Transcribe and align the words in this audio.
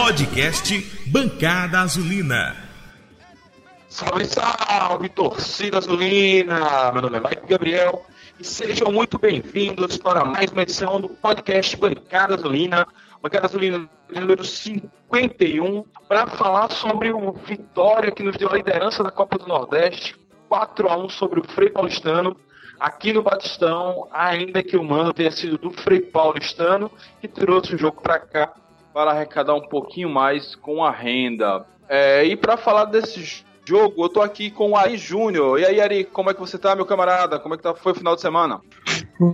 Podcast 0.00 0.80
Bancada 1.08 1.80
Azulina. 1.80 2.56
Salve, 3.86 4.24
salve, 4.24 5.10
torcida 5.10 5.76
azulina! 5.76 6.90
Meu 6.90 7.02
nome 7.02 7.18
é 7.18 7.20
Mike 7.20 7.46
Gabriel 7.46 8.06
e 8.38 8.44
sejam 8.44 8.90
muito 8.90 9.18
bem-vindos 9.18 9.98
para 9.98 10.24
mais 10.24 10.50
uma 10.52 10.62
edição 10.62 11.02
do 11.02 11.10
podcast 11.10 11.76
Bancada 11.76 12.34
Azulina, 12.34 12.86
Bancada 13.22 13.46
Azulina 13.46 13.90
número 14.08 14.42
51, 14.42 15.84
para 16.08 16.26
falar 16.28 16.70
sobre 16.70 17.12
o 17.12 17.32
Vitória 17.32 18.10
que 18.10 18.22
nos 18.22 18.38
deu 18.38 18.48
a 18.48 18.56
liderança 18.56 19.04
da 19.04 19.10
Copa 19.10 19.36
do 19.36 19.46
Nordeste, 19.46 20.16
4 20.48 20.88
a 20.88 20.96
1 20.96 21.10
sobre 21.10 21.40
o 21.40 21.44
Frei 21.44 21.68
Paulistano, 21.68 22.34
aqui 22.80 23.12
no 23.12 23.22
Batistão, 23.22 24.08
ainda 24.10 24.62
que 24.62 24.78
o 24.78 24.82
mando 24.82 25.12
tenha 25.12 25.30
sido 25.30 25.58
do 25.58 25.70
Frei 25.70 26.00
Paulistano, 26.00 26.90
que 27.20 27.28
trouxe 27.28 27.74
o 27.74 27.78
jogo 27.78 28.00
para 28.00 28.18
cá 28.18 28.54
para 28.92 29.10
arrecadar 29.10 29.54
um 29.54 29.66
pouquinho 29.66 30.08
mais 30.08 30.54
com 30.54 30.84
a 30.84 30.90
renda. 30.90 31.64
É, 31.88 32.24
e 32.24 32.36
para 32.36 32.56
falar 32.56 32.86
desse 32.86 33.44
jogo, 33.64 34.04
eu 34.04 34.08
tô 34.08 34.20
aqui 34.22 34.50
com 34.50 34.70
o 34.70 34.76
Ari 34.76 34.96
Júnior. 34.96 35.58
E 35.58 35.64
aí, 35.64 35.80
Ari, 35.80 36.04
como 36.04 36.30
é 36.30 36.34
que 36.34 36.40
você 36.40 36.58
tá, 36.58 36.74
meu 36.74 36.86
camarada? 36.86 37.38
Como 37.38 37.54
é 37.54 37.56
que 37.56 37.62
tá, 37.62 37.74
foi 37.74 37.92
o 37.92 37.94
final 37.94 38.14
de 38.14 38.20
semana? 38.20 38.60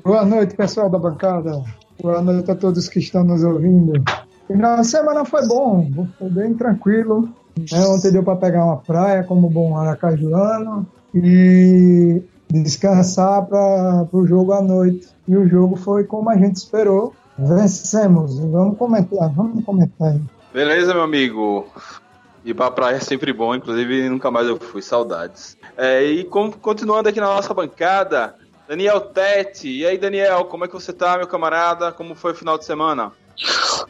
Boa 0.05 0.25
noite, 0.25 0.57
pessoal 0.57 0.91
da 0.91 0.99
bancada. 0.99 1.63
Boa 2.03 2.21
noite 2.21 2.51
a 2.51 2.55
todos 2.55 2.89
que 2.89 2.99
estão 2.99 3.25
nos 3.25 3.43
ouvindo. 3.43 4.03
Final 4.47 4.81
de 4.81 4.87
semana 4.87 5.25
foi 5.25 5.47
bom, 5.47 6.07
foi 6.19 6.29
bem 6.29 6.55
tranquilo. 6.55 7.29
É, 7.73 7.81
ontem 7.87 8.13
deu 8.13 8.23
para 8.23 8.37
pegar 8.37 8.65
uma 8.65 8.77
praia 8.77 9.25
como 9.25 9.49
bom 9.49 9.77
aracajuano 9.77 10.87
e 11.15 12.23
descansar 12.51 13.47
para 13.47 14.07
o 14.13 14.27
jogo 14.27 14.53
à 14.53 14.63
noite. 14.63 15.09
E 15.27 15.37
o 15.37 15.49
jogo 15.49 15.77
foi 15.77 16.05
como 16.05 16.31
a 16.31 16.37
gente 16.37 16.57
esperou. 16.57 17.15
Vencemos. 17.39 18.39
Vamos 18.39 18.79
comentar, 18.79 19.29
vamos 19.31 19.65
comentar 19.65 20.13
aí. 20.13 20.21
Beleza, 20.53 20.95
meu 20.95 21.03
amigo. 21.03 21.67
Ir 22.45 22.55
pra 22.55 22.71
praia 22.71 22.97
é 22.97 23.01
sempre 23.01 23.33
bom, 23.33 23.55
inclusive 23.55 24.09
nunca 24.09 24.31
mais 24.31 24.47
eu 24.47 24.57
fui, 24.57 24.81
saudades. 24.81 25.57
É, 25.77 26.05
e 26.05 26.25
com, 26.25 26.51
continuando 26.53 27.09
aqui 27.09 27.21
na 27.21 27.27
nossa 27.27 27.53
bancada, 27.53 28.37
Daniel 28.69 29.01
Tete. 29.01 29.69
E 29.69 29.85
aí, 29.85 29.99
Daniel, 29.99 30.45
como 30.45 30.65
é 30.65 30.69
que 30.69 30.75
você 30.75 30.93
tá, 30.93 31.19
meu 31.19 31.27
camarada? 31.27 31.93
Como 31.93 32.15
foi 32.15 32.33
o 32.33 32.37
final 32.37 32.57
de 32.57 32.65
semana? 32.65 33.13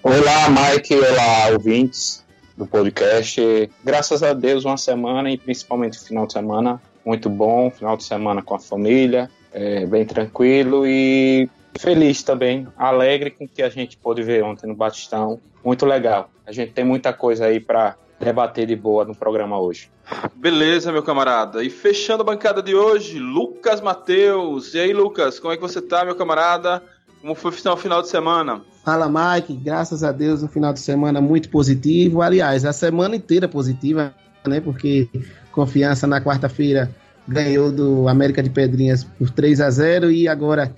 Olá, 0.02 0.48
Mike. 0.48 0.94
Olá, 0.94 1.52
ouvintes 1.52 2.24
do 2.56 2.66
podcast. 2.66 3.70
Graças 3.84 4.22
a 4.22 4.32
Deus, 4.32 4.64
uma 4.64 4.78
semana 4.78 5.30
e 5.30 5.36
principalmente 5.36 5.98
o 5.98 6.04
final 6.04 6.26
de 6.26 6.32
semana 6.32 6.80
muito 7.04 7.30
bom. 7.30 7.70
Final 7.70 7.96
de 7.96 8.04
semana 8.04 8.42
com 8.42 8.54
a 8.54 8.58
família, 8.58 9.30
é, 9.52 9.86
bem 9.86 10.04
tranquilo 10.04 10.86
e 10.86 11.48
feliz 11.78 12.22
também, 12.22 12.66
alegre 12.76 13.30
com 13.30 13.44
o 13.44 13.48
que 13.48 13.62
a 13.62 13.68
gente 13.68 13.96
pôde 13.96 14.22
ver 14.22 14.42
ontem 14.44 14.66
no 14.66 14.74
Batistão. 14.74 15.40
Muito 15.64 15.84
legal. 15.86 16.30
A 16.46 16.52
gente 16.52 16.72
tem 16.72 16.84
muita 16.84 17.12
coisa 17.12 17.46
aí 17.46 17.60
para 17.60 17.96
debater 18.18 18.66
de 18.66 18.76
boa 18.76 19.04
no 19.04 19.14
programa 19.14 19.58
hoje. 19.60 19.90
Beleza, 20.34 20.92
meu 20.92 21.02
camarada. 21.02 21.62
E 21.62 21.70
fechando 21.70 22.22
a 22.22 22.24
bancada 22.24 22.62
de 22.62 22.74
hoje, 22.74 23.18
Lucas 23.18 23.80
Mateus. 23.80 24.74
E 24.74 24.78
aí, 24.78 24.92
Lucas, 24.92 25.38
como 25.38 25.52
é 25.52 25.56
que 25.56 25.62
você 25.62 25.82
tá, 25.82 26.04
meu 26.04 26.14
camarada? 26.14 26.82
Como 27.20 27.34
foi 27.34 27.50
o 27.50 27.76
final 27.76 28.02
de 28.02 28.08
semana? 28.08 28.62
Fala, 28.84 29.08
Mike. 29.08 29.54
Graças 29.54 30.04
a 30.04 30.12
Deus, 30.12 30.42
um 30.42 30.48
final 30.48 30.72
de 30.72 30.80
semana 30.80 31.20
muito 31.20 31.48
positivo. 31.48 32.22
Aliás, 32.22 32.64
a 32.64 32.72
semana 32.72 33.16
inteira 33.16 33.48
positiva, 33.48 34.14
né? 34.46 34.60
Porque 34.60 35.08
confiança 35.50 36.06
na 36.06 36.20
quarta-feira 36.20 36.94
ganhou 37.26 37.72
do 37.72 38.08
América 38.08 38.42
de 38.42 38.50
Pedrinhas 38.50 39.02
por 39.02 39.30
3 39.30 39.60
a 39.60 39.70
0 39.70 40.10
e 40.10 40.28
agora 40.28 40.72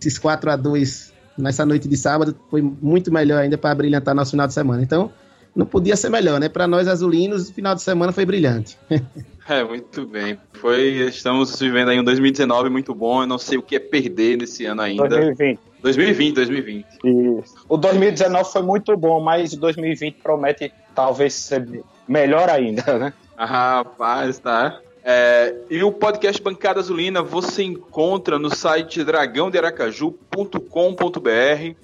esses 0.00 0.18
4 0.18 0.50
a 0.50 0.56
2 0.56 1.12
nessa 1.36 1.66
noite 1.66 1.88
de 1.88 1.96
sábado 1.96 2.36
foi 2.50 2.62
muito 2.62 3.12
melhor 3.12 3.42
ainda 3.42 3.58
para 3.58 3.74
brilhantar 3.74 4.14
nosso 4.14 4.32
final 4.32 4.46
de 4.46 4.54
semana. 4.54 4.82
Então, 4.82 5.10
não 5.54 5.66
podia 5.66 5.96
ser 5.96 6.08
melhor, 6.08 6.40
né? 6.40 6.48
Para 6.48 6.66
nós 6.66 6.88
azulinos, 6.88 7.48
o 7.48 7.54
final 7.54 7.74
de 7.74 7.82
semana 7.82 8.12
foi 8.12 8.24
brilhante. 8.24 8.78
É, 9.46 9.62
muito 9.62 10.06
bem. 10.06 10.38
Foi, 10.54 10.80
estamos 11.06 11.60
vivendo 11.60 11.90
aí 11.90 12.00
um 12.00 12.02
2019 12.02 12.70
muito 12.70 12.94
bom. 12.94 13.24
Eu 13.24 13.26
não 13.26 13.36
sei 13.36 13.58
o 13.58 13.62
que 13.62 13.76
é 13.76 13.78
perder 13.78 14.38
nesse 14.38 14.64
ano 14.64 14.80
ainda. 14.80 15.06
2020. 15.06 15.60
2020, 15.82 16.34
2020. 16.34 16.86
Isso. 17.04 17.54
O 17.68 17.76
2019 17.76 18.50
foi 18.50 18.62
muito 18.62 18.96
bom, 18.96 19.20
mas 19.20 19.52
o 19.52 19.60
2020 19.60 20.16
promete 20.22 20.72
talvez 20.94 21.34
ser 21.34 21.84
melhor 22.08 22.48
ainda, 22.48 22.98
né? 22.98 23.12
Ah, 23.36 23.76
rapaz, 23.76 24.38
tá. 24.38 24.80
É, 25.06 25.54
e 25.68 25.82
o 25.82 25.92
podcast 25.92 26.42
Bancada 26.42 26.80
Azulina 26.80 27.22
você 27.22 27.62
encontra 27.62 28.38
no 28.38 28.48
site 28.48 29.04
dragãodearacaju.com.br. 29.04 31.76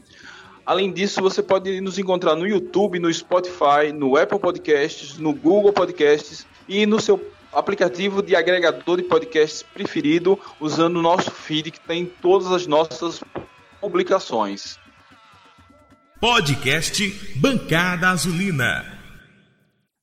Além 0.64 0.91
disso, 0.91 1.20
você 1.20 1.42
pode 1.42 1.82
nos 1.82 1.98
encontrar 1.98 2.34
no 2.34 2.47
YouTube, 2.47 2.98
no 2.98 3.12
Spotify, 3.12 3.92
no 3.94 4.16
Apple 4.16 4.38
Podcasts, 4.38 5.19
no 5.19 5.34
Google 5.34 5.70
Podcasts 5.70 6.47
e 6.66 6.86
no 6.86 6.98
seu 6.98 7.22
aplicativo 7.53 8.22
de 8.22 8.34
agregador 8.34 8.97
de 8.97 9.03
podcasts 9.03 9.62
preferido, 9.62 10.41
usando 10.59 10.97
o 10.97 11.03
nosso 11.03 11.30
feed 11.30 11.72
que 11.72 11.80
tem 11.80 12.06
todas 12.06 12.50
as 12.50 12.66
nossas 12.66 13.22
publicações. 13.82 14.78
Podcast 16.19 17.06
Bancada 17.36 18.09
Azulina. 18.09 18.98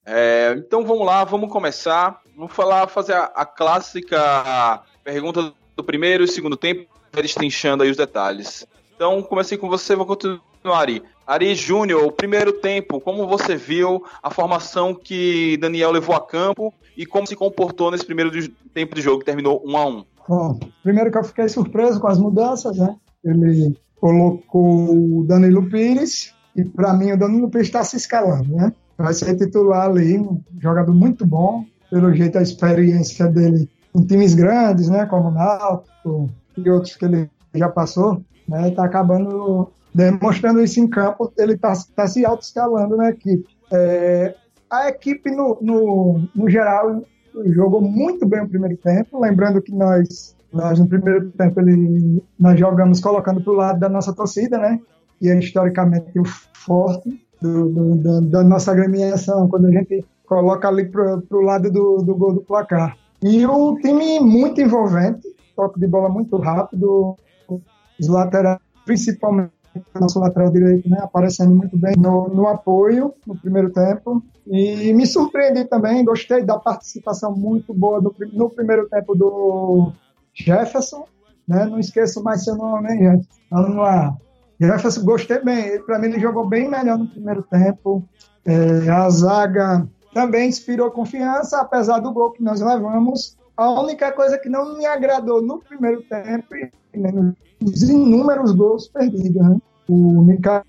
É, 0.05 0.53
então 0.57 0.85
vamos 0.85 1.05
lá, 1.05 1.23
vamos 1.23 1.51
começar. 1.51 2.21
Vamos 2.37 2.53
falar, 2.53 2.85
fazer 2.87 3.13
a, 3.13 3.31
a 3.35 3.45
clássica 3.45 4.83
pergunta 5.03 5.51
do 5.75 5.83
primeiro 5.83 6.23
e 6.23 6.27
segundo 6.27 6.55
tempo, 6.55 6.87
destrinchando 7.11 7.81
aí 7.81 7.89
os 7.89 7.97
detalhes. 7.97 8.63
Então, 8.95 9.23
comecei 9.23 9.57
com 9.57 9.67
você, 9.67 9.95
vou 9.95 10.05
continuar, 10.05 10.41
Ari. 10.65 11.01
Ari 11.25 11.55
Júnior, 11.55 12.05
o 12.05 12.11
primeiro 12.11 12.53
tempo, 12.53 13.01
como 13.01 13.25
você 13.25 13.55
viu 13.55 14.03
a 14.21 14.29
formação 14.29 14.93
que 14.93 15.57
Daniel 15.57 15.89
levou 15.89 16.15
a 16.15 16.21
campo 16.21 16.71
e 16.95 17.07
como 17.07 17.25
se 17.25 17.35
comportou 17.35 17.89
nesse 17.89 18.05
primeiro 18.05 18.29
tempo 18.71 18.93
de 18.93 19.01
jogo 19.01 19.19
que 19.19 19.25
terminou 19.25 19.63
1 19.65 19.77
a 19.77 19.85
1 19.87 20.05
Bom, 20.29 20.59
primeiro 20.83 21.11
que 21.11 21.17
eu 21.17 21.23
fiquei 21.23 21.49
surpreso 21.49 21.99
com 21.99 22.07
as 22.07 22.19
mudanças, 22.19 22.77
né? 22.77 22.95
Ele 23.25 23.75
colocou 23.99 25.21
o 25.21 25.25
Danilo 25.25 25.67
Pires 25.67 26.35
e 26.55 26.63
para 26.63 26.93
mim 26.93 27.13
o 27.13 27.17
Danilo 27.17 27.49
Pires 27.49 27.67
está 27.67 27.83
se 27.83 27.97
escalando, 27.97 28.55
né? 28.55 28.71
vai 28.97 29.13
ser 29.13 29.35
titular 29.37 29.89
ali, 29.89 30.17
um 30.17 30.41
jogador 30.59 30.93
muito 30.93 31.25
bom, 31.25 31.63
pelo 31.89 32.13
jeito 32.13 32.37
a 32.37 32.41
experiência 32.41 33.27
dele 33.27 33.69
em 33.95 34.05
times 34.05 34.33
grandes, 34.33 34.89
né, 34.89 35.05
como 35.05 35.29
o 35.29 35.31
Náutico 35.31 36.29
e 36.57 36.69
outros 36.69 36.95
que 36.95 37.05
ele 37.05 37.29
já 37.53 37.69
passou, 37.69 38.21
né, 38.47 38.71
tá 38.71 38.85
acabando 38.85 39.71
demonstrando 39.93 40.61
isso 40.61 40.79
em 40.79 40.87
campo, 40.87 41.31
ele 41.37 41.53
está 41.53 41.73
tá 41.95 42.07
se 42.07 42.23
auto-escalando 42.23 42.95
na 42.95 43.09
equipe. 43.09 43.47
É, 43.71 44.35
a 44.69 44.89
equipe, 44.89 45.31
no, 45.31 45.57
no, 45.61 46.29
no 46.35 46.49
geral, 46.49 47.01
jogou 47.47 47.81
muito 47.81 48.27
bem 48.27 48.41
o 48.41 48.49
primeiro 48.49 48.77
tempo, 48.77 49.19
lembrando 49.19 49.61
que 49.61 49.73
nós, 49.73 50.35
nós 50.53 50.79
no 50.79 50.87
primeiro 50.87 51.31
tempo, 51.31 51.59
ele, 51.59 52.21
nós 52.37 52.59
jogamos 52.59 52.99
colocando 52.99 53.41
para 53.41 53.53
o 53.53 53.55
lado 53.55 53.79
da 53.79 53.89
nossa 53.89 54.13
torcida, 54.13 54.59
né, 54.59 54.79
e 55.19 55.29
é 55.29 55.39
historicamente 55.39 56.19
o 56.19 56.25
forte, 56.53 57.19
do, 57.41 57.95
do, 57.95 58.21
da 58.21 58.43
nossa 58.43 58.71
agremiação, 58.71 59.47
quando 59.47 59.67
a 59.67 59.71
gente 59.71 60.05
coloca 60.27 60.67
ali 60.67 60.85
para 60.85 61.19
o 61.31 61.41
lado 61.41 61.71
do, 61.71 61.97
do 62.03 62.15
gol 62.15 62.33
do 62.33 62.41
placar. 62.41 62.95
E 63.23 63.45
o 63.47 63.75
time 63.77 64.19
muito 64.19 64.61
envolvente, 64.61 65.27
toque 65.55 65.79
de 65.79 65.87
bola 65.87 66.09
muito 66.09 66.37
rápido, 66.37 67.15
os 67.99 68.07
laterais, 68.07 68.59
principalmente 68.85 69.51
nosso 69.99 70.19
lateral 70.19 70.51
direito, 70.51 70.89
né, 70.89 70.99
aparecendo 71.01 71.53
muito 71.53 71.77
bem 71.77 71.93
no, 71.97 72.27
no 72.29 72.47
apoio 72.47 73.13
no 73.25 73.37
primeiro 73.37 73.71
tempo. 73.71 74.23
E 74.45 74.93
me 74.93 75.05
surpreendi 75.05 75.65
também, 75.65 76.05
gostei 76.05 76.43
da 76.43 76.57
participação 76.57 77.35
muito 77.35 77.73
boa 77.73 78.01
do, 78.01 78.13
no 78.33 78.49
primeiro 78.49 78.87
tempo 78.89 79.15
do 79.15 79.91
Jefferson. 80.33 81.05
Né, 81.47 81.65
não 81.65 81.79
esqueço 81.79 82.21
mais 82.21 82.43
seu 82.43 82.55
nome, 82.55 82.91
hein, 82.91 82.99
gente? 82.99 83.27
Vamos 83.49 83.77
lá. 83.77 84.15
Jefferson, 84.59 85.03
gostei 85.03 85.41
bem. 85.43 85.81
Para 85.83 85.99
mim, 85.99 86.07
ele 86.07 86.19
jogou 86.19 86.45
bem 86.45 86.69
melhor 86.69 86.97
no 86.97 87.07
primeiro 87.07 87.43
tempo. 87.43 88.03
É, 88.45 88.89
a 88.89 89.09
zaga 89.09 89.87
também 90.17 90.49
inspirou 90.49 90.89
confiança, 90.89 91.61
apesar 91.61 91.99
do 91.99 92.11
gol 92.11 92.31
que 92.31 92.41
nós 92.41 92.59
levamos. 92.59 93.37
A 93.55 93.69
única 93.79 94.11
coisa 94.11 94.35
que 94.39 94.49
não 94.49 94.75
me 94.75 94.83
agradou 94.83 95.43
no 95.43 95.59
primeiro 95.59 96.01
tempo, 96.01 96.55
os 97.63 97.83
inúmeros 97.83 98.51
gols 98.53 98.87
perdidos. 98.87 99.35
Né? 99.35 99.57
O 99.87 100.23
Mikael 100.23 100.63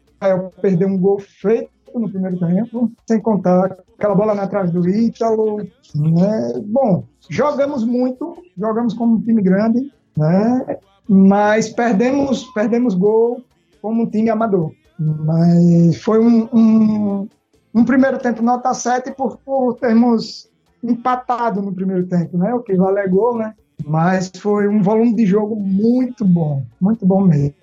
perdeu 0.61 0.89
um 0.89 0.99
gol 0.99 1.19
feito 1.19 1.71
no 1.95 2.11
primeiro 2.11 2.39
tempo, 2.39 2.93
sem 3.09 3.19
contar 3.21 3.75
aquela 3.97 4.15
bola 4.15 4.35
na 4.35 4.47
trave 4.47 4.71
do 4.71 4.87
Ítalo. 4.87 5.67
Né? 5.95 6.63
Bom, 6.67 7.05
jogamos 7.31 7.85
muito, 7.85 8.37
jogamos 8.55 8.93
como 8.93 9.15
um 9.15 9.21
time 9.23 9.41
grande, 9.41 9.91
né? 10.15 10.77
mas 11.09 11.71
perdemos, 11.71 12.45
perdemos 12.53 12.95
gol 12.95 13.43
como 13.81 14.03
um 14.03 14.11
time 14.11 14.29
amador. 14.29 14.73
Mas 14.99 16.03
foi 16.03 16.19
um, 16.19 16.47
um, 16.53 17.29
um 17.75 17.85
primeiro 17.85 18.19
tempo 18.19 18.43
nota 18.43 18.73
7 18.73 19.13
por, 19.13 19.39
por 19.39 19.75
termos 19.75 20.49
empatado 20.83 21.61
no 21.61 21.75
primeiro 21.75 22.07
tempo, 22.07 22.37
né? 22.39 22.55
O 22.55 22.63
que 22.63 22.75
vale 22.75 23.01
é 23.01 23.09
gol, 23.09 23.37
né? 23.37 23.55
Mas 23.85 24.31
foi 24.37 24.69
um 24.69 24.83
volume 24.83 25.15
de 25.15 25.27
jogo 25.27 25.57
muito 25.57 26.25
bom, 26.25 26.65
muito 26.81 27.07
bom 27.07 27.23
mesmo. 27.23 27.55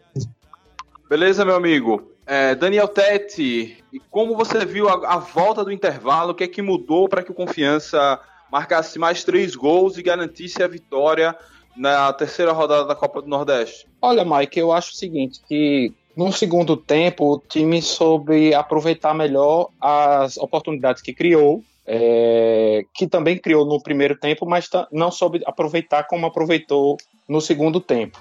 Beleza, 1.09 1.45
meu 1.45 1.55
amigo. 1.55 2.11
É, 2.25 2.55
Daniel 2.55 2.87
Tete, 2.87 3.77
e 3.93 3.99
como 4.09 4.35
você 4.35 4.65
viu 4.65 4.89
a, 4.89 5.15
a, 5.15 5.17
volta 5.17 5.63
do 5.63 5.71
intervalo? 5.71 6.31
O 6.31 6.35
que 6.35 6.43
é 6.43 6.47
que 6.47 6.61
mudou 6.61 7.07
para 7.07 7.21
que 7.21 7.31
o 7.31 7.35
Confiança 7.35 8.19
marcasse 8.51 8.97
mais 8.97 9.23
três 9.23 9.55
gols 9.55 9.97
e 9.97 10.03
garantisse 10.03 10.63
a 10.63 10.67
vitória 10.67 11.35
na 11.75 12.11
terceira 12.13 12.51
rodada 12.51 12.85
da 12.85 12.95
Copa 12.95 13.21
do 13.21 13.27
Nordeste? 13.27 13.87
Olha, 14.01 14.25
Mike, 14.25 14.59
eu 14.59 14.71
acho 14.71 14.93
o 14.93 14.95
seguinte, 14.95 15.41
que 15.47 15.93
no 16.15 16.31
segundo 16.31 16.77
tempo 16.77 17.33
o 17.33 17.39
time 17.39 17.81
soube 17.81 18.53
aproveitar 18.53 19.13
melhor 19.13 19.69
as 19.79 20.37
oportunidades 20.37 21.01
que 21.01 21.13
criou, 21.13 21.63
é, 21.85 22.83
que 22.93 23.07
também 23.07 23.37
criou 23.37 23.65
no 23.65 23.81
primeiro 23.81 24.17
tempo, 24.17 24.45
mas 24.45 24.69
não 24.91 25.11
soube 25.11 25.41
aproveitar 25.45 26.03
como 26.03 26.25
aproveitou 26.25 26.97
no 27.27 27.41
segundo 27.41 27.79
tempo. 27.79 28.19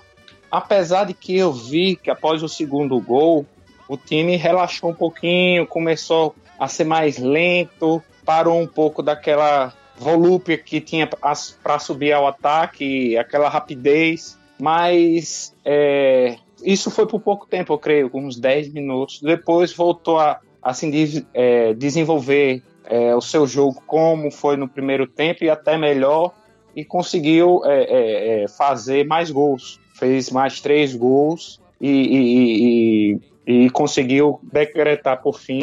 Apesar 0.50 1.04
de 1.04 1.14
que 1.14 1.36
eu 1.36 1.52
vi 1.52 1.96
que 1.96 2.10
após 2.10 2.42
o 2.42 2.48
segundo 2.48 3.00
gol, 3.00 3.46
o 3.88 3.96
time 3.96 4.36
relaxou 4.36 4.90
um 4.90 4.94
pouquinho, 4.94 5.66
começou 5.66 6.34
a 6.58 6.68
ser 6.68 6.84
mais 6.84 7.18
lento, 7.18 8.02
parou 8.24 8.60
um 8.60 8.66
pouco 8.66 9.02
daquela 9.02 9.72
volúpia 9.96 10.58
que 10.58 10.80
tinha 10.80 11.06
para 11.06 11.78
subir 11.78 12.12
ao 12.12 12.26
ataque, 12.26 13.16
aquela 13.16 13.48
rapidez, 13.48 14.38
mas 14.58 15.54
é, 15.64 16.36
isso 16.64 16.90
foi 16.90 17.06
por 17.06 17.20
pouco 17.20 17.46
tempo, 17.46 17.72
eu 17.72 17.78
creio, 17.78 18.10
uns 18.14 18.38
10 18.38 18.72
minutos. 18.72 19.20
Depois 19.20 19.72
voltou 19.72 20.18
a 20.18 20.40
assim, 20.62 20.90
é, 21.34 21.74
desenvolver 21.74 22.62
é, 22.86 23.14
o 23.14 23.20
seu 23.20 23.46
jogo 23.46 23.82
como 23.86 24.30
foi 24.30 24.56
no 24.56 24.66
primeiro 24.66 25.06
tempo 25.06 25.44
e 25.44 25.50
até 25.50 25.76
melhor, 25.76 26.32
e 26.74 26.84
conseguiu 26.84 27.62
é, 27.64 27.84
é, 27.84 28.42
é 28.42 28.48
fazer 28.48 29.06
mais 29.06 29.30
gols. 29.30 29.78
Fez 29.94 30.30
mais 30.30 30.60
três 30.60 30.94
gols 30.94 31.60
e, 31.80 31.88
e, 31.88 33.20
e, 33.46 33.64
e 33.66 33.70
conseguiu 33.70 34.40
decretar 34.42 35.22
por 35.22 35.38
fim 35.38 35.60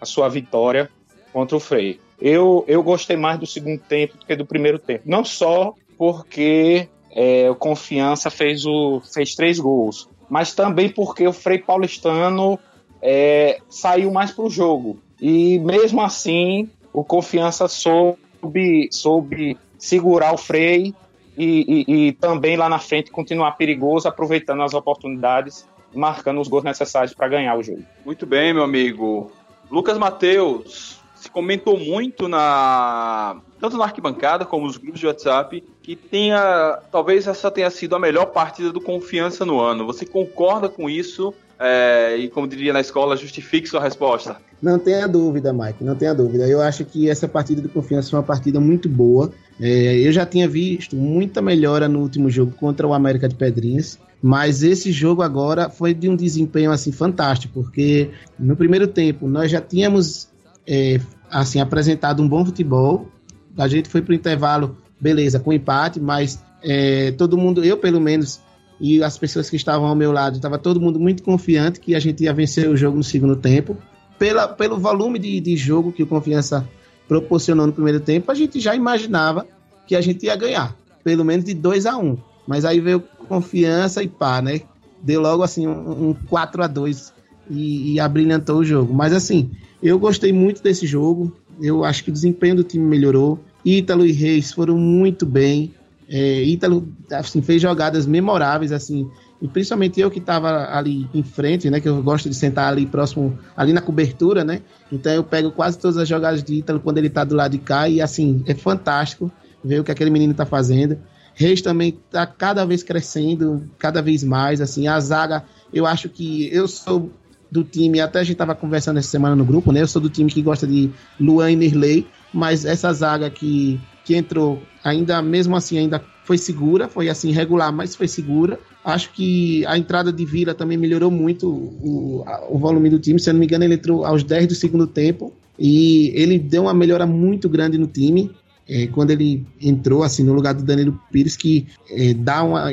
a 0.00 0.06
sua 0.06 0.28
vitória 0.28 0.88
contra 1.32 1.56
o 1.56 1.60
Frei. 1.60 2.00
Eu, 2.20 2.64
eu 2.66 2.82
gostei 2.82 3.16
mais 3.16 3.38
do 3.38 3.46
segundo 3.46 3.80
tempo 3.80 4.16
do 4.16 4.24
que 4.24 4.34
do 4.34 4.46
primeiro 4.46 4.78
tempo. 4.78 5.02
Não 5.04 5.24
só 5.24 5.74
porque 5.98 6.88
é, 7.10 7.50
o 7.50 7.54
Confiança 7.54 8.30
fez, 8.30 8.64
o, 8.64 9.00
fez 9.12 9.34
três 9.34 9.58
gols, 9.58 10.08
mas 10.28 10.54
também 10.54 10.88
porque 10.88 11.26
o 11.26 11.32
Frei 11.32 11.58
Paulistano 11.58 12.58
é, 13.00 13.60
saiu 13.68 14.10
mais 14.12 14.30
para 14.30 14.44
o 14.44 14.50
jogo. 14.50 14.98
E 15.20 15.58
mesmo 15.60 16.00
assim, 16.00 16.68
o 16.92 17.04
Confiança 17.04 17.68
soube, 17.68 18.88
soube 18.90 19.56
segurar 19.78 20.34
o 20.34 20.38
Frei 20.38 20.94
e, 21.36 21.84
e, 21.86 22.08
e, 22.08 22.12
também 22.12 22.56
lá 22.56 22.68
na 22.68 22.78
frente 22.78 23.10
continuar 23.10 23.52
perigoso, 23.52 24.08
aproveitando 24.08 24.62
as 24.62 24.74
oportunidades, 24.74 25.68
marcando 25.94 26.40
os 26.40 26.48
gols 26.48 26.64
necessários 26.64 27.14
para 27.14 27.28
ganhar 27.28 27.56
o 27.56 27.62
jogo. 27.62 27.84
Muito 28.04 28.26
bem, 28.26 28.52
meu 28.52 28.64
amigo. 28.64 29.30
Lucas 29.70 29.96
Matheus, 29.98 31.00
se 31.20 31.30
comentou 31.30 31.78
muito 31.78 32.28
na 32.28 33.40
tanto 33.60 33.76
na 33.76 33.84
arquibancada 33.84 34.44
como 34.44 34.66
nos 34.66 34.76
grupos 34.76 35.00
de 35.00 35.06
WhatsApp 35.06 35.64
que 35.82 35.96
tenha 35.96 36.78
talvez 36.92 37.26
essa 37.26 37.50
tenha 37.50 37.70
sido 37.70 37.96
a 37.96 37.98
melhor 37.98 38.26
partida 38.26 38.72
do 38.72 38.80
Confiança 38.80 39.44
no 39.44 39.60
ano. 39.60 39.86
Você 39.86 40.06
concorda 40.06 40.68
com 40.68 40.88
isso? 40.88 41.34
É, 41.58 42.16
e 42.16 42.28
como 42.28 42.46
diria 42.46 42.72
na 42.72 42.80
escola, 42.80 43.16
justifique 43.16 43.68
sua 43.68 43.80
resposta. 43.80 44.36
Não 44.62 44.78
tenha 44.78 45.08
dúvida, 45.08 45.52
Mike, 45.52 45.82
não 45.82 45.96
tenha 45.96 46.14
dúvida. 46.14 46.46
Eu 46.46 46.60
acho 46.60 46.84
que 46.84 47.10
essa 47.10 47.26
partida 47.26 47.60
do 47.60 47.68
Confiança 47.68 48.10
foi 48.10 48.18
uma 48.18 48.24
partida 48.24 48.60
muito 48.60 48.88
boa. 48.88 49.32
É, 49.60 49.98
eu 49.98 50.12
já 50.12 50.24
tinha 50.24 50.48
visto 50.48 50.94
muita 50.94 51.42
melhora 51.42 51.88
no 51.88 52.00
último 52.00 52.30
jogo 52.30 52.52
contra 52.52 52.86
o 52.86 52.94
América 52.94 53.28
de 53.28 53.34
Pedrinhas. 53.34 53.98
Mas 54.20 54.62
esse 54.62 54.90
jogo 54.90 55.22
agora 55.22 55.70
foi 55.70 55.94
de 55.94 56.08
um 56.08 56.16
desempenho 56.16 56.72
assim 56.72 56.90
fantástico, 56.90 57.54
porque 57.54 58.10
no 58.38 58.56
primeiro 58.56 58.88
tempo 58.88 59.28
nós 59.28 59.50
já 59.50 59.60
tínhamos 59.60 60.28
é, 60.68 61.00
assim 61.30 61.60
apresentado 61.60 62.22
um 62.22 62.28
bom 62.28 62.44
futebol. 62.44 63.08
A 63.56 63.66
gente 63.66 63.88
foi 63.88 64.02
para 64.02 64.12
o 64.12 64.14
intervalo, 64.14 64.76
beleza, 65.00 65.40
com 65.40 65.52
empate, 65.52 65.98
mas 65.98 66.44
é, 66.62 67.10
todo 67.12 67.38
mundo, 67.38 67.64
eu 67.64 67.78
pelo 67.78 68.00
menos, 68.00 68.40
e 68.78 69.02
as 69.02 69.16
pessoas 69.16 69.48
que 69.48 69.56
estavam 69.56 69.88
ao 69.88 69.96
meu 69.96 70.12
lado, 70.12 70.36
estava 70.36 70.58
todo 70.58 70.80
mundo 70.80 71.00
muito 71.00 71.22
confiante 71.22 71.80
que 71.80 71.94
a 71.94 71.98
gente 71.98 72.22
ia 72.24 72.32
vencer 72.32 72.68
o 72.68 72.76
jogo 72.76 72.98
no 72.98 73.02
segundo 73.02 73.34
tempo. 73.34 73.76
Pela, 74.18 74.46
pelo 74.48 74.78
volume 74.78 75.18
de, 75.18 75.40
de 75.40 75.56
jogo 75.56 75.92
que 75.92 76.02
o 76.02 76.06
Confiança 76.06 76.68
proporcionou 77.06 77.66
no 77.66 77.72
primeiro 77.72 78.00
tempo, 78.00 78.30
a 78.30 78.34
gente 78.34 78.60
já 78.60 78.74
imaginava 78.74 79.46
que 79.86 79.96
a 79.96 80.00
gente 80.00 80.26
ia 80.26 80.36
ganhar, 80.36 80.76
pelo 81.02 81.24
menos 81.24 81.44
de 81.44 81.54
2 81.54 81.86
a 81.86 81.96
1 81.96 82.04
um. 82.04 82.18
Mas 82.46 82.64
aí 82.64 82.80
veio 82.80 83.00
confiança 83.28 84.02
e 84.02 84.08
pá, 84.08 84.42
né? 84.42 84.62
Deu 85.00 85.20
logo 85.20 85.42
assim 85.42 85.66
um, 85.66 86.10
um 86.10 86.14
4 86.14 86.62
a 86.62 86.66
2 86.66 87.12
e, 87.50 87.94
e 87.94 88.00
abrilhantou 88.00 88.58
o 88.58 88.64
jogo. 88.64 88.92
Mas 88.92 89.12
assim, 89.12 89.50
eu 89.82 89.98
gostei 89.98 90.32
muito 90.32 90.62
desse 90.62 90.86
jogo. 90.86 91.36
Eu 91.60 91.84
acho 91.84 92.04
que 92.04 92.10
o 92.10 92.12
desempenho 92.12 92.56
do 92.56 92.64
time 92.64 92.84
melhorou. 92.84 93.38
Ítalo 93.64 94.06
e 94.06 94.12
Reis 94.12 94.52
foram 94.52 94.76
muito 94.76 95.26
bem. 95.26 95.74
É, 96.08 96.42
Ítalo 96.42 96.88
assim, 97.12 97.42
fez 97.42 97.60
jogadas 97.60 98.06
memoráveis, 98.06 98.72
assim, 98.72 99.10
e 99.42 99.46
principalmente 99.46 100.00
eu 100.00 100.10
que 100.10 100.18
estava 100.18 100.74
ali 100.74 101.06
em 101.12 101.22
frente, 101.22 101.68
né, 101.68 101.80
que 101.80 101.88
eu 101.88 102.02
gosto 102.02 102.30
de 102.30 102.34
sentar 102.34 102.72
ali 102.72 102.86
próximo, 102.86 103.38
ali 103.54 103.74
na 103.74 103.82
cobertura, 103.82 104.42
né, 104.42 104.62
então 104.90 105.12
eu 105.12 105.22
pego 105.22 105.50
quase 105.50 105.78
todas 105.78 105.98
as 105.98 106.08
jogadas 106.08 106.42
de 106.42 106.54
Ítalo 106.54 106.80
quando 106.80 106.96
ele 106.96 107.08
está 107.08 107.24
do 107.24 107.36
lado 107.36 107.52
de 107.52 107.58
cá, 107.58 107.90
e 107.90 108.00
assim, 108.00 108.42
é 108.46 108.54
fantástico 108.54 109.30
ver 109.62 109.80
o 109.80 109.84
que 109.84 109.92
aquele 109.92 110.08
menino 110.08 110.32
está 110.32 110.46
fazendo. 110.46 110.98
Reis 111.34 111.60
também 111.60 111.90
está 112.06 112.26
cada 112.26 112.64
vez 112.64 112.82
crescendo, 112.82 113.68
cada 113.78 114.00
vez 114.02 114.24
mais, 114.24 114.60
assim, 114.60 114.88
a 114.88 114.98
zaga, 114.98 115.44
eu 115.72 115.86
acho 115.86 116.08
que 116.08 116.48
eu 116.52 116.66
sou 116.66 117.12
do 117.50 117.64
time, 117.64 118.00
até 118.00 118.20
a 118.20 118.22
gente 118.22 118.32
estava 118.32 118.54
conversando 118.54 118.98
essa 118.98 119.08
semana 119.08 119.34
no 119.34 119.44
grupo, 119.44 119.72
né, 119.72 119.82
eu 119.82 119.88
sou 119.88 120.02
do 120.02 120.10
time 120.10 120.30
que 120.30 120.42
gosta 120.42 120.66
de 120.66 120.90
Luan 121.18 121.50
e 121.52 121.56
Nirley, 121.56 122.06
mas 122.32 122.64
essa 122.64 122.92
zaga 122.92 123.30
que 123.30 123.80
que 124.08 124.16
entrou, 124.16 124.62
ainda 124.82 125.20
mesmo 125.20 125.54
assim, 125.54 125.76
ainda 125.76 126.02
foi 126.24 126.38
segura, 126.38 126.88
foi 126.88 127.10
assim, 127.10 127.30
regular, 127.30 127.70
mas 127.70 127.94
foi 127.94 128.08
segura. 128.08 128.58
Acho 128.82 129.12
que 129.12 129.66
a 129.66 129.76
entrada 129.76 130.10
de 130.10 130.24
Vila 130.24 130.54
também 130.54 130.78
melhorou 130.78 131.10
muito 131.10 131.46
o, 131.46 132.24
o 132.48 132.58
volume 132.58 132.88
do 132.88 132.98
time. 132.98 133.20
Se 133.20 133.28
eu 133.28 133.34
não 133.34 133.40
me 133.40 133.44
engano, 133.44 133.64
ele 133.64 133.74
entrou 133.74 134.06
aos 134.06 134.24
10 134.24 134.46
do 134.46 134.54
segundo 134.54 134.86
tempo 134.86 135.30
e 135.58 136.10
ele 136.14 136.38
deu 136.38 136.62
uma 136.62 136.72
melhora 136.72 137.06
muito 137.06 137.50
grande 137.50 137.76
no 137.76 137.86
time. 137.86 138.30
É, 138.66 138.86
quando 138.86 139.10
ele 139.10 139.46
entrou 139.60 140.02
assim 140.02 140.22
no 140.22 140.32
lugar 140.32 140.54
do 140.54 140.62
Danilo 140.62 140.98
Pires, 141.12 141.36
que 141.36 141.66
é, 141.90 142.14
dá 142.14 142.42
uma 142.42 142.70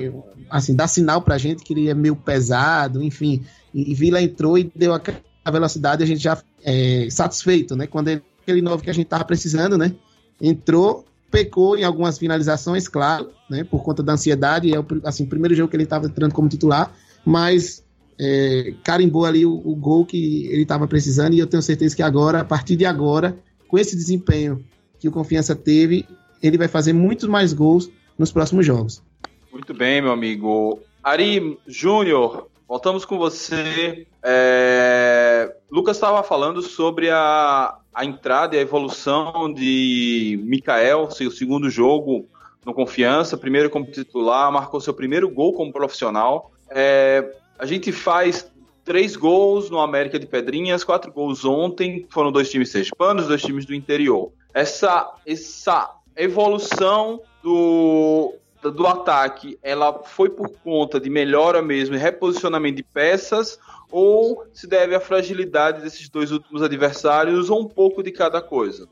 assim 0.49 0.73
dá 0.73 0.87
sinal 0.87 1.21
pra 1.21 1.37
gente 1.37 1.63
que 1.65 1.73
ele 1.73 1.89
é 1.89 1.93
meio 1.93 2.15
pesado, 2.15 3.03
enfim. 3.03 3.43
E, 3.75 3.93
Vila 3.93 4.21
entrou 4.21 4.57
e 4.57 4.71
deu 4.73 4.93
aquela 4.93 5.19
velocidade, 5.51 6.01
a 6.01 6.07
gente 6.07 6.23
já 6.23 6.41
é 6.63 7.09
satisfeito, 7.11 7.75
né? 7.75 7.85
Quando 7.85 8.07
ele, 8.07 8.23
aquele 8.41 8.61
novo 8.61 8.81
que 8.81 8.89
a 8.89 8.93
gente 8.93 9.07
tava 9.07 9.25
precisando, 9.25 9.77
né? 9.77 9.93
Entrou 10.41 11.05
pecou 11.29 11.77
em 11.77 11.83
algumas 11.83 12.17
finalizações, 12.17 12.87
claro, 12.87 13.29
né, 13.49 13.65
por 13.65 13.83
conta 13.83 14.01
da 14.01 14.13
ansiedade. 14.13 14.73
É 14.73 14.79
o, 14.79 14.85
assim, 15.03 15.25
primeiro 15.25 15.53
jogo 15.53 15.69
que 15.69 15.75
ele 15.75 15.83
estava 15.83 16.05
entrando 16.05 16.33
como 16.33 16.47
titular, 16.47 16.95
mas 17.25 17.83
é, 18.17 18.73
carimbou 18.83 19.25
ali 19.25 19.45
o, 19.45 19.53
o, 19.53 19.75
gol 19.75 20.05
que 20.05 20.45
ele 20.45 20.61
estava 20.61 20.87
precisando. 20.87 21.33
E 21.33 21.39
eu 21.39 21.47
tenho 21.47 21.61
certeza 21.61 21.93
que 21.93 22.01
agora, 22.01 22.39
a 22.39 22.45
partir 22.45 22.77
de 22.77 22.85
agora, 22.85 23.37
com 23.67 23.77
esse 23.77 23.97
desempenho 23.97 24.63
que 24.97 25.09
o 25.09 25.11
Confiança 25.11 25.53
teve, 25.53 26.05
ele 26.41 26.57
vai 26.57 26.69
fazer 26.69 26.93
muitos 26.93 27.27
mais 27.27 27.51
gols 27.51 27.89
nos 28.17 28.31
próximos 28.31 28.65
jogos. 28.65 29.03
Muito 29.51 29.73
bem, 29.73 30.01
meu 30.01 30.11
amigo. 30.11 30.79
Ari 31.03 31.57
Júnior, 31.67 32.47
voltamos 32.67 33.05
com 33.05 33.17
você. 33.17 34.07
É... 34.23 35.55
Lucas 35.71 35.97
estava 35.97 36.23
falando 36.23 36.61
sobre 36.61 37.09
a, 37.09 37.77
a 37.93 38.05
entrada 38.05 38.55
e 38.55 38.59
a 38.59 38.61
evolução 38.61 39.51
de 39.51 40.39
Mikael, 40.43 41.09
seu 41.11 41.31
segundo 41.31 41.69
jogo 41.69 42.27
no 42.65 42.73
Confiança, 42.73 43.37
primeiro 43.37 43.69
como 43.69 43.85
titular, 43.85 44.51
marcou 44.51 44.81
seu 44.81 44.93
primeiro 44.93 45.29
gol 45.29 45.53
como 45.53 45.71
profissional. 45.71 46.51
É, 46.69 47.31
a 47.59 47.65
gente 47.65 47.91
faz 47.91 48.51
três 48.83 49.15
gols 49.15 49.69
no 49.69 49.79
América 49.79 50.17
de 50.17 50.25
Pedrinhas, 50.25 50.83
quatro 50.83 51.11
gols 51.11 51.45
ontem, 51.45 52.05
foram 52.09 52.31
dois 52.31 52.49
times 52.49 52.71
sergipanos, 52.71 53.27
dois 53.27 53.41
times 53.41 53.65
do 53.65 53.73
interior. 53.73 54.31
Essa, 54.53 55.13
essa 55.25 55.91
evolução 56.15 57.21
do, 57.43 58.33
do 58.71 58.87
ataque, 58.87 59.57
ela 59.61 60.01
foi 60.03 60.29
por 60.29 60.49
conta 60.63 60.99
de 60.99 61.09
melhora 61.09 61.61
mesmo, 61.61 61.95
reposicionamento 61.95 62.77
de 62.77 62.83
peças, 62.83 63.59
ou 63.91 64.43
se 64.53 64.67
deve 64.67 64.95
à 64.95 64.99
fragilidade 64.99 65.81
desses 65.81 66.09
dois 66.09 66.31
últimos 66.31 66.61
adversários, 66.61 67.49
ou 67.49 67.61
um 67.61 67.67
pouco 67.67 68.03
de 68.03 68.11
cada 68.11 68.41
coisa? 68.41 68.87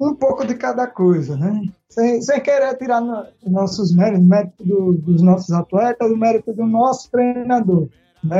Um 0.00 0.14
pouco 0.14 0.44
de 0.46 0.54
cada 0.54 0.86
coisa, 0.86 1.36
né? 1.36 1.62
Sem, 1.88 2.20
sem 2.20 2.40
querer 2.40 2.76
tirar 2.76 3.00
no, 3.00 3.24
nossos 3.46 3.94
méritos, 3.94 4.26
mérito 4.26 4.64
do, 4.64 4.92
dos 4.94 5.22
nossos 5.22 5.52
atletas, 5.52 6.10
o 6.10 6.16
mérito 6.16 6.52
do 6.52 6.66
nosso 6.66 7.10
treinador. 7.10 7.88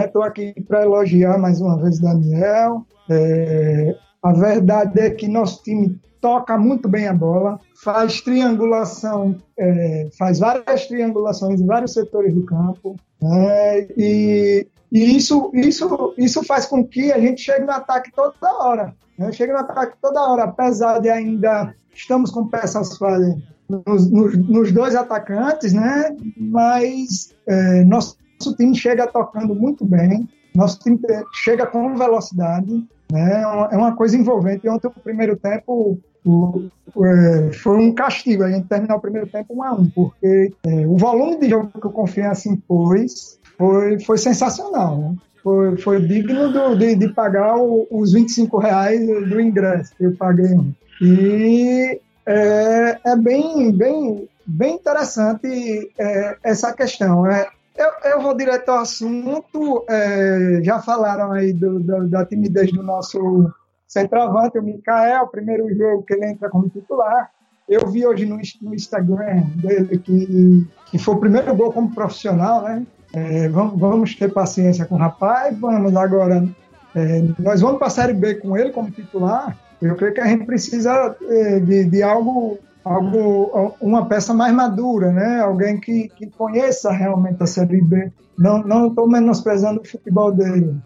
Estou 0.04 0.22
né? 0.22 0.28
aqui 0.28 0.54
para 0.66 0.82
elogiar 0.82 1.38
mais 1.38 1.60
uma 1.60 1.80
vez 1.80 2.00
Daniel. 2.00 2.84
É, 3.08 3.94
A 4.24 4.32
verdade 4.32 4.98
é 5.00 5.10
que 5.10 5.28
nosso 5.28 5.62
time 5.62 6.00
toca 6.18 6.56
muito 6.56 6.88
bem 6.88 7.06
a 7.06 7.12
bola, 7.12 7.60
faz 7.82 8.22
triangulação, 8.22 9.36
é, 9.58 10.08
faz 10.16 10.38
várias 10.38 10.86
triangulações 10.86 11.60
em 11.60 11.66
vários 11.66 11.92
setores 11.92 12.32
do 12.32 12.46
campo, 12.46 12.96
né? 13.20 13.86
e, 13.94 14.66
e 14.90 15.16
isso, 15.16 15.50
isso, 15.52 16.14
isso 16.16 16.42
faz 16.42 16.64
com 16.64 16.82
que 16.82 17.12
a 17.12 17.20
gente 17.20 17.42
chegue 17.42 17.66
no 17.66 17.72
ataque 17.72 18.10
toda 18.16 18.34
hora. 18.42 18.94
Né? 19.18 19.30
Chega 19.32 19.52
no 19.52 19.58
ataque 19.58 19.98
toda 20.00 20.26
hora, 20.26 20.44
apesar 20.44 21.00
de 21.00 21.10
ainda 21.10 21.74
estamos 21.94 22.30
com 22.30 22.48
peças 22.48 22.96
falhas 22.96 23.36
nos, 23.68 24.10
nos, 24.10 24.38
nos, 24.48 24.72
dois 24.72 24.94
atacantes, 24.94 25.74
né? 25.74 26.16
mas 26.38 27.34
é, 27.46 27.84
nosso, 27.84 28.16
nosso 28.40 28.56
time 28.56 28.74
chega 28.74 29.06
tocando 29.06 29.54
muito 29.54 29.84
bem, 29.84 30.26
nosso 30.54 30.78
time 30.78 30.98
chega 31.34 31.66
com 31.66 31.94
velocidade, 31.94 32.88
né? 33.10 33.42
É 33.70 33.76
uma 33.76 33.94
coisa 33.94 34.16
envolvente. 34.16 34.68
Ontem, 34.68 34.88
o 34.88 34.90
primeiro 34.90 35.36
tempo, 35.36 35.98
o, 36.24 36.68
é, 37.04 37.52
foi 37.52 37.76
um 37.76 37.92
castigo 37.92 38.44
a 38.44 38.50
gente 38.50 38.66
terminar 38.66 38.96
o 38.96 39.00
primeiro 39.00 39.26
tempo 39.26 39.54
1 39.54 39.62
a 39.62 39.72
1 39.74 39.90
porque 39.90 40.52
é, 40.66 40.86
o 40.86 40.96
volume 40.96 41.38
de 41.38 41.50
jogo 41.50 41.70
que 41.80 41.86
o 41.86 41.92
Confiança 41.92 42.48
impôs 42.48 43.38
foi, 43.58 44.00
foi 44.00 44.18
sensacional. 44.18 44.98
Né? 44.98 45.14
Foi, 45.42 45.76
foi 45.76 46.00
digno 46.00 46.50
do, 46.50 46.74
de, 46.74 46.96
de, 46.96 47.08
pagar 47.08 47.56
o, 47.58 47.86
os 47.90 48.12
25 48.12 48.58
reais 48.58 49.06
do 49.06 49.40
ingresso 49.40 49.94
que 49.96 50.04
eu 50.04 50.16
paguei. 50.16 50.58
E 51.02 52.00
é, 52.24 52.98
é 53.04 53.16
bem, 53.16 53.70
bem, 53.70 54.28
bem 54.46 54.76
interessante 54.76 55.92
é, 55.98 56.36
essa 56.42 56.72
questão. 56.72 57.26
É, 57.26 57.46
eu, 57.76 58.10
eu 58.10 58.20
vou 58.20 58.36
direto 58.36 58.68
ao 58.68 58.78
assunto. 58.78 59.84
É, 59.88 60.60
já 60.62 60.80
falaram 60.80 61.32
aí 61.32 61.52
do, 61.52 61.80
do, 61.80 62.08
da 62.08 62.24
timidez 62.24 62.72
do 62.72 62.82
nosso 62.82 63.52
centroavante, 63.86 64.58
o 64.58 64.62
Mikael, 64.62 65.28
primeiro 65.28 65.72
jogo 65.74 66.02
que 66.02 66.14
ele 66.14 66.26
entra 66.26 66.48
como 66.48 66.68
titular. 66.68 67.30
Eu 67.68 67.86
vi 67.88 68.06
hoje 68.06 68.26
no, 68.26 68.38
no 68.62 68.74
Instagram 68.74 69.42
dele 69.56 69.98
que, 69.98 70.66
que 70.86 70.98
foi 70.98 71.14
o 71.14 71.20
primeiro 71.20 71.54
gol 71.54 71.72
como 71.72 71.94
profissional, 71.94 72.62
né? 72.62 72.86
É, 73.12 73.48
vamos, 73.48 73.78
vamos, 73.78 74.14
ter 74.16 74.32
paciência 74.32 74.84
com 74.84 74.96
o 74.96 74.98
rapaz, 74.98 75.56
vamos 75.56 75.94
agora. 75.96 76.46
É, 76.94 77.22
nós 77.38 77.60
vamos 77.60 77.78
para 77.78 77.86
a 77.86 77.90
Série 77.90 78.12
B 78.12 78.34
com 78.36 78.56
ele 78.56 78.70
como 78.70 78.90
titular. 78.90 79.56
Eu 79.80 79.94
creio 79.96 80.14
que 80.14 80.20
a 80.20 80.26
gente 80.26 80.44
precisa 80.44 81.16
é, 81.28 81.60
de, 81.60 81.84
de 81.84 82.02
algo 82.02 82.58
algo, 82.84 83.74
uma 83.80 84.06
peça 84.06 84.34
mais 84.34 84.52
madura, 84.52 85.10
né? 85.10 85.40
Alguém 85.40 85.80
que, 85.80 86.08
que 86.10 86.26
conheça 86.26 86.92
realmente 86.92 87.42
a 87.42 87.46
Série 87.46 87.80
B. 87.80 88.12
Não 88.36 88.88
estou 88.88 89.08
menosprezando 89.08 89.80
o 89.80 89.86
futebol 89.86 90.32
dele. 90.32 90.76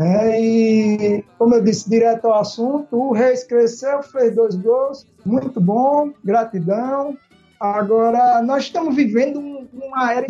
É, 0.00 0.40
e, 0.40 1.24
como 1.36 1.56
eu 1.56 1.62
disse, 1.62 1.90
direto 1.90 2.26
ao 2.26 2.40
assunto, 2.40 2.96
o 2.96 3.12
Reis 3.12 3.42
cresceu, 3.42 4.00
fez 4.02 4.34
dois 4.34 4.54
gols, 4.54 5.04
muito 5.26 5.60
bom, 5.60 6.12
gratidão. 6.24 7.16
Agora, 7.58 8.40
nós 8.42 8.64
estamos 8.64 8.94
vivendo 8.94 9.40
uma 9.72 10.12
era 10.12 10.26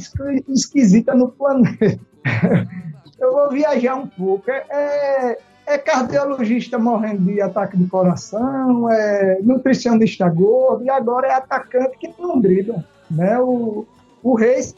esquisita 0.49 1.15
no 1.15 1.29
planeta. 1.29 2.01
eu 3.21 3.33
vou 3.33 3.51
viajar 3.51 3.97
um 3.97 4.07
pouco. 4.07 4.51
É, 4.51 5.39
é 5.69 5.77
cardiologista 5.77 6.79
morrendo 6.79 7.31
de 7.31 7.43
ataque 7.43 7.77
de 7.77 7.87
coração, 7.87 8.91
é 8.91 9.39
nutricionista 9.43 10.27
gordo, 10.29 10.85
e 10.85 10.91
agora 10.91 11.29
é 11.29 11.35
atacante 11.35 11.99
que 11.99 12.11
não 12.19 12.41
dribla. 12.41 12.83
Né? 13.11 13.39
O, 13.39 13.87
o 14.23 14.35
Reis, 14.35 14.75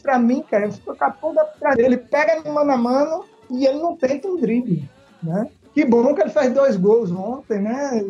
para 0.00 0.16
mim, 0.18 0.44
cara, 0.48 0.66
eu 0.66 0.72
fico 0.72 0.96
com 0.96 1.04
a 1.04 1.10
ponta 1.10 1.44
dele. 1.74 1.86
Ele 1.86 1.96
pega 1.96 2.40
no 2.40 2.54
mano 2.54 2.70
a 2.70 2.76
mano 2.76 3.24
e 3.50 3.66
ele 3.66 3.80
não 3.80 3.96
tenta 3.96 4.28
um 4.28 4.36
drible. 4.36 4.88
Né? 5.20 5.48
Que 5.74 5.84
bom 5.84 6.14
que 6.14 6.22
ele 6.22 6.30
fez 6.30 6.52
dois 6.52 6.76
gols 6.76 7.10
ontem, 7.10 7.58
né? 7.58 8.04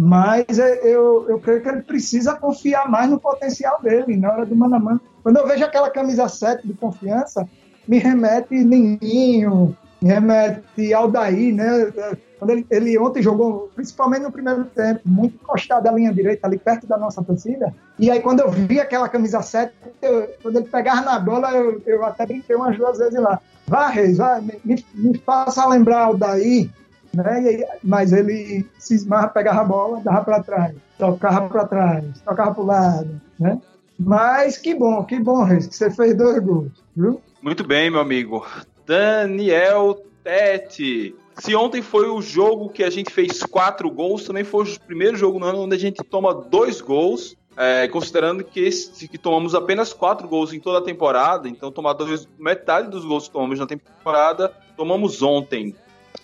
Mas 0.00 0.58
é, 0.58 0.80
eu, 0.82 1.26
eu 1.28 1.38
creio 1.38 1.62
que 1.62 1.68
ele 1.68 1.82
precisa 1.82 2.34
confiar 2.34 2.90
mais 2.90 3.10
no 3.10 3.20
potencial 3.20 3.80
dele 3.82 4.16
na 4.16 4.32
hora 4.32 4.46
do 4.46 4.56
mano 4.56 4.76
a 4.76 4.78
mano. 4.78 5.00
Quando 5.22 5.38
eu 5.38 5.46
vejo 5.46 5.64
aquela 5.64 5.90
camisa 5.90 6.26
7 6.26 6.66
de 6.66 6.74
confiança, 6.74 7.46
me 7.86 7.98
remete 7.98 8.54
Ninho, 8.54 9.76
remete 10.02 10.92
ao 10.92 11.10
Daí, 11.10 11.52
né? 11.52 11.92
Quando 12.38 12.50
ele, 12.50 12.66
ele, 12.70 12.98
ontem 12.98 13.22
jogou, 13.22 13.70
principalmente 13.74 14.22
no 14.22 14.32
primeiro 14.32 14.64
tempo, 14.66 15.00
muito 15.04 15.36
encostado 15.36 15.84
da 15.84 15.92
linha 15.92 16.12
direita, 16.12 16.46
ali 16.46 16.58
perto 16.58 16.86
da 16.86 16.98
nossa 16.98 17.22
torcida. 17.22 17.74
E 17.98 18.10
aí, 18.10 18.20
quando 18.20 18.40
eu 18.40 18.50
vi 18.50 18.78
aquela 18.78 19.08
camisa 19.08 19.40
7, 19.40 19.72
eu, 20.02 20.28
quando 20.42 20.56
ele 20.56 20.68
pegava 20.68 21.00
na 21.00 21.18
bola, 21.18 21.50
eu, 21.52 21.80
eu 21.86 22.04
até 22.04 22.26
brinquei 22.26 22.54
umas 22.54 22.76
duas 22.76 22.98
vezes 22.98 23.18
lá. 23.18 23.40
Vá, 23.66 23.88
Reis, 23.88 24.18
vá, 24.18 24.40
me, 24.40 24.84
me 24.94 25.18
faça 25.18 25.66
lembrar 25.66 26.10
o 26.10 26.18
Daí, 26.18 26.70
né? 27.14 27.66
Mas 27.82 28.12
ele 28.12 28.66
cismava, 28.78 29.28
pegava 29.28 29.62
a 29.62 29.64
bola, 29.64 30.00
dava 30.04 30.22
para 30.22 30.42
trás, 30.42 30.74
tocava 30.98 31.48
para 31.48 31.66
trás, 31.66 32.04
tocava 32.20 32.54
para 32.54 32.62
o 32.62 32.66
lado, 32.66 33.20
né? 33.40 33.58
Mas 33.98 34.58
que 34.58 34.74
bom, 34.74 35.02
que 35.04 35.18
bom, 35.18 35.42
Reis, 35.42 35.66
que 35.66 35.74
você 35.74 35.90
fez 35.90 36.14
dois 36.14 36.38
gols, 36.38 36.70
viu? 36.94 37.18
Muito 37.40 37.66
bem, 37.66 37.90
meu 37.90 38.00
amigo. 38.00 38.44
Daniel 38.86 40.00
Tete. 40.22 41.14
Se 41.38 41.54
ontem 41.54 41.82
foi 41.82 42.08
o 42.08 42.22
jogo 42.22 42.70
que 42.70 42.82
a 42.82 42.88
gente 42.88 43.12
fez 43.12 43.42
quatro 43.42 43.90
gols, 43.90 44.24
também 44.24 44.44
foi 44.44 44.64
o 44.64 44.80
primeiro 44.80 45.16
jogo 45.16 45.38
no 45.38 45.46
ano 45.46 45.62
onde 45.62 45.74
a 45.74 45.78
gente 45.78 46.02
toma 46.02 46.32
dois 46.32 46.80
gols. 46.80 47.36
É, 47.58 47.88
considerando 47.88 48.44
que, 48.44 48.60
esse, 48.60 49.08
que 49.08 49.16
tomamos 49.16 49.54
apenas 49.54 49.90
quatro 49.90 50.28
gols 50.28 50.52
em 50.52 50.60
toda 50.60 50.78
a 50.78 50.82
temporada, 50.82 51.48
então 51.48 51.72
tomar 51.72 51.94
dois, 51.94 52.28
metade 52.38 52.90
dos 52.90 53.02
gols 53.02 53.28
que 53.28 53.32
tomamos 53.32 53.58
na 53.58 53.66
temporada, 53.66 54.52
tomamos 54.76 55.22
ontem. 55.22 55.74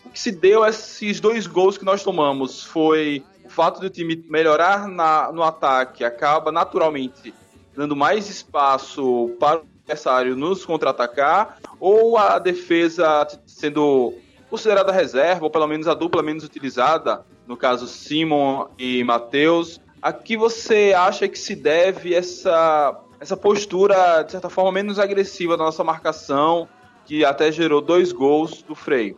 O 0.04 0.10
que 0.10 0.20
se 0.20 0.30
deu 0.30 0.62
a 0.62 0.68
esses 0.68 1.20
dois 1.20 1.46
gols 1.46 1.78
que 1.78 1.86
nós 1.86 2.02
tomamos 2.02 2.62
foi 2.62 3.24
o 3.42 3.48
fato 3.48 3.80
do 3.80 3.88
time 3.88 4.22
melhorar 4.28 4.86
na, 4.86 5.32
no 5.32 5.42
ataque, 5.42 6.04
acaba 6.04 6.52
naturalmente 6.52 7.32
dando 7.74 7.96
mais 7.96 8.28
espaço 8.28 9.34
para 9.40 9.62
adversário 9.84 10.36
nos 10.36 10.64
contra-atacar, 10.64 11.58
ou 11.78 12.16
a 12.16 12.38
defesa 12.38 13.26
sendo 13.46 14.14
considerada 14.48 14.92
reserva, 14.92 15.44
ou 15.44 15.50
pelo 15.50 15.66
menos 15.66 15.88
a 15.88 15.94
dupla 15.94 16.22
menos 16.22 16.44
utilizada, 16.44 17.24
no 17.46 17.56
caso 17.56 17.86
Simon 17.86 18.66
e 18.78 19.02
Matheus. 19.02 19.80
A 20.00 20.12
que 20.12 20.36
você 20.36 20.92
acha 20.96 21.28
que 21.28 21.38
se 21.38 21.54
deve 21.54 22.14
essa, 22.14 22.98
essa 23.20 23.36
postura, 23.36 24.22
de 24.22 24.32
certa 24.32 24.50
forma, 24.50 24.72
menos 24.72 24.98
agressiva 24.98 25.56
da 25.56 25.64
nossa 25.64 25.82
marcação, 25.82 26.68
que 27.06 27.24
até 27.24 27.50
gerou 27.50 27.80
dois 27.80 28.12
gols 28.12 28.62
do 28.62 28.74
freio? 28.74 29.16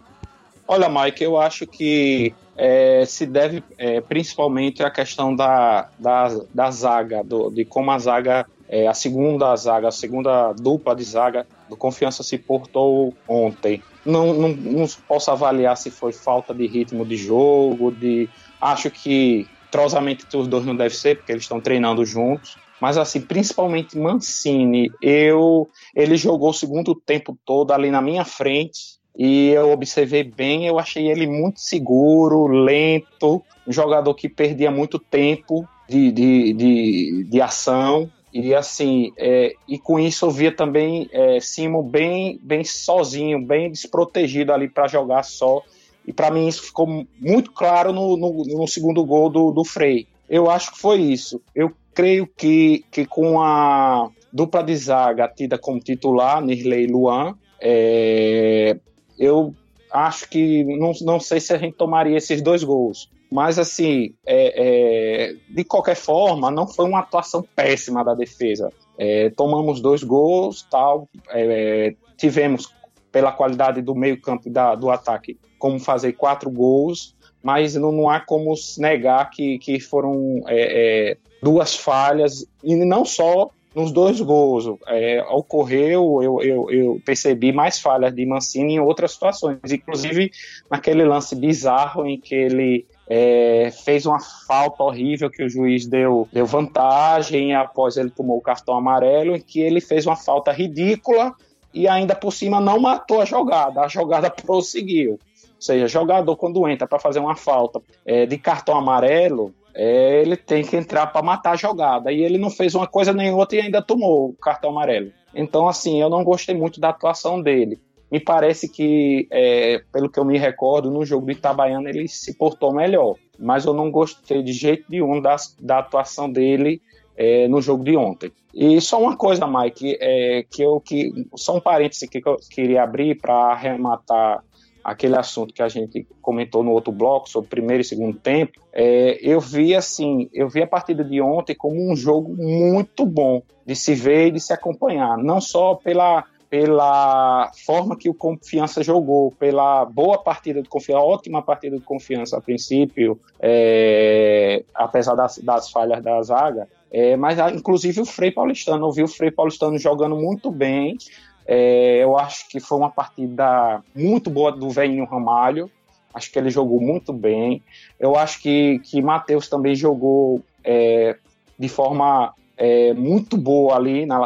Olha, 0.66 0.88
Mike, 0.88 1.23
eu 1.23 1.38
acho 1.38 1.66
que 1.66 2.35
é, 2.56 3.04
se 3.04 3.26
deve 3.26 3.62
é, 3.76 4.00
principalmente 4.00 4.83
à 4.83 4.90
questão 4.90 5.35
da, 5.35 5.88
da, 5.99 6.28
da 6.54 6.71
zaga, 6.71 7.23
do, 7.23 7.50
de 7.50 7.64
como 7.64 7.90
a 7.90 7.99
zaga 7.99 8.47
é, 8.68 8.87
a 8.87 8.94
segunda 8.94 9.54
zaga, 9.56 9.88
a 9.88 9.92
segunda 9.92 10.52
dupla 10.52 10.94
de 10.94 11.04
zaga 11.04 11.47
do 11.68 11.76
Confiança 11.76 12.23
se 12.23 12.38
portou 12.38 13.14
ontem. 13.28 13.83
Não, 14.04 14.33
não, 14.35 14.49
não 14.49 14.87
posso 15.06 15.30
avaliar 15.30 15.76
se 15.76 15.90
foi 15.90 16.12
falta 16.12 16.54
de 16.54 16.66
ritmo 16.66 17.04
de 17.04 17.16
jogo, 17.16 17.90
de 17.90 18.28
acho 18.61 18.90
que 18.90 19.47
trozamento 19.71 20.25
entre 20.25 20.38
os 20.38 20.47
dois 20.47 20.64
não 20.64 20.76
deve 20.76 20.94
ser, 20.94 21.16
porque 21.16 21.33
eles 21.33 21.44
estão 21.44 21.61
treinando 21.61 22.04
juntos. 22.04 22.56
Mas 22.80 22.99
assim, 22.99 23.21
principalmente 23.21 23.99
Mancini, 23.99 24.90
eu 25.00 25.68
ele 25.94 26.16
jogou 26.16 26.50
o 26.50 26.54
segundo 26.54 26.94
tempo 26.94 27.37
todo 27.44 27.73
ali 27.73 27.90
na 27.90 28.02
minha 28.02 28.25
frente 28.25 28.99
e 29.16 29.50
eu 29.50 29.71
observei 29.71 30.25
bem, 30.25 30.66
eu 30.66 30.78
achei 30.78 31.09
ele 31.09 31.26
muito 31.26 31.61
seguro, 31.61 32.47
lento, 32.47 33.42
um 33.66 33.73
jogador 33.73 34.12
que 34.14 34.28
perdia 34.28 34.71
muito 34.71 34.99
tempo 34.99 35.66
de, 35.88 36.11
de, 36.11 36.52
de, 36.52 37.25
de 37.25 37.40
ação 37.40 38.11
e 38.35 38.53
assim, 38.53 39.12
é, 39.17 39.55
e 39.69 39.79
com 39.79 39.97
isso 39.97 40.26
eu 40.26 40.31
via 40.33 40.50
também 40.50 41.09
é, 41.12 41.38
Simon 41.38 41.85
bem, 41.85 42.37
bem 42.43 42.64
sozinho, 42.64 43.41
bem 43.41 43.71
desprotegido 43.71 44.53
ali 44.53 44.69
para 44.69 44.88
jogar 44.88 45.23
só. 45.23 45.62
E 46.05 46.12
para 46.12 46.33
mim 46.33 46.49
isso 46.49 46.64
ficou 46.64 47.07
muito 47.21 47.53
claro 47.53 47.93
no, 47.93 48.17
no, 48.17 48.43
no, 48.45 48.67
segundo 48.67 49.05
gol 49.05 49.31
do, 49.31 49.53
do 49.53 49.64
Frei. 49.64 50.09
Eu 50.29 50.50
acho 50.50 50.73
que 50.73 50.81
foi 50.81 51.00
isso. 51.00 51.41
Eu 51.55 51.71
creio 51.95 52.26
que, 52.26 52.85
que 52.91 53.07
com 53.07 53.41
a 53.41 54.11
dupla 54.33 54.64
de 54.64 54.76
zaga 54.76 55.29
tida 55.29 55.57
como 55.57 55.79
titular, 55.79 56.45
Nirley 56.45 56.87
e 56.87 56.87
Luan, 56.88 57.37
é, 57.61 58.76
eu 59.17 59.55
acho 59.93 60.29
que 60.29 60.64
não, 60.76 60.91
não 61.03 61.21
sei 61.21 61.38
se 61.38 61.53
a 61.53 61.57
gente 61.57 61.76
tomaria 61.76 62.17
esses 62.17 62.43
dois 62.43 62.64
gols. 62.64 63.09
Mas, 63.35 63.59
assim, 63.59 64.14
é, 64.25 65.33
é, 65.33 65.37
de 65.50 65.64
qualquer 65.64 65.97
forma, 65.97 66.53
não 66.53 66.69
foi 66.69 66.85
uma 66.85 67.00
atuação 67.00 67.45
péssima 67.57 68.05
da 68.05 68.14
defesa. 68.14 68.73
É, 68.97 69.29
tomamos 69.31 69.81
dois 69.81 70.05
gols, 70.05 70.64
tal, 70.71 71.09
é, 71.31 71.97
tivemos, 72.17 72.73
pela 73.11 73.33
qualidade 73.33 73.83
do 73.83 73.93
meio-campo 73.93 74.49
do 74.79 74.88
ataque, 74.88 75.37
como 75.59 75.81
fazer 75.81 76.12
quatro 76.12 76.49
gols, 76.49 77.17
mas 77.43 77.75
não, 77.75 77.91
não 77.91 78.09
há 78.09 78.21
como 78.21 78.55
negar 78.79 79.29
que, 79.31 79.59
que 79.59 79.81
foram 79.81 80.41
é, 80.47 81.11
é, 81.11 81.17
duas 81.43 81.75
falhas, 81.75 82.47
e 82.62 82.76
não 82.76 83.05
só 83.05 83.50
nos 83.75 83.91
dois 83.91 84.21
gols. 84.21 84.79
É, 84.87 85.25
ocorreu, 85.29 86.23
eu, 86.23 86.41
eu, 86.41 86.71
eu, 86.71 87.03
percebi 87.05 87.50
mais 87.50 87.81
falhas 87.81 88.14
de 88.14 88.25
Mancini 88.25 88.75
em 88.75 88.81
outras 88.81 89.11
situações, 89.11 89.59
inclusive 89.69 90.31
naquele 90.71 91.05
lance 91.05 91.35
bizarro 91.35 92.07
em 92.07 92.17
que 92.17 92.33
ele 92.33 92.87
é, 93.09 93.71
fez 93.85 94.07
uma 94.07 94.21
falta 94.21 94.83
horrível 94.83 95.31
que 95.31 95.43
o 95.43 95.49
juiz 95.49 95.87
deu, 95.87 96.29
deu 96.33 96.47
vantagem 96.47 97.55
após 97.55 97.97
ele 97.97 98.11
tomou 98.11 98.39
o 98.39 98.43
cartão 98.43 98.77
amarelo, 98.77 99.37
em 99.37 99.41
que 99.41 99.61
ele 99.61 99.81
fez 99.81 100.07
uma 100.07 100.17
falta 100.17 100.51
ridícula 100.53 101.35
e 101.73 101.89
ainda 101.89 102.15
por 102.15 102.33
cima 102.33 102.61
não 102.61 102.79
matou 102.79 103.21
a 103.21 103.25
jogada, 103.25 103.83
a 103.83 103.89
jogada 103.89 104.31
prosseguiu. 104.31 105.13
Ou 105.13 105.61
seja, 105.61 105.89
jogador 105.89 106.37
quando 106.37 106.67
entra 106.69 106.87
para 106.87 106.99
fazer 106.99 107.19
uma 107.19 107.37
falta 107.37 107.81
é, 108.05 108.27
de 108.27 108.39
cartão 108.39 108.77
amarelo, 108.77 109.55
é, 109.75 110.21
ele 110.21 110.37
tem 110.37 110.63
que 110.63 110.77
entrar 110.77 111.07
para 111.09 111.23
matar 111.23 111.53
a 111.53 111.57
jogada. 111.57 112.13
E 112.13 112.23
ele 112.23 112.39
não 112.39 112.51
fez 112.51 112.75
uma 112.75 112.87
coisa 112.87 113.13
nem 113.13 113.33
outra 113.33 113.57
e 113.57 113.61
ainda 113.61 113.83
tomou 113.83 114.31
o 114.31 114.35
cartão 114.35 114.71
amarelo. 114.71 115.11
Então, 115.35 115.67
assim, 115.67 116.01
eu 116.01 116.09
não 116.09 116.23
gostei 116.23 116.55
muito 116.55 116.79
da 116.79 116.91
atuação 116.91 117.43
dele. 117.43 117.81
Me 118.11 118.21
parece 118.21 118.69
que, 118.69 119.27
é, 119.31 119.83
pelo 119.93 120.09
que 120.09 120.19
eu 120.19 120.25
me 120.25 120.39
recordo, 120.39 120.91
no 120.91 121.05
jogo 121.05 121.27
do 121.27 121.33
Itabaiana 121.33 121.89
ele 121.89 122.07
se 122.07 122.37
portou 122.37 122.73
melhor. 122.73 123.17
Mas 123.39 123.65
eu 123.65 123.75
não 123.75 123.91
gostei 123.91 124.43
de 124.43 124.53
jeito 124.53 124.85
nenhum 124.89 125.21
da, 125.21 125.37
da 125.61 125.79
atuação 125.79 126.31
dele 126.31 126.81
é, 127.17 127.49
no 127.49 127.61
jogo 127.61 127.83
de 127.83 127.97
ontem. 127.97 128.31
E 128.55 128.81
só 128.81 129.01
uma 129.01 129.17
coisa, 129.17 129.47
Mike, 129.47 129.99
é, 130.01 130.45
que 130.49 130.63
eu 130.63 130.81
que 130.81 131.27
só 131.35 131.57
um 131.57 131.61
parêntese 131.61 132.07
que 132.07 132.23
eu 132.25 132.37
queria 132.51 132.85
abrir 132.85 133.21
para 133.21 133.35
arrematar 133.35 134.45
aquele 134.85 135.17
assunto 135.17 135.55
que 135.55 135.63
a 135.63 135.69
gente 135.69 136.07
comentou 136.21 136.63
no 136.63 136.71
outro 136.71 136.93
bloco 136.93 137.29
sobre 137.29 137.49
primeiro 137.49 137.81
e 137.81 137.85
segundo 137.85 138.19
tempo, 138.19 138.61
é, 138.71 139.19
eu 139.23 139.41
vi 139.41 139.75
assim, 139.75 140.29
eu 140.33 140.49
vi 140.49 140.63
a 140.63 140.67
partida 140.67 141.03
de 141.03 141.21
ontem 141.23 141.55
como 141.55 141.91
um 141.91 141.97
jogo 141.97 142.37
muito 142.37 143.07
bom 143.07 143.43
de 143.65 143.75
se 143.75 143.95
ver 143.95 144.27
e 144.27 144.33
de 144.33 144.41
se 144.41 144.53
acompanhar, 144.53 145.17
não 145.17 145.41
só 145.41 145.75
pela 145.75 146.25
pela 146.55 147.51
forma 147.67 147.97
que 147.97 148.09
o 148.09 148.15
Confiança 148.15 148.81
jogou, 148.81 149.33
pela 149.33 149.85
boa 149.85 150.19
partida 150.19 150.63
de 150.63 150.69
confiança, 150.69 151.03
ótima 151.03 151.43
partida 151.43 151.77
de 151.77 151.83
confiança 151.83 152.39
a 152.39 152.41
princípio, 152.41 153.19
é, 153.41 154.63
apesar 154.73 155.17
das, 155.17 155.39
das, 155.39 155.69
falhas 155.69 156.01
da 156.01 156.23
zaga, 156.23 156.69
é, 156.93 157.17
mas 157.17 157.41
inclusive 157.53 158.01
o 158.03 158.07
Frei 158.07 158.31
Paulistano, 158.31 158.87
eu 158.87 158.93
vi 158.93 159.03
o 159.03 159.09
Frei 159.09 159.33
Paulistano 159.33 159.77
jogando 159.79 160.15
muito 160.15 160.49
bem, 160.49 160.97
é, 161.45 162.05
eu 162.05 162.17
acho 162.17 162.49
que 162.49 162.61
foi 162.61 162.79
uma 162.79 162.91
partida 162.91 163.83
muito 163.93 164.31
boa 164.31 164.53
do 164.53 164.71
Velhinho 164.71 165.07
Ramalho. 165.07 165.69
Acho 166.15 166.31
que 166.31 166.39
ele 166.39 166.51
jogou 166.51 166.81
muito 166.81 167.13
bem. 167.13 167.65
Eu 167.99 168.17
acho 168.17 168.41
que, 168.41 168.79
que 168.79 169.03
Matheus 169.03 169.49
também 169.49 169.75
jogou 169.75 170.41
é, 170.63 171.17
de 171.59 171.69
forma 171.69 172.33
é, 172.57 172.95
muito 172.95 173.37
boa 173.37 173.75
ali 173.75 174.07
na 174.07 174.19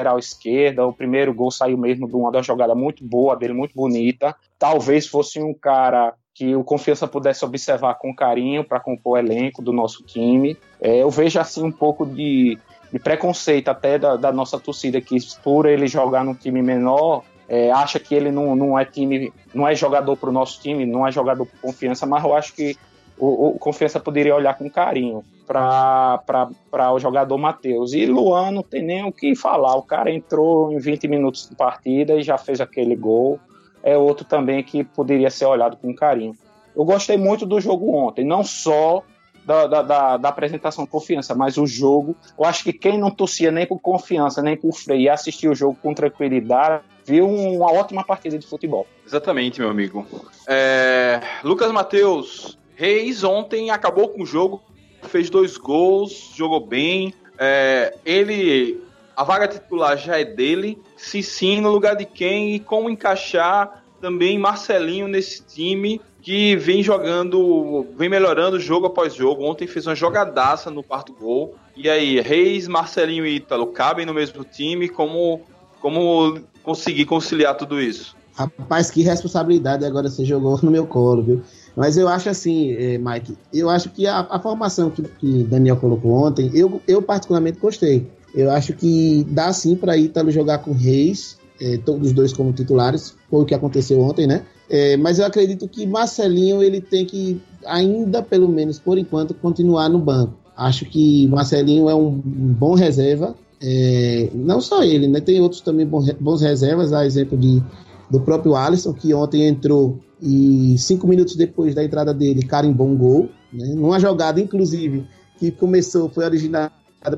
lateral 0.00 0.18
esquerda. 0.18 0.86
O 0.86 0.92
primeiro 0.92 1.32
gol 1.34 1.50
saiu 1.50 1.76
mesmo 1.76 2.08
de 2.08 2.14
uma, 2.14 2.42
jogada 2.42 2.74
muito 2.74 3.04
boa 3.04 3.36
dele, 3.36 3.52
muito 3.52 3.74
bonita. 3.74 4.34
Talvez 4.58 5.06
fosse 5.06 5.40
um 5.40 5.52
cara 5.52 6.14
que 6.34 6.56
o 6.56 6.64
Confiança 6.64 7.06
pudesse 7.06 7.44
observar 7.44 7.94
com 7.94 8.14
carinho 8.14 8.64
para 8.64 8.80
compor 8.80 9.12
o 9.12 9.18
elenco 9.18 9.62
do 9.62 9.72
nosso 9.72 10.02
time. 10.04 10.56
É, 10.80 11.02
eu 11.02 11.10
vejo 11.10 11.38
assim 11.38 11.62
um 11.62 11.72
pouco 11.72 12.06
de 12.06 12.58
de 12.92 12.98
preconceito 12.98 13.68
até 13.68 14.00
da, 14.00 14.16
da, 14.16 14.32
nossa 14.32 14.58
torcida, 14.58 15.00
que 15.00 15.16
por 15.44 15.64
ele 15.64 15.86
jogar 15.86 16.24
num 16.24 16.34
time 16.34 16.60
menor, 16.60 17.22
é, 17.48 17.70
acha 17.70 18.00
que 18.00 18.12
ele 18.12 18.32
não, 18.32 18.56
não 18.56 18.76
é 18.76 18.84
time, 18.84 19.32
não 19.54 19.68
é 19.68 19.76
jogador 19.76 20.16
para 20.16 20.28
o 20.28 20.32
nosso 20.32 20.60
time, 20.60 20.84
não 20.84 21.06
é 21.06 21.12
jogador 21.12 21.46
por 21.46 21.60
confiança, 21.60 22.04
mas 22.04 22.24
eu 22.24 22.34
acho 22.34 22.52
que 22.52 22.76
o, 23.20 23.48
o 23.48 23.58
Confiança 23.58 24.00
poderia 24.00 24.34
olhar 24.34 24.56
com 24.56 24.68
carinho 24.70 25.22
para 25.46 26.92
o 26.92 26.98
jogador 26.98 27.36
Matheus. 27.36 27.92
E 27.92 28.06
Luan 28.06 28.50
não 28.50 28.62
tem 28.62 28.82
nem 28.82 29.04
o 29.04 29.12
que 29.12 29.34
falar, 29.34 29.74
o 29.76 29.82
cara 29.82 30.10
entrou 30.10 30.72
em 30.72 30.78
20 30.78 31.06
minutos 31.08 31.48
de 31.48 31.54
partida 31.54 32.14
e 32.16 32.22
já 32.22 32.38
fez 32.38 32.60
aquele 32.60 32.96
gol. 32.96 33.38
É 33.82 33.96
outro 33.96 34.24
também 34.24 34.62
que 34.62 34.84
poderia 34.84 35.30
ser 35.30 35.46
olhado 35.46 35.76
com 35.76 35.94
carinho. 35.94 36.34
Eu 36.76 36.84
gostei 36.84 37.16
muito 37.16 37.44
do 37.44 37.60
jogo 37.60 37.94
ontem, 37.94 38.24
não 38.24 38.44
só 38.44 39.02
da, 39.44 39.66
da, 39.66 39.82
da, 39.82 40.16
da 40.16 40.28
apresentação 40.28 40.86
confiança, 40.86 41.34
mas 41.34 41.56
o 41.56 41.66
jogo, 41.66 42.14
eu 42.38 42.44
acho 42.44 42.62
que 42.62 42.72
quem 42.72 42.98
não 42.98 43.10
torcia 43.10 43.50
nem 43.50 43.66
por 43.66 43.80
confiança, 43.80 44.42
nem 44.42 44.56
por 44.56 44.72
freio 44.72 45.00
e 45.00 45.08
assistiu 45.08 45.52
o 45.52 45.54
jogo 45.54 45.76
com 45.82 45.92
tranquilidade, 45.94 46.84
viu 47.04 47.28
uma 47.28 47.72
ótima 47.72 48.04
partida 48.04 48.38
de 48.38 48.46
futebol. 48.46 48.86
Exatamente, 49.06 49.60
meu 49.60 49.70
amigo. 49.70 50.06
É, 50.46 51.20
Lucas 51.42 51.72
Matheus, 51.72 52.58
Reis 52.80 53.22
ontem 53.22 53.70
acabou 53.70 54.08
com 54.08 54.22
o 54.22 54.26
jogo, 54.26 54.62
fez 55.02 55.28
dois 55.28 55.58
gols, 55.58 56.32
jogou 56.34 56.66
bem. 56.66 57.12
É, 57.38 57.94
ele, 58.06 58.80
a 59.14 59.22
vaga 59.22 59.46
titular 59.46 59.98
já 59.98 60.18
é 60.18 60.24
dele. 60.24 60.78
Se 60.96 61.22
sim, 61.22 61.60
no 61.60 61.70
lugar 61.70 61.94
de 61.94 62.06
quem 62.06 62.54
e 62.54 62.58
como 62.58 62.88
encaixar 62.88 63.84
também 64.00 64.38
Marcelinho 64.38 65.06
nesse 65.08 65.42
time 65.42 66.00
que 66.22 66.56
vem 66.56 66.82
jogando, 66.82 67.86
vem 67.98 68.08
melhorando 68.08 68.58
jogo 68.58 68.86
após 68.86 69.14
jogo. 69.14 69.44
Ontem 69.44 69.66
fez 69.66 69.86
uma 69.86 69.94
jogadaça 69.94 70.70
no 70.70 70.82
quarto 70.82 71.12
gol. 71.12 71.54
E 71.76 71.86
aí, 71.86 72.18
Reis, 72.18 72.66
Marcelinho 72.66 73.26
e 73.26 73.36
Ítalo 73.36 73.66
cabem 73.66 74.06
no 74.06 74.14
mesmo 74.14 74.42
time? 74.42 74.88
Como, 74.88 75.42
como 75.82 76.40
conseguir 76.62 77.04
conciliar 77.04 77.58
tudo 77.58 77.78
isso? 77.78 78.16
Rapaz, 78.32 78.90
que 78.90 79.02
responsabilidade 79.02 79.84
agora 79.84 80.08
você 80.08 80.24
jogou 80.24 80.58
no 80.62 80.70
meu 80.70 80.86
colo, 80.86 81.22
viu? 81.22 81.42
Mas 81.76 81.96
eu 81.96 82.08
acho 82.08 82.28
assim, 82.28 82.72
eh, 82.72 82.98
Mike, 82.98 83.36
eu 83.52 83.70
acho 83.70 83.90
que 83.90 84.06
a, 84.06 84.26
a 84.30 84.40
formação 84.40 84.90
que, 84.90 85.02
que, 85.02 85.44
Daniel 85.44 85.76
colocou 85.76 86.12
ontem, 86.12 86.50
eu, 86.52 86.80
eu 86.86 87.00
particularmente 87.00 87.58
gostei. 87.58 88.06
Eu 88.34 88.50
acho 88.50 88.72
que 88.74 89.24
dá 89.28 89.52
sim 89.52 89.76
para 89.76 89.96
Ítalo 89.96 90.30
jogar 90.30 90.58
com 90.58 90.72
Reis, 90.72 91.38
eh, 91.60 91.78
todos 91.84 92.08
os 92.08 92.12
dois 92.12 92.32
como 92.32 92.52
titulares, 92.52 93.14
foi 93.30 93.42
o 93.42 93.44
que 93.44 93.54
aconteceu 93.54 94.00
ontem, 94.00 94.26
né? 94.26 94.42
É, 94.68 94.96
mas 94.96 95.18
eu 95.18 95.26
acredito 95.26 95.68
que 95.68 95.84
Marcelinho 95.84 96.62
ele 96.62 96.80
tem 96.80 97.04
que, 97.04 97.40
ainda 97.66 98.22
pelo 98.22 98.48
menos 98.48 98.78
por 98.78 98.96
enquanto, 98.98 99.34
continuar 99.34 99.88
no 99.88 99.98
banco. 99.98 100.34
Acho 100.56 100.84
que 100.84 101.26
Marcelinho 101.26 101.88
é 101.88 101.94
um 101.94 102.12
bom 102.14 102.74
reserva. 102.74 103.34
É, 103.60 104.30
não 104.32 104.60
só 104.60 104.82
ele, 104.84 105.08
né? 105.08 105.20
Tem 105.20 105.40
outros 105.40 105.60
também 105.60 105.86
bons 105.86 106.40
reservas, 106.40 106.92
a 106.92 107.04
exemplo 107.04 107.36
de, 107.36 107.62
do 108.08 108.20
próprio 108.20 108.54
Alisson, 108.54 108.92
que 108.92 109.12
ontem 109.12 109.48
entrou 109.48 109.98
e 110.22 110.76
cinco 110.78 111.06
minutos 111.06 111.36
depois 111.36 111.74
da 111.74 111.84
entrada 111.84 112.12
dele 112.12 112.42
carimbou 112.42 112.88
um 112.88 112.96
gol. 112.96 113.28
Né? 113.52 113.74
Numa 113.74 113.98
jogada, 113.98 114.40
inclusive, 114.40 115.06
que 115.38 115.50
começou, 115.50 116.08
foi 116.08 116.24
originada 116.24 116.72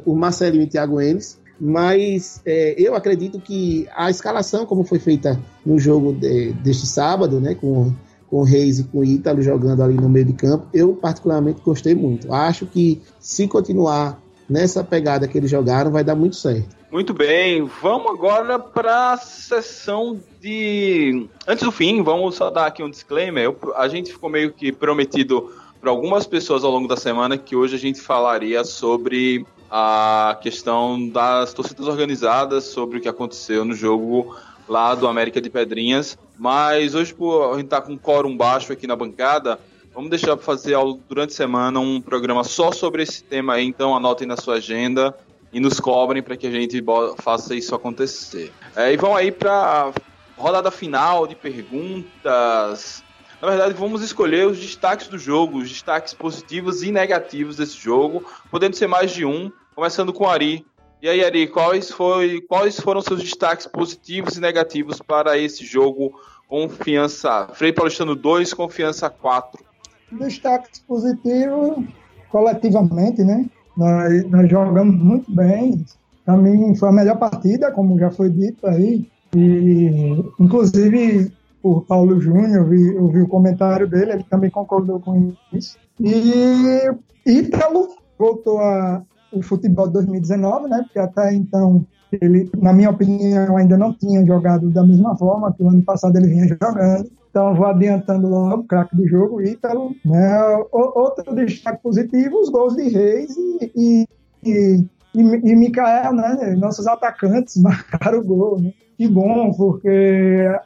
por 0.05 0.15
Marcelinho 0.15 0.65
e 0.65 0.67
Thiago 0.67 1.01
Enes. 1.01 1.41
Mas 1.61 2.41
é, 2.45 2.75
eu 2.77 2.95
acredito 2.95 3.39
que 3.39 3.87
a 3.95 4.11
escalação, 4.11 4.67
como 4.67 4.85
foi 4.85 4.99
feita 4.99 5.41
no 5.65 5.79
jogo 5.79 6.13
de, 6.13 6.53
deste 6.55 6.87
sábado, 6.87 7.41
né, 7.41 7.55
com, 7.55 7.93
com 8.29 8.39
o 8.39 8.43
Reis 8.43 8.81
e 8.81 8.85
com 8.85 8.99
o 8.99 9.05
Ítalo 9.05 9.43
jogando 9.43 9.83
ali 9.83 9.95
no 9.95 10.09
meio 10.09 10.25
de 10.25 10.33
campo, 10.33 10.67
eu 10.73 10.95
particularmente 10.95 11.61
gostei 11.63 11.95
muito. 11.95 12.33
Acho 12.33 12.67
que 12.67 13.01
se 13.21 13.47
continuar 13.47 14.21
nessa 14.49 14.83
pegada 14.83 15.29
que 15.29 15.39
eles 15.39 15.51
jogaram, 15.51 15.91
vai 15.91 16.03
dar 16.03 16.17
muito 16.17 16.37
certo. 16.37 16.82
Muito 16.93 17.15
bem, 17.15 17.65
vamos 17.81 18.13
agora 18.13 18.59
para 18.59 19.13
a 19.13 19.17
sessão 19.17 20.21
de. 20.43 21.27
Antes 21.49 21.65
do 21.65 21.73
fim, 21.73 22.03
vamos 22.03 22.35
só 22.35 22.51
dar 22.51 22.67
aqui 22.67 22.83
um 22.83 22.91
disclaimer. 22.91 23.45
Eu, 23.45 23.59
a 23.77 23.89
gente 23.89 24.13
ficou 24.13 24.29
meio 24.29 24.53
que 24.53 24.71
prometido 24.71 25.51
para 25.81 25.89
algumas 25.89 26.27
pessoas 26.27 26.65
ao 26.65 26.71
longo 26.71 26.87
da 26.87 26.99
semana 26.99 27.39
que 27.39 27.57
hoje 27.57 27.77
a 27.77 27.79
gente 27.79 27.99
falaria 27.99 28.63
sobre 28.63 29.47
a 29.71 30.39
questão 30.43 31.09
das 31.09 31.55
torcidas 31.55 31.89
organizadas 31.89 32.65
sobre 32.65 32.99
o 32.99 33.01
que 33.01 33.09
aconteceu 33.09 33.65
no 33.65 33.75
jogo 33.75 34.37
lá 34.69 34.95
do 34.95 35.09
América 35.09 35.41
de 35.41 35.49
Pedrinhas. 35.49 36.19
Mas 36.39 36.95
hoje, 36.95 37.15
por 37.15 37.55
a 37.55 37.57
gente 37.57 37.69
tá 37.69 37.81
com 37.81 37.95
um 37.95 37.99
quórum 37.99 38.37
baixo 38.37 38.71
aqui 38.71 38.87
na 38.87 38.95
bancada, 38.95 39.59
vamos 39.95 40.11
deixar 40.11 40.37
para 40.37 40.45
fazer 40.45 40.77
durante 41.09 41.31
a 41.31 41.37
semana 41.37 41.81
um 41.81 42.03
programa 42.03 42.45
só 42.45 42.71
sobre 42.71 43.03
esse 43.03 43.25
tema 43.25 43.55
aí. 43.55 43.65
Então 43.65 43.97
anotem 43.97 44.29
na 44.29 44.37
sua 44.37 44.57
agenda 44.57 45.17
e 45.53 45.61
nos 45.61 45.79
cobrem 45.79 46.23
para 46.23 46.37
que 46.37 46.47
a 46.47 46.51
gente 46.51 46.83
faça 47.19 47.55
isso 47.55 47.75
acontecer. 47.75 48.53
É, 48.75 48.93
e 48.93 48.97
vão 48.97 49.15
aí 49.15 49.31
para 49.31 49.93
rodada 50.37 50.71
final 50.71 51.27
de 51.27 51.37
perguntas. 51.37 53.03
Na 53.41 53.49
verdade, 53.49 53.75
vamos 53.75 54.03
escolher 54.03 54.47
os 54.47 54.59
destaques 54.59 55.09
do 55.09 55.19
jogo, 55.19 55.59
os 55.59 55.69
destaques 55.69 56.15
positivos 56.15 56.83
e 56.83 56.91
negativos 56.93 57.57
desse 57.57 57.77
jogo, 57.77 58.25
podendo 58.51 58.77
ser 58.77 58.87
mais 58.87 59.11
de 59.11 59.25
um. 59.25 59.51
Começando 59.75 60.13
com 60.13 60.29
Ari. 60.29 60.65
E 61.01 61.09
aí, 61.09 61.25
Ari, 61.25 61.49
quais, 61.49 61.91
foi, 61.91 62.41
quais 62.43 62.79
foram 62.79 63.01
seus 63.01 63.21
destaques 63.21 63.67
positivos 63.67 64.37
e 64.37 64.41
negativos 64.41 65.01
para 65.01 65.37
esse 65.37 65.65
jogo 65.65 66.13
Confiança 66.47 67.49
Frei 67.55 67.73
Paulistano 67.73 68.15
2, 68.15 68.55
Confiança 68.55 69.11
4? 69.11 69.65
Destaques 70.13 70.81
positivos, 70.81 71.85
coletivamente, 72.31 73.25
né? 73.25 73.47
Nós, 73.77 74.31
nós 74.31 74.51
jogamos 74.51 74.97
muito 74.97 75.35
bem. 75.35 75.85
Para 76.25 76.37
mim, 76.37 76.75
foi 76.77 76.89
a 76.89 76.93
melhor 76.93 77.19
partida, 77.19 77.71
como 77.73 77.99
já 77.99 78.11
foi 78.11 78.31
dito 78.31 78.67
aí. 78.67 79.09
E, 79.35 80.25
inclusive, 80.39 81.33
por 81.63 81.85
Paulo 81.85 82.21
Júnior, 82.21 82.73
eu 82.73 83.09
vi 83.09 83.23
o 83.23 83.29
comentário 83.29 83.89
dele, 83.89 84.13
ele 84.13 84.25
também 84.25 84.51
concordou 84.51 85.01
com 85.01 85.33
isso. 85.53 85.77
E 86.01 86.91
Ítalo 87.27 87.89
voltou 88.19 88.61
a, 88.61 89.03
o 89.33 89.43
futebol 89.43 89.87
de 89.87 89.95
2019, 89.95 90.69
né? 90.69 90.83
Porque 90.83 90.99
até 90.99 91.33
então 91.33 91.87
ele, 92.21 92.51
na 92.59 92.73
minha 92.73 92.91
opinião, 92.91 93.57
ainda 93.57 93.79
não 93.79 93.93
tinha 93.95 94.25
jogado 94.27 94.71
da 94.71 94.85
mesma 94.85 95.17
forma 95.17 95.53
que 95.53 95.63
o 95.63 95.69
ano 95.69 95.83
passado 95.83 96.17
ele 96.17 96.29
vinha 96.29 96.49
jogando. 96.49 97.11
Então 97.33 97.55
vou 97.55 97.67
adiantando 97.67 98.29
logo 98.29 98.65
craque 98.65 98.95
do 98.95 99.09
jogo, 99.09 99.41
Ítalo. 99.41 99.97
Né? 100.05 100.39
Outro 100.71 101.35
destaque 101.35 101.83
positivo, 101.83 102.39
os 102.39 102.51
gols 102.51 102.77
de 102.77 102.91
Reis 102.91 103.35
e, 103.35 103.73
e, 103.75 104.09
e, 104.45 104.87
e, 105.15 105.57
Mikael, 105.57 106.13
né? 106.13 106.55
Nossos 106.59 106.87
atacantes 106.87 107.57
marcaram 107.63 108.19
o 108.19 108.23
gol. 108.25 108.61
Né? 108.61 108.75
Que 108.99 109.09
bom, 109.09 109.51
porque 109.55 109.89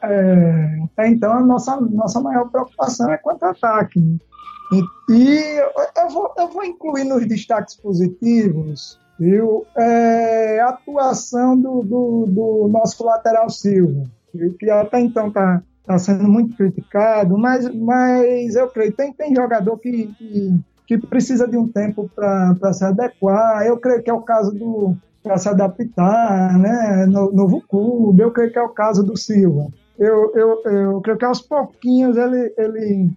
é, 0.03 0.79
até 0.83 1.07
então 1.07 1.31
a 1.31 1.39
nossa, 1.39 1.79
nossa 1.79 2.19
maior 2.19 2.49
preocupação 2.49 3.09
é 3.13 3.17
quanto 3.17 3.43
ataque. 3.43 4.01
Né? 4.01 4.17
E, 5.09 5.61
eu, 5.95 6.09
vou, 6.09 6.33
eu 6.37 6.49
vou 6.49 6.65
incluir 6.65 7.05
nos 7.05 7.25
destaques 7.25 7.77
positivos 7.77 8.99
viu? 9.17 9.65
É, 9.75 10.59
a 10.59 10.69
atuação 10.69 11.59
do, 11.59 11.81
do, 11.81 12.25
do, 12.27 12.67
nosso 12.67 13.03
lateral 13.03 13.49
Silva, 13.49 14.03
que 14.59 14.69
até 14.69 14.99
então 14.99 15.31
está 15.87 15.93
tá 15.93 15.99
sendo 15.99 16.27
muito 16.27 16.55
criticado, 16.55 17.37
mas, 17.37 17.73
mas 17.73 18.55
eu 18.55 18.67
creio 18.67 18.91
tem, 18.91 19.13
tem 19.13 19.33
jogador 19.33 19.77
que, 19.77 20.07
que, 20.17 20.59
que 20.85 20.97
precisa 20.97 21.47
de 21.47 21.55
um 21.55 21.67
tempo 21.67 22.11
para 22.13 22.73
se 22.73 22.83
adequar. 22.83 23.65
Eu 23.65 23.77
creio 23.77 24.03
que 24.03 24.09
é 24.09 24.13
o 24.13 24.21
caso 24.21 24.51
do 24.51 24.95
para 25.23 25.37
se 25.37 25.49
adaptar, 25.49 26.57
né? 26.57 27.05
No, 27.05 27.31
novo 27.31 27.61
clube, 27.61 28.21
eu 28.21 28.31
creio 28.31 28.51
que 28.51 28.59
é 28.59 28.63
o 28.63 28.69
caso 28.69 29.03
do 29.03 29.17
Silva. 29.17 29.67
Eu, 29.97 30.31
eu, 30.35 30.61
eu 30.71 31.01
creio 31.01 31.17
que 31.17 31.25
aos 31.25 31.41
pouquinhos 31.41 32.15
ele, 32.15 32.53
ele 32.57 33.11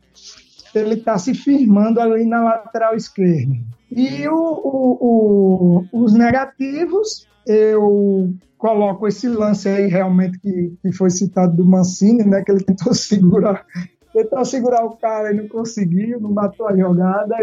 ele 0.75 0.95
está 0.95 1.19
se 1.19 1.35
firmando 1.35 2.01
ali 2.01 2.25
na 2.25 2.43
lateral 2.43 2.95
esquerda. 2.95 3.55
E 3.91 4.27
o, 4.29 4.35
o, 4.35 5.87
o, 5.93 6.05
os 6.05 6.15
negativos, 6.15 7.27
eu 7.47 8.33
coloco 8.59 9.09
esse 9.09 9.27
lance 9.29 9.69
aí 9.69 9.87
realmente 9.87 10.39
que, 10.39 10.77
que 10.83 10.93
foi 10.93 11.11
citado 11.11 11.57
do 11.57 11.65
Mancini, 11.65 12.25
né, 12.25 12.43
que 12.43 12.53
ele 12.53 12.63
tentou 12.63 12.93
segurar, 12.95 13.65
tentou 14.13 14.45
segurar 14.45 14.85
o 14.85 14.97
cara 14.97 15.33
e 15.33 15.37
não 15.37 15.49
conseguiu, 15.49 16.21
não 16.21 16.31
matou 16.31 16.69
a 16.69 16.77
jogada, 16.77 17.37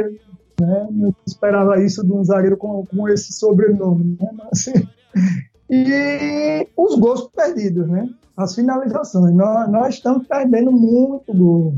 né, 0.61 0.87
não 0.91 1.13
esperava 1.25 1.81
isso 1.81 2.03
de 2.03 2.11
um 2.13 2.23
zagueiro 2.23 2.57
com, 2.57 2.85
com 2.85 3.09
esse 3.09 3.33
sobrenome, 3.33 4.17
né, 4.19 4.29
mas, 4.37 4.67
e 5.69 6.67
os 6.77 6.95
gols 6.99 7.29
perdidos, 7.35 7.87
né, 7.87 8.07
as 8.35 8.53
finalizações, 8.53 9.33
nós, 9.33 9.69
nós 9.69 9.95
estamos 9.95 10.27
perdendo 10.27 10.71
muito 10.71 11.33
gol, 11.33 11.73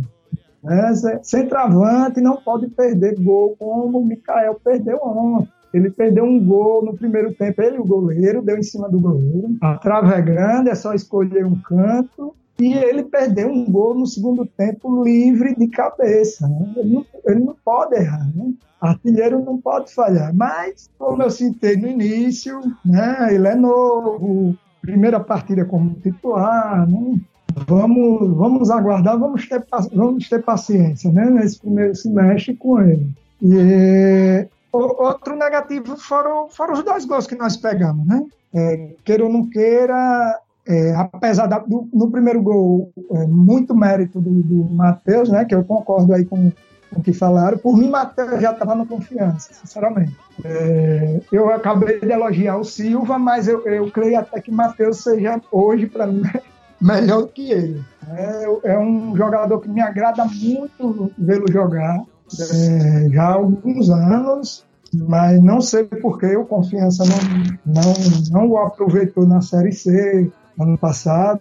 né? 0.61 0.93
Centroavante 1.23 2.19
não 2.19 2.35
pode 2.35 2.67
perder 2.67 3.15
gol 3.17 3.55
como 3.57 3.99
o 3.99 4.05
Mikael 4.05 4.59
perdeu 4.61 4.99
ontem. 5.01 5.49
Ele 5.73 5.89
perdeu 5.89 6.23
um 6.23 6.43
gol 6.43 6.83
no 6.83 6.95
primeiro 6.95 7.33
tempo, 7.33 7.61
ele, 7.61 7.77
o 7.77 7.85
goleiro, 7.85 8.41
deu 8.41 8.57
em 8.57 8.63
cima 8.63 8.89
do 8.89 8.99
goleiro. 8.99 9.55
A 9.61 9.77
trave 9.77 10.13
é 10.13 10.21
grande, 10.21 10.69
é 10.69 10.75
só 10.75 10.93
escolher 10.93 11.45
um 11.45 11.55
canto. 11.55 12.33
E 12.59 12.73
ele 12.73 13.03
perdeu 13.03 13.49
um 13.49 13.71
gol 13.71 13.95
no 13.95 14.05
segundo 14.05 14.45
tempo 14.45 15.03
livre 15.03 15.55
de 15.55 15.67
cabeça. 15.67 16.47
Né? 16.47 16.73
Ele, 16.75 16.93
não, 16.93 17.05
ele, 17.25 17.39
não, 17.39 17.55
pode 17.63 17.95
errar. 17.95 18.27
Né? 18.35 18.53
Artilheiro 18.81 19.43
não 19.43 19.57
pode 19.57 19.93
falhar. 19.93 20.33
Mas, 20.35 20.89
como 20.97 21.23
eu 21.23 21.29
citei 21.29 21.77
no 21.77 21.87
início, 21.87 22.59
né? 22.83 23.33
ele 23.33 23.47
é 23.47 23.55
novo, 23.55 24.57
primeira 24.81 25.19
partida 25.19 25.63
como 25.63 25.95
titular, 26.01 26.85
né? 26.89 27.21
vamos, 27.67 28.35
vamos 28.35 28.69
aguardar, 28.69 29.17
vamos 29.17 29.47
ter, 29.47 29.63
vamos 29.93 30.27
ter 30.27 30.43
paciência 30.43 31.11
né, 31.11 31.29
nesse 31.29 31.59
primeiro 31.59 31.95
semestre 31.95 32.55
com 32.55 32.81
ele. 32.81 33.09
E 33.41 34.47
outro 34.71 35.35
negativo 35.35 35.97
foram, 35.97 36.49
foram 36.49 36.73
os 36.73 36.83
dois 36.83 37.05
gols 37.05 37.27
que 37.27 37.35
nós 37.35 37.57
pegamos, 37.57 38.05
né? 38.05 38.23
É, 38.53 38.95
queira 39.03 39.23
ou 39.23 39.31
não 39.31 39.49
queira, 39.49 40.39
é, 40.67 40.93
apesar 40.95 41.47
da, 41.47 41.59
do, 41.59 41.87
no 41.91 42.11
primeiro 42.11 42.41
gol, 42.41 42.91
é, 43.11 43.25
muito 43.25 43.75
mérito 43.75 44.19
do, 44.19 44.29
do 44.29 44.71
Matheus, 44.71 45.29
né? 45.29 45.43
Que 45.45 45.55
eu 45.55 45.63
concordo 45.63 46.13
aí 46.13 46.25
com, 46.25 46.51
com 46.93 46.99
o 46.99 47.03
que 47.03 47.13
falaram. 47.13 47.57
Por 47.57 47.75
mim, 47.75 47.89
Matheus 47.89 48.39
já 48.41 48.51
estava 48.51 48.75
na 48.75 48.85
confiança, 48.85 49.53
sinceramente. 49.53 50.15
É, 50.43 51.21
eu 51.31 51.49
acabei 51.49 51.99
de 51.99 52.11
elogiar 52.11 52.57
o 52.57 52.63
Silva, 52.63 53.17
mas 53.17 53.47
eu, 53.47 53.65
eu 53.65 53.89
creio 53.91 54.19
até 54.19 54.39
que 54.39 54.51
Matheus 54.51 55.01
seja 55.01 55.41
hoje, 55.51 55.87
para 55.87 56.05
mim, 56.05 56.21
melhor 56.79 57.27
que 57.27 57.51
ele. 57.51 57.83
É, 58.15 58.71
é, 58.73 58.79
um 58.79 59.15
jogador 59.15 59.59
que 59.59 59.69
me 59.69 59.81
agrada 59.81 60.23
muito 60.25 61.11
vê-lo 61.17 61.51
jogar 61.51 62.03
é, 62.39 63.09
já 63.09 63.23
há 63.23 63.33
alguns 63.33 63.89
anos, 63.89 64.65
mas 64.93 65.41
não 65.41 65.61
sei 65.61 65.83
por 65.83 66.19
que 66.19 66.35
o 66.35 66.45
Confiança 66.45 67.03
não, 67.05 67.73
não, 67.73 67.93
não 68.31 68.49
o 68.49 68.57
aproveitou 68.57 69.25
na 69.25 69.41
Série 69.41 69.71
C 69.71 70.31
ano 70.59 70.77
passado 70.77 71.39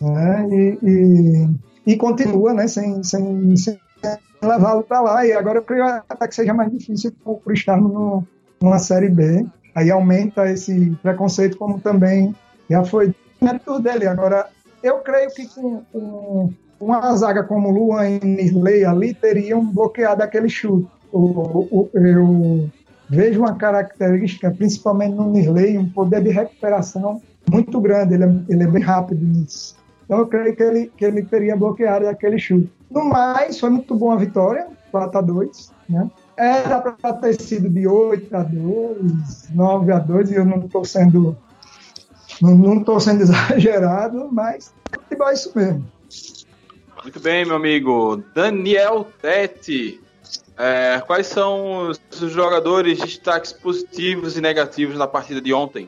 né, 0.00 0.48
e, 0.50 0.78
e, 0.82 1.92
e, 1.92 1.96
continua 1.96 2.52
né, 2.52 2.66
sem, 2.68 3.02
sem, 3.02 3.56
sem 3.56 3.78
levá-lo 4.42 4.82
para 4.82 5.00
lá. 5.00 5.26
E 5.26 5.32
agora 5.32 5.58
eu 5.58 5.62
creio 5.62 5.84
até 5.84 6.28
que 6.28 6.34
seja 6.34 6.54
mais 6.54 6.70
difícil 6.70 7.12
por, 7.24 7.38
por 7.38 7.52
estarmos 7.52 7.92
no, 7.92 8.24
numa 8.60 8.78
Série 8.78 9.08
B. 9.08 9.46
Aí 9.74 9.90
aumenta 9.90 10.48
esse 10.50 10.96
preconceito, 11.02 11.56
como 11.56 11.80
também 11.80 12.34
já 12.70 12.84
foi 12.84 13.14
tudo 13.64 13.80
dele. 13.80 14.06
Agora, 14.06 14.48
eu 14.82 14.98
creio 14.98 15.30
que 15.30 15.46
com, 15.48 15.82
com 15.92 16.52
uma 16.84 17.16
zaga 17.16 17.42
como 17.42 17.70
Luan 17.70 18.08
e 18.08 18.20
Nirley 18.20 18.84
ali 18.84 19.14
teriam 19.14 19.64
bloqueado 19.64 20.22
aquele 20.22 20.48
chute. 20.48 20.86
O, 21.10 21.18
o, 21.18 21.90
eu 21.94 22.68
vejo 23.08 23.40
uma 23.40 23.54
característica, 23.54 24.50
principalmente 24.50 25.14
no 25.14 25.30
Nirley, 25.30 25.78
um 25.78 25.88
poder 25.88 26.22
de 26.22 26.30
recuperação 26.30 27.22
muito 27.50 27.80
grande. 27.80 28.14
Ele 28.14 28.24
é, 28.24 28.34
ele 28.48 28.62
é 28.64 28.66
bem 28.66 28.82
rápido 28.82 29.24
nisso. 29.24 29.76
Então 30.04 30.18
eu 30.18 30.26
creio 30.26 30.54
que 30.54 30.62
ele, 30.62 30.92
que 30.96 31.04
ele 31.04 31.22
teria 31.22 31.56
bloqueado 31.56 32.06
aquele 32.06 32.38
chute. 32.38 32.70
No 32.90 33.04
mais, 33.04 33.58
foi 33.58 33.70
muito 33.70 33.94
boa 33.94 34.14
a 34.14 34.18
vitória, 34.18 34.66
4 34.90 35.18
a 35.18 35.22
2 35.22 35.72
né? 35.88 36.10
Era 36.36 36.80
para 36.80 37.12
ter 37.14 37.40
sido 37.40 37.68
de 37.68 37.86
8 37.86 38.34
a 38.36 38.42
2, 38.42 39.50
9 39.54 39.92
a 39.92 39.98
2, 39.98 40.30
e 40.30 40.34
eu 40.34 40.44
não 40.44 40.58
estou 40.58 40.84
sendo 40.84 41.36
não 42.40 42.78
estou 42.78 42.98
sendo 42.98 43.22
exagerado, 43.22 44.28
mas 44.32 44.74
é 44.92 45.32
isso 45.32 45.52
mesmo. 45.54 45.84
Muito 47.04 47.20
bem, 47.20 47.44
meu 47.44 47.56
amigo. 47.56 48.24
Daniel 48.34 49.06
Tete. 49.20 50.00
É, 50.56 51.02
quais 51.06 51.26
são 51.26 51.90
os 51.90 52.00
jogadores 52.32 52.98
destaques 52.98 53.52
positivos 53.52 54.38
e 54.38 54.40
negativos 54.40 54.96
na 54.96 55.06
partida 55.06 55.38
de 55.38 55.52
ontem? 55.52 55.86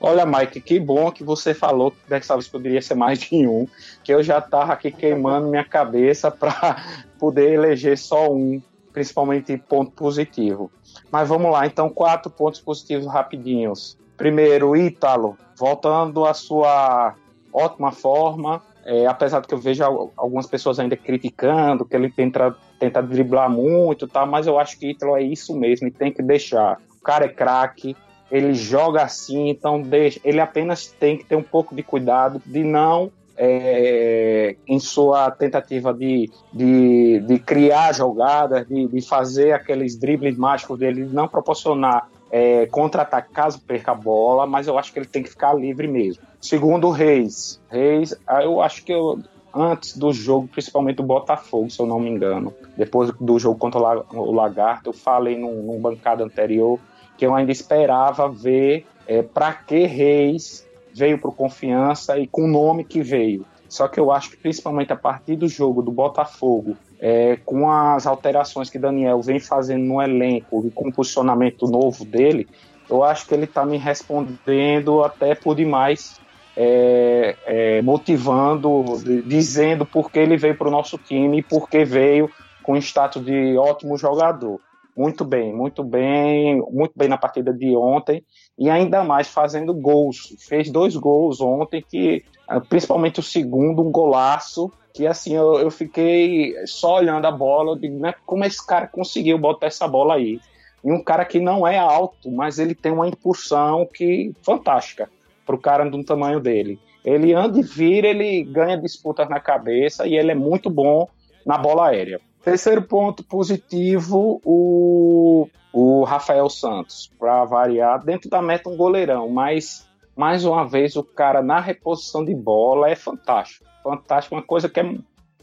Olha, 0.00 0.26
Mike, 0.26 0.60
que 0.60 0.80
bom 0.80 1.12
que 1.12 1.22
você 1.22 1.54
falou 1.54 1.92
que 1.92 1.98
dessa 2.08 2.34
vez 2.34 2.48
poderia 2.48 2.82
ser 2.82 2.94
mais 2.94 3.20
de 3.20 3.46
um, 3.46 3.68
que 4.02 4.12
eu 4.12 4.20
já 4.20 4.38
estava 4.38 4.72
aqui 4.72 4.90
queimando 4.90 5.46
minha 5.46 5.64
cabeça 5.64 6.28
para 6.28 6.82
poder 7.20 7.52
eleger 7.52 7.96
só 7.96 8.28
um, 8.32 8.60
principalmente 8.92 9.56
ponto 9.56 9.92
positivo. 9.92 10.72
Mas 11.08 11.28
vamos 11.28 11.52
lá, 11.52 11.66
então, 11.66 11.88
quatro 11.88 12.32
pontos 12.32 12.60
positivos 12.60 13.06
rapidinhos. 13.06 13.96
Primeiro, 14.16 14.74
Ítalo, 14.74 15.38
voltando 15.56 16.24
à 16.24 16.34
sua 16.34 17.14
ótima 17.52 17.92
forma, 17.92 18.60
é, 18.88 19.06
apesar 19.06 19.40
de 19.40 19.46
que 19.46 19.52
eu 19.52 19.58
vejo 19.58 19.84
algumas 20.16 20.46
pessoas 20.46 20.78
ainda 20.78 20.96
criticando, 20.96 21.84
que 21.84 21.94
ele 21.94 22.10
tenta, 22.10 22.56
tenta 22.80 23.02
driblar 23.02 23.50
muito, 23.50 24.08
tá, 24.08 24.24
mas 24.24 24.46
eu 24.46 24.58
acho 24.58 24.78
que 24.78 24.88
Ítalo 24.92 25.14
é 25.14 25.22
isso 25.22 25.54
mesmo, 25.54 25.86
e 25.86 25.90
tem 25.90 26.10
que 26.10 26.22
deixar. 26.22 26.80
O 26.98 27.02
cara 27.04 27.26
é 27.26 27.28
craque, 27.28 27.94
ele 28.32 28.54
joga 28.54 29.02
assim, 29.02 29.50
então 29.50 29.82
deixa, 29.82 30.18
ele 30.24 30.40
apenas 30.40 30.86
tem 30.86 31.18
que 31.18 31.26
ter 31.26 31.36
um 31.36 31.42
pouco 31.42 31.76
de 31.76 31.82
cuidado 31.82 32.40
de 32.46 32.64
não 32.64 33.12
é, 33.36 34.56
em 34.66 34.80
sua 34.80 35.30
tentativa 35.32 35.92
de, 35.92 36.30
de, 36.50 37.20
de 37.20 37.38
criar 37.38 37.92
jogadas, 37.92 38.66
de, 38.66 38.88
de, 38.88 39.06
fazer 39.06 39.52
aqueles 39.52 39.98
dribles 39.98 40.38
mágicos 40.38 40.78
dele, 40.78 41.06
não 41.12 41.28
proporcionar 41.28 42.08
é, 42.30 42.64
contra-ataque 42.66 43.34
caso 43.34 43.60
perca 43.60 43.92
a 43.92 43.94
bola, 43.94 44.46
mas 44.46 44.66
eu 44.66 44.78
acho 44.78 44.94
que 44.94 44.98
ele 44.98 45.06
tem 45.06 45.22
que 45.22 45.28
ficar 45.28 45.52
livre 45.52 45.86
mesmo. 45.86 46.22
Segundo 46.40 46.90
Reis, 46.90 47.60
Reis, 47.68 48.14
ah, 48.26 48.42
eu 48.42 48.60
acho 48.60 48.84
que 48.84 48.92
eu, 48.92 49.20
antes 49.54 49.96
do 49.96 50.12
jogo, 50.12 50.46
principalmente 50.48 50.96
do 50.96 51.02
Botafogo, 51.02 51.70
se 51.70 51.80
eu 51.80 51.86
não 51.86 51.98
me 51.98 52.08
engano, 52.08 52.54
depois 52.76 53.10
do 53.20 53.38
jogo 53.38 53.58
contra 53.58 53.80
o 53.80 54.32
Lagarto, 54.32 54.90
eu 54.90 54.92
falei 54.92 55.36
num, 55.36 55.62
num 55.62 55.80
bancada 55.80 56.24
anterior 56.24 56.78
que 57.16 57.26
eu 57.26 57.34
ainda 57.34 57.50
esperava 57.50 58.28
ver 58.28 58.86
é, 59.06 59.22
para 59.22 59.52
que 59.52 59.86
Reis 59.86 60.66
veio 60.94 61.18
para 61.18 61.30
Confiança 61.32 62.18
e 62.18 62.26
com 62.26 62.44
o 62.44 62.48
nome 62.48 62.84
que 62.84 63.02
veio. 63.02 63.44
Só 63.68 63.86
que 63.88 64.00
eu 64.00 64.10
acho 64.10 64.30
que 64.30 64.36
principalmente 64.36 64.92
a 64.92 64.96
partir 64.96 65.36
do 65.36 65.48
jogo 65.48 65.82
do 65.82 65.90
Botafogo 65.90 66.76
é, 66.98 67.36
com 67.44 67.70
as 67.70 68.06
alterações 68.06 68.70
que 68.70 68.78
Daniel 68.78 69.20
vem 69.20 69.38
fazendo 69.38 69.84
no 69.84 70.00
elenco 70.00 70.64
e 70.66 70.70
com 70.70 70.88
o 70.88 70.92
posicionamento 70.92 71.66
novo 71.66 72.04
dele, 72.04 72.48
eu 72.88 73.04
acho 73.04 73.26
que 73.26 73.34
ele 73.34 73.44
está 73.44 73.66
me 73.66 73.76
respondendo 73.76 75.04
até 75.04 75.34
por 75.34 75.54
demais, 75.54 76.18
é, 76.60 77.36
é, 77.46 77.82
motivando, 77.82 78.84
dizendo 79.24 79.86
por 79.86 80.10
que 80.10 80.18
ele 80.18 80.36
veio 80.36 80.58
para 80.58 80.66
o 80.66 80.72
nosso 80.72 80.98
time 80.98 81.38
e 81.38 81.42
por 81.42 81.70
que 81.70 81.84
veio 81.84 82.28
com 82.64 82.76
status 82.76 83.24
de 83.24 83.56
ótimo 83.56 83.96
jogador. 83.96 84.60
Muito 84.96 85.24
bem, 85.24 85.54
muito 85.54 85.84
bem, 85.84 86.60
muito 86.68 86.92
bem 86.96 87.08
na 87.08 87.16
partida 87.16 87.54
de 87.54 87.76
ontem 87.76 88.24
e 88.58 88.68
ainda 88.68 89.04
mais 89.04 89.28
fazendo 89.28 89.72
gols. 89.72 90.34
Fez 90.48 90.68
dois 90.68 90.96
gols 90.96 91.40
ontem 91.40 91.84
que, 91.88 92.24
principalmente 92.68 93.20
o 93.20 93.22
segundo, 93.22 93.80
um 93.80 93.92
golaço 93.92 94.72
que 94.92 95.06
assim, 95.06 95.36
eu, 95.36 95.60
eu 95.60 95.70
fiquei 95.70 96.54
só 96.66 96.96
olhando 96.96 97.24
a 97.26 97.30
bola, 97.30 97.70
eu 97.70 97.76
digo, 97.76 98.00
né, 98.00 98.12
como 98.26 98.44
esse 98.44 98.66
cara 98.66 98.88
conseguiu 98.88 99.38
botar 99.38 99.68
essa 99.68 99.86
bola 99.86 100.14
aí? 100.14 100.40
E 100.82 100.90
um 100.90 101.04
cara 101.04 101.24
que 101.24 101.38
não 101.38 101.64
é 101.64 101.78
alto, 101.78 102.32
mas 102.32 102.58
ele 102.58 102.74
tem 102.74 102.90
uma 102.90 103.06
impulsão 103.06 103.86
que 103.94 104.32
fantástica 104.42 105.08
para 105.48 105.56
o 105.56 105.58
cara 105.58 105.88
do 105.88 106.04
tamanho 106.04 106.40
dele. 106.40 106.78
Ele 107.02 107.32
anda 107.32 107.58
e 107.58 107.62
vira, 107.62 108.06
ele 108.06 108.44
ganha 108.44 108.76
disputas 108.76 109.26
na 109.30 109.40
cabeça 109.40 110.06
e 110.06 110.14
ele 110.14 110.32
é 110.32 110.34
muito 110.34 110.68
bom 110.68 111.08
na 111.46 111.56
bola 111.56 111.88
aérea. 111.88 112.20
Terceiro 112.44 112.82
ponto 112.82 113.24
positivo, 113.24 114.42
o, 114.44 115.48
o 115.72 116.04
Rafael 116.04 116.50
Santos, 116.50 117.10
para 117.18 117.46
variar, 117.46 118.04
dentro 118.04 118.28
da 118.28 118.42
meta 118.42 118.68
um 118.68 118.76
goleirão, 118.76 119.30
mas 119.30 119.88
mais 120.14 120.44
uma 120.44 120.68
vez 120.68 120.96
o 120.96 121.02
cara 121.02 121.40
na 121.40 121.60
reposição 121.60 122.22
de 122.22 122.34
bola 122.34 122.90
é 122.90 122.94
fantástico. 122.94 123.64
Fantástico, 123.82 124.34
uma 124.34 124.42
coisa 124.42 124.68
que 124.68 124.80
é 124.80 124.94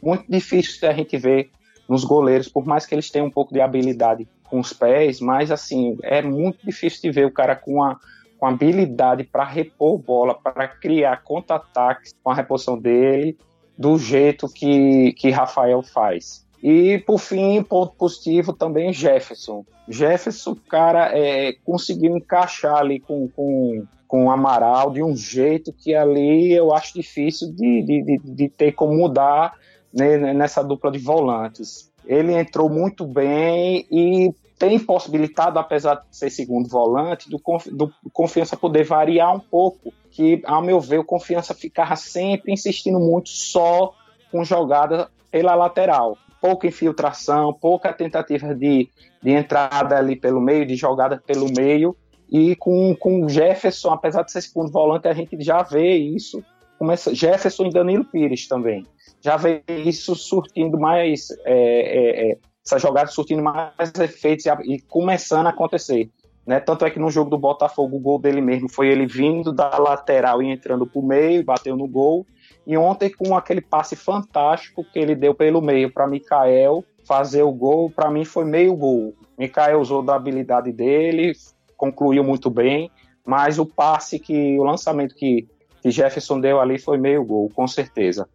muito 0.04 0.26
difícil 0.30 0.80
de 0.80 0.86
a 0.86 0.94
gente 0.94 1.18
ver 1.18 1.50
nos 1.90 2.04
goleiros, 2.04 2.48
por 2.48 2.64
mais 2.64 2.86
que 2.86 2.94
eles 2.94 3.10
tenham 3.10 3.28
um 3.28 3.32
pouco 3.32 3.54
de 3.54 3.62
habilidade 3.62 4.28
com 4.44 4.60
os 4.60 4.72
pés, 4.72 5.20
mas 5.20 5.50
assim, 5.50 5.98
é 6.04 6.22
muito 6.22 6.64
difícil 6.64 7.02
de 7.02 7.12
ver 7.12 7.26
o 7.26 7.32
cara 7.32 7.56
com 7.56 7.82
a 7.82 7.98
com 8.46 8.50
habilidade 8.50 9.24
para 9.24 9.44
repor 9.44 9.98
bola, 9.98 10.36
para 10.36 10.68
criar 10.68 11.24
contra-ataques 11.24 12.14
com 12.24 12.30
a 12.30 12.36
reposição 12.36 12.78
dele, 12.78 13.36
do 13.76 13.98
jeito 13.98 14.48
que, 14.48 15.14
que 15.14 15.32
Rafael 15.32 15.82
faz. 15.82 16.46
E, 16.62 17.00
por 17.00 17.20
fim, 17.20 17.64
ponto 17.64 17.96
positivo 17.96 18.54
também 18.54 18.94
Jefferson. 18.94 19.66
Jefferson, 19.90 20.56
cara, 20.70 21.10
é, 21.18 21.54
conseguiu 21.64 22.16
encaixar 22.16 22.78
ali 22.78 23.00
com, 23.00 23.28
com, 23.30 23.84
com 24.08 24.26
o 24.26 24.32
Amaral 24.32 24.92
de 24.92 25.02
um 25.02 25.16
jeito 25.16 25.74
que 25.74 25.96
ali 25.96 26.54
eu 26.54 26.74
acho 26.74 26.94
difícil 26.94 27.52
de, 27.52 27.82
de, 27.82 28.04
de, 28.04 28.18
de 28.24 28.50
ter 28.50 28.74
como 28.74 28.94
mudar 28.94 29.56
né, 29.92 30.18
nessa 30.34 30.64
dupla 30.64 30.92
de 30.92 31.00
volantes. 31.00 31.92
Ele 32.06 32.34
entrou 32.34 32.70
muito 32.70 33.06
bem 33.06 33.88
e 33.92 34.32
tem 34.58 34.80
possibilitado, 34.80 35.60
apesar 35.60 35.96
de 35.96 36.18
ser 36.18 36.30
segundo 36.30 36.70
volante, 36.70 37.30
do, 37.30 37.42
do 37.72 37.94
Confiança 38.14 38.56
poder 38.56 38.84
variar 38.84 39.36
um 39.36 39.40
pouco, 39.40 39.94
que, 40.12 40.42
ao 40.46 40.62
meu 40.62 40.80
ver, 40.80 41.00
o 41.00 41.06
Confiança 41.06 41.54
ficava 41.54 41.96
sempre 41.96 42.54
insistindo 42.54 43.00
muito 43.00 43.30
só 43.30 43.94
com 44.32 44.44
jogada 44.44 45.10
pela 45.30 45.56
lateral. 45.56 46.18
Pouca 46.40 46.68
infiltração, 46.68 47.54
pouca 47.54 47.92
tentativa 47.92 48.56
de, 48.56 48.88
de 49.22 49.32
entrada 49.32 49.98
ali 49.98 50.16
pelo 50.16 50.40
meio, 50.40 50.66
de 50.66 50.76
jogada 50.76 51.22
pelo 51.26 51.48
meio, 51.52 51.96
e 52.32 52.56
com, 52.56 52.96
com 52.96 53.28
Jefferson, 53.28 53.92
apesar 53.92 54.24
de 54.24 54.32
ser 54.32 54.42
segundo 54.42 54.72
volante, 54.72 55.08
a 55.08 55.14
gente 55.14 55.36
já 55.44 55.62
vê 55.64 55.96
isso, 55.96 56.44
começa, 56.80 57.14
Jefferson 57.14 57.66
e 57.66 57.72
Danilo 57.72 58.06
Pires 58.06 58.48
também, 58.48 58.86
já 59.20 59.36
vê 59.36 59.64
isso 59.68 60.16
surtindo 60.16 60.80
mais... 60.80 61.28
É, 61.44 61.54
é, 61.54 62.32
é, 62.32 62.38
essa 62.66 62.80
jogada 62.80 63.10
surtindo 63.12 63.44
mais 63.44 63.94
efeitos 64.00 64.46
e, 64.46 64.50
e 64.74 64.82
começando 64.82 65.46
a 65.48 65.52
acontecer. 65.52 66.10
Né? 66.46 66.60
Tanto 66.60 66.86
é 66.86 66.90
que 66.90 67.00
no 67.00 67.10
jogo 67.10 67.30
do 67.30 67.38
Botafogo, 67.38 67.98
o 67.98 68.00
gol 68.00 68.20
dele 68.20 68.42
mesmo 68.42 68.70
foi 68.70 68.88
ele 68.88 69.06
vindo 69.06 69.54
da 69.54 69.78
lateral 69.78 70.42
e 70.42 70.52
entrando 70.52 70.86
para 70.86 71.00
o 71.00 71.06
meio, 71.06 71.44
bateu 71.44 71.76
no 71.76 71.88
gol. 71.88 72.26
E 72.66 72.76
ontem, 72.76 73.10
com 73.10 73.36
aquele 73.36 73.62
passe 73.62 73.96
fantástico 73.96 74.84
que 74.84 74.98
ele 74.98 75.16
deu 75.16 75.34
pelo 75.34 75.62
meio 75.62 75.92
para 75.92 76.08
Mikael 76.08 76.84
fazer 77.08 77.44
o 77.44 77.52
gol, 77.52 77.90
para 77.90 78.10
mim 78.10 78.26
foi 78.26 78.46
meio 78.46 78.76
gol. 78.76 79.16
Mikael 79.38 79.80
usou 79.80 80.02
da 80.02 80.16
habilidade 80.16 80.72
dele, 80.72 81.34
concluiu 81.78 82.24
muito 82.24 82.50
bem, 82.50 82.90
mas 83.24 83.60
o 83.60 83.66
passe 83.66 84.18
que, 84.18 84.58
o 84.58 84.64
lançamento 84.64 85.14
que, 85.14 85.48
que 85.82 85.92
Jefferson 85.92 86.40
deu 86.40 86.60
ali 86.60 86.80
foi 86.80 86.98
meio 86.98 87.24
gol, 87.24 87.50
com 87.54 87.68
certeza. 87.68 88.28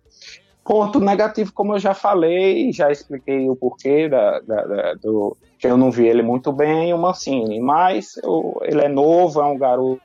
Ponto 0.64 1.00
negativo, 1.00 1.52
como 1.52 1.74
eu 1.74 1.78
já 1.78 1.94
falei, 1.94 2.72
já 2.72 2.90
expliquei 2.90 3.48
o 3.48 3.56
porquê 3.56 4.08
da, 4.08 4.40
da, 4.40 4.64
da, 4.64 4.94
do 4.94 5.36
que 5.58 5.66
eu 5.66 5.76
não 5.76 5.90
vi 5.90 6.06
ele 6.06 6.22
muito 6.22 6.52
bem, 6.52 6.94
o 6.94 6.98
Mancini. 6.98 7.60
Mas 7.60 8.16
eu, 8.22 8.60
ele 8.62 8.80
é 8.80 8.88
novo, 8.88 9.40
é 9.40 9.44
um 9.44 9.58
garoto 9.58 10.00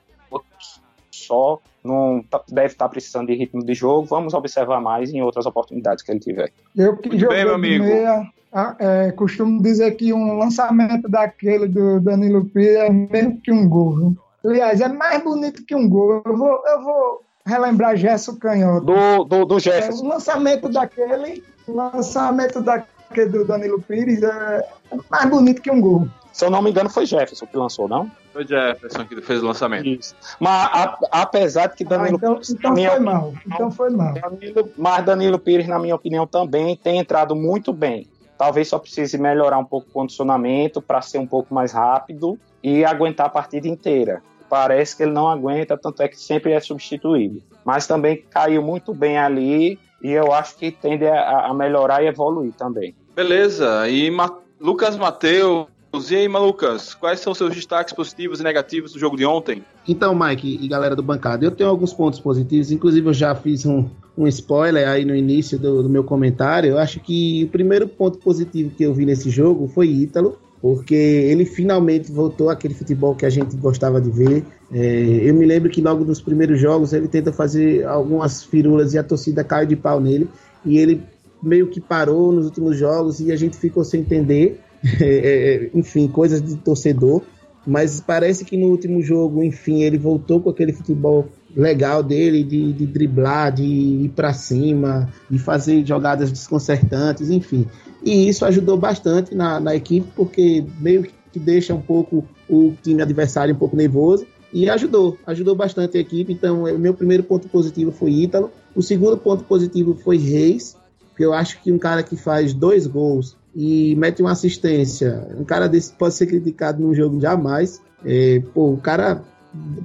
só, 1.10 1.58
não 1.82 2.22
tá, 2.30 2.42
deve 2.48 2.74
estar 2.74 2.86
tá 2.86 2.88
precisando 2.88 3.28
de 3.28 3.34
ritmo 3.34 3.64
de 3.64 3.74
jogo. 3.74 4.06
Vamos 4.06 4.34
observar 4.34 4.80
mais 4.80 5.10
em 5.10 5.22
outras 5.22 5.46
oportunidades 5.46 6.04
que 6.04 6.10
ele 6.10 6.20
tiver. 6.20 6.52
Eu 6.76 6.96
que 6.96 7.18
joguei 7.18 7.44
bem, 7.44 7.54
amigo. 7.54 7.84
Meia, 7.84 8.30
é, 8.78 9.12
costumo 9.12 9.62
dizer 9.62 9.92
que 9.92 10.12
um 10.12 10.36
lançamento 10.38 11.08
daquele 11.08 11.68
do 11.68 12.00
Danilo 12.00 12.44
Pires 12.44 12.76
é 12.76 12.90
mesmo 12.90 13.40
que 13.40 13.52
um 13.52 13.68
gol. 13.68 14.14
Aliás, 14.44 14.80
é 14.80 14.88
mais 14.88 15.22
bonito 15.22 15.64
que 15.64 15.74
um 15.74 15.88
gol. 15.88 16.22
Eu 16.24 16.36
vou, 16.36 16.62
eu 16.66 16.82
vou 16.82 17.20
relembrar 17.46 17.96
Gerson 17.96 18.36
Canhoto. 18.36 18.84
Do, 18.84 19.24
do, 19.24 19.44
do 19.44 19.60
Jefferson. 19.60 20.04
É, 20.04 20.06
o 20.06 20.08
lançamento 20.08 20.68
daquele, 20.68 21.44
o 21.66 21.72
lançamento 21.74 22.60
daquele 22.60 23.30
do 23.30 23.44
Danilo 23.44 23.80
Pires 23.80 24.22
é 24.22 24.68
mais 25.08 25.30
bonito 25.30 25.62
que 25.62 25.70
um 25.70 25.80
gol. 25.80 26.08
Se 26.32 26.44
eu 26.44 26.50
não 26.50 26.60
me 26.60 26.70
engano, 26.70 26.90
foi 26.90 27.06
Jefferson 27.06 27.46
que 27.46 27.56
lançou, 27.56 27.88
não? 27.88 28.10
Foi 28.32 28.46
Jefferson 28.46 29.06
que 29.06 29.22
fez 29.22 29.42
o 29.42 29.46
lançamento. 29.46 29.86
Isso. 29.86 30.14
Mas 30.38 30.70
a, 30.70 30.98
apesar 31.22 31.68
de 31.68 31.76
que 31.76 31.84
Danilo 31.84 32.16
ah, 32.16 32.18
então, 32.18 32.34
Pires. 32.34 32.50
Então 32.50 32.74
foi 32.74 33.00
mal. 33.00 33.34
Então 33.46 33.70
foi 33.70 33.90
mal. 33.90 34.12
Danilo, 34.12 34.70
mas 34.76 35.04
Danilo 35.04 35.38
Pires, 35.38 35.66
na 35.66 35.78
minha 35.78 35.94
opinião, 35.94 36.26
também 36.26 36.76
tem 36.76 36.98
entrado 36.98 37.34
muito 37.34 37.72
bem. 37.72 38.06
Talvez 38.36 38.68
só 38.68 38.78
precise 38.78 39.16
melhorar 39.16 39.56
um 39.56 39.64
pouco 39.64 39.88
o 39.88 39.92
condicionamento 39.92 40.82
para 40.82 41.00
ser 41.00 41.16
um 41.16 41.26
pouco 41.26 41.54
mais 41.54 41.72
rápido 41.72 42.38
e 42.62 42.84
aguentar 42.84 43.26
a 43.26 43.30
partida 43.30 43.66
inteira 43.66 44.22
parece 44.48 44.96
que 44.96 45.02
ele 45.02 45.12
não 45.12 45.28
aguenta, 45.28 45.76
tanto 45.76 46.02
é 46.02 46.08
que 46.08 46.18
sempre 46.18 46.52
é 46.52 46.60
substituído. 46.60 47.42
Mas 47.64 47.86
também 47.86 48.22
caiu 48.30 48.62
muito 48.62 48.94
bem 48.94 49.18
ali 49.18 49.78
e 50.02 50.12
eu 50.12 50.32
acho 50.32 50.56
que 50.56 50.70
tende 50.70 51.06
a, 51.06 51.46
a 51.46 51.54
melhorar 51.54 52.02
e 52.02 52.06
evoluir 52.06 52.52
também. 52.52 52.94
Beleza, 53.14 53.88
e 53.88 54.10
Ma 54.10 54.30
Lucas 54.60 54.96
Mateus, 54.96 55.66
e 56.10 56.14
aí, 56.14 56.28
Malucas, 56.28 56.92
quais 56.94 57.20
são 57.20 57.32
os 57.32 57.38
seus 57.38 57.54
destaques 57.54 57.94
positivos 57.94 58.38
e 58.38 58.42
negativos 58.42 58.92
do 58.92 58.98
jogo 58.98 59.16
de 59.16 59.24
ontem? 59.24 59.64
Então, 59.88 60.14
Mike 60.14 60.58
e 60.60 60.68
galera 60.68 60.94
do 60.94 61.02
bancada, 61.02 61.44
eu 61.44 61.50
tenho 61.50 61.70
alguns 61.70 61.92
pontos 61.92 62.20
positivos, 62.20 62.70
inclusive 62.70 63.08
eu 63.08 63.14
já 63.14 63.34
fiz 63.34 63.64
um, 63.64 63.88
um 64.16 64.26
spoiler 64.26 64.86
aí 64.86 65.06
no 65.06 65.16
início 65.16 65.58
do, 65.58 65.82
do 65.82 65.88
meu 65.88 66.04
comentário. 66.04 66.70
Eu 66.70 66.78
acho 66.78 67.00
que 67.00 67.44
o 67.44 67.48
primeiro 67.48 67.88
ponto 67.88 68.18
positivo 68.18 68.74
que 68.76 68.84
eu 68.84 68.92
vi 68.92 69.06
nesse 69.06 69.30
jogo 69.30 69.68
foi 69.68 69.88
Ítalo, 69.88 70.38
porque 70.60 70.94
ele 70.94 71.44
finalmente 71.44 72.10
voltou 72.10 72.50
àquele 72.50 72.74
futebol 72.74 73.14
que 73.14 73.26
a 73.26 73.30
gente 73.30 73.56
gostava 73.56 74.00
de 74.00 74.10
ver. 74.10 74.44
É, 74.72 75.20
eu 75.22 75.34
me 75.34 75.44
lembro 75.44 75.70
que 75.70 75.80
logo 75.80 76.04
nos 76.04 76.20
primeiros 76.20 76.60
jogos 76.60 76.92
ele 76.92 77.08
tenta 77.08 77.32
fazer 77.32 77.84
algumas 77.86 78.42
firulas 78.42 78.94
e 78.94 78.98
a 78.98 79.04
torcida 79.04 79.44
cai 79.44 79.66
de 79.66 79.76
pau 79.76 80.00
nele, 80.00 80.28
e 80.64 80.78
ele 80.78 81.02
meio 81.42 81.68
que 81.68 81.80
parou 81.80 82.32
nos 82.32 82.46
últimos 82.46 82.76
jogos 82.76 83.20
e 83.20 83.30
a 83.30 83.36
gente 83.36 83.56
ficou 83.56 83.84
sem 83.84 84.00
entender, 84.00 84.60
é, 85.00 85.04
é, 85.04 85.70
enfim, 85.74 86.08
coisas 86.08 86.42
de 86.42 86.56
torcedor. 86.56 87.22
Mas 87.66 88.00
parece 88.00 88.44
que 88.44 88.56
no 88.56 88.68
último 88.68 89.02
jogo, 89.02 89.42
enfim, 89.42 89.82
ele 89.82 89.98
voltou 89.98 90.40
com 90.40 90.50
aquele 90.50 90.72
futebol 90.72 91.28
legal 91.56 92.02
dele 92.02 92.44
de, 92.44 92.72
de 92.72 92.86
driblar, 92.86 93.52
de 93.52 93.64
ir 93.64 94.12
para 94.14 94.34
cima, 94.34 95.08
de 95.30 95.38
fazer 95.38 95.84
jogadas 95.86 96.30
desconcertantes, 96.30 97.30
enfim. 97.30 97.66
E 98.04 98.28
isso 98.28 98.44
ajudou 98.44 98.76
bastante 98.76 99.34
na, 99.34 99.58
na 99.58 99.74
equipe, 99.74 100.06
porque 100.14 100.64
meio 100.78 101.06
que 101.32 101.38
deixa 101.38 101.74
um 101.74 101.80
pouco 101.80 102.24
o 102.48 102.74
time 102.82 103.02
adversário 103.02 103.54
um 103.54 103.58
pouco 103.58 103.74
nervoso. 103.74 104.26
E 104.52 104.70
ajudou, 104.70 105.18
ajudou 105.26 105.54
bastante 105.54 105.98
a 105.98 106.00
equipe. 106.00 106.32
Então, 106.32 106.64
o 106.64 106.78
meu 106.78 106.94
primeiro 106.94 107.22
ponto 107.22 107.48
positivo 107.48 107.90
foi 107.90 108.10
Ítalo. 108.12 108.50
O 108.74 108.82
segundo 108.82 109.16
ponto 109.16 109.44
positivo 109.44 109.94
foi 109.94 110.18
Reis, 110.18 110.76
que 111.16 111.24
eu 111.24 111.32
acho 111.32 111.60
que 111.62 111.72
um 111.72 111.78
cara 111.78 112.02
que 112.02 112.16
faz 112.16 112.54
dois 112.54 112.86
gols 112.86 113.36
e 113.54 113.96
mete 113.96 114.20
uma 114.20 114.32
assistência, 114.32 115.26
um 115.38 115.44
cara 115.44 115.66
desse 115.66 115.90
pode 115.92 116.14
ser 116.14 116.26
criticado 116.26 116.80
num 116.82 116.94
jogo 116.94 117.18
jamais. 117.18 117.80
É, 118.04 118.42
pô, 118.52 118.70
o 118.70 118.76
cara 118.76 119.24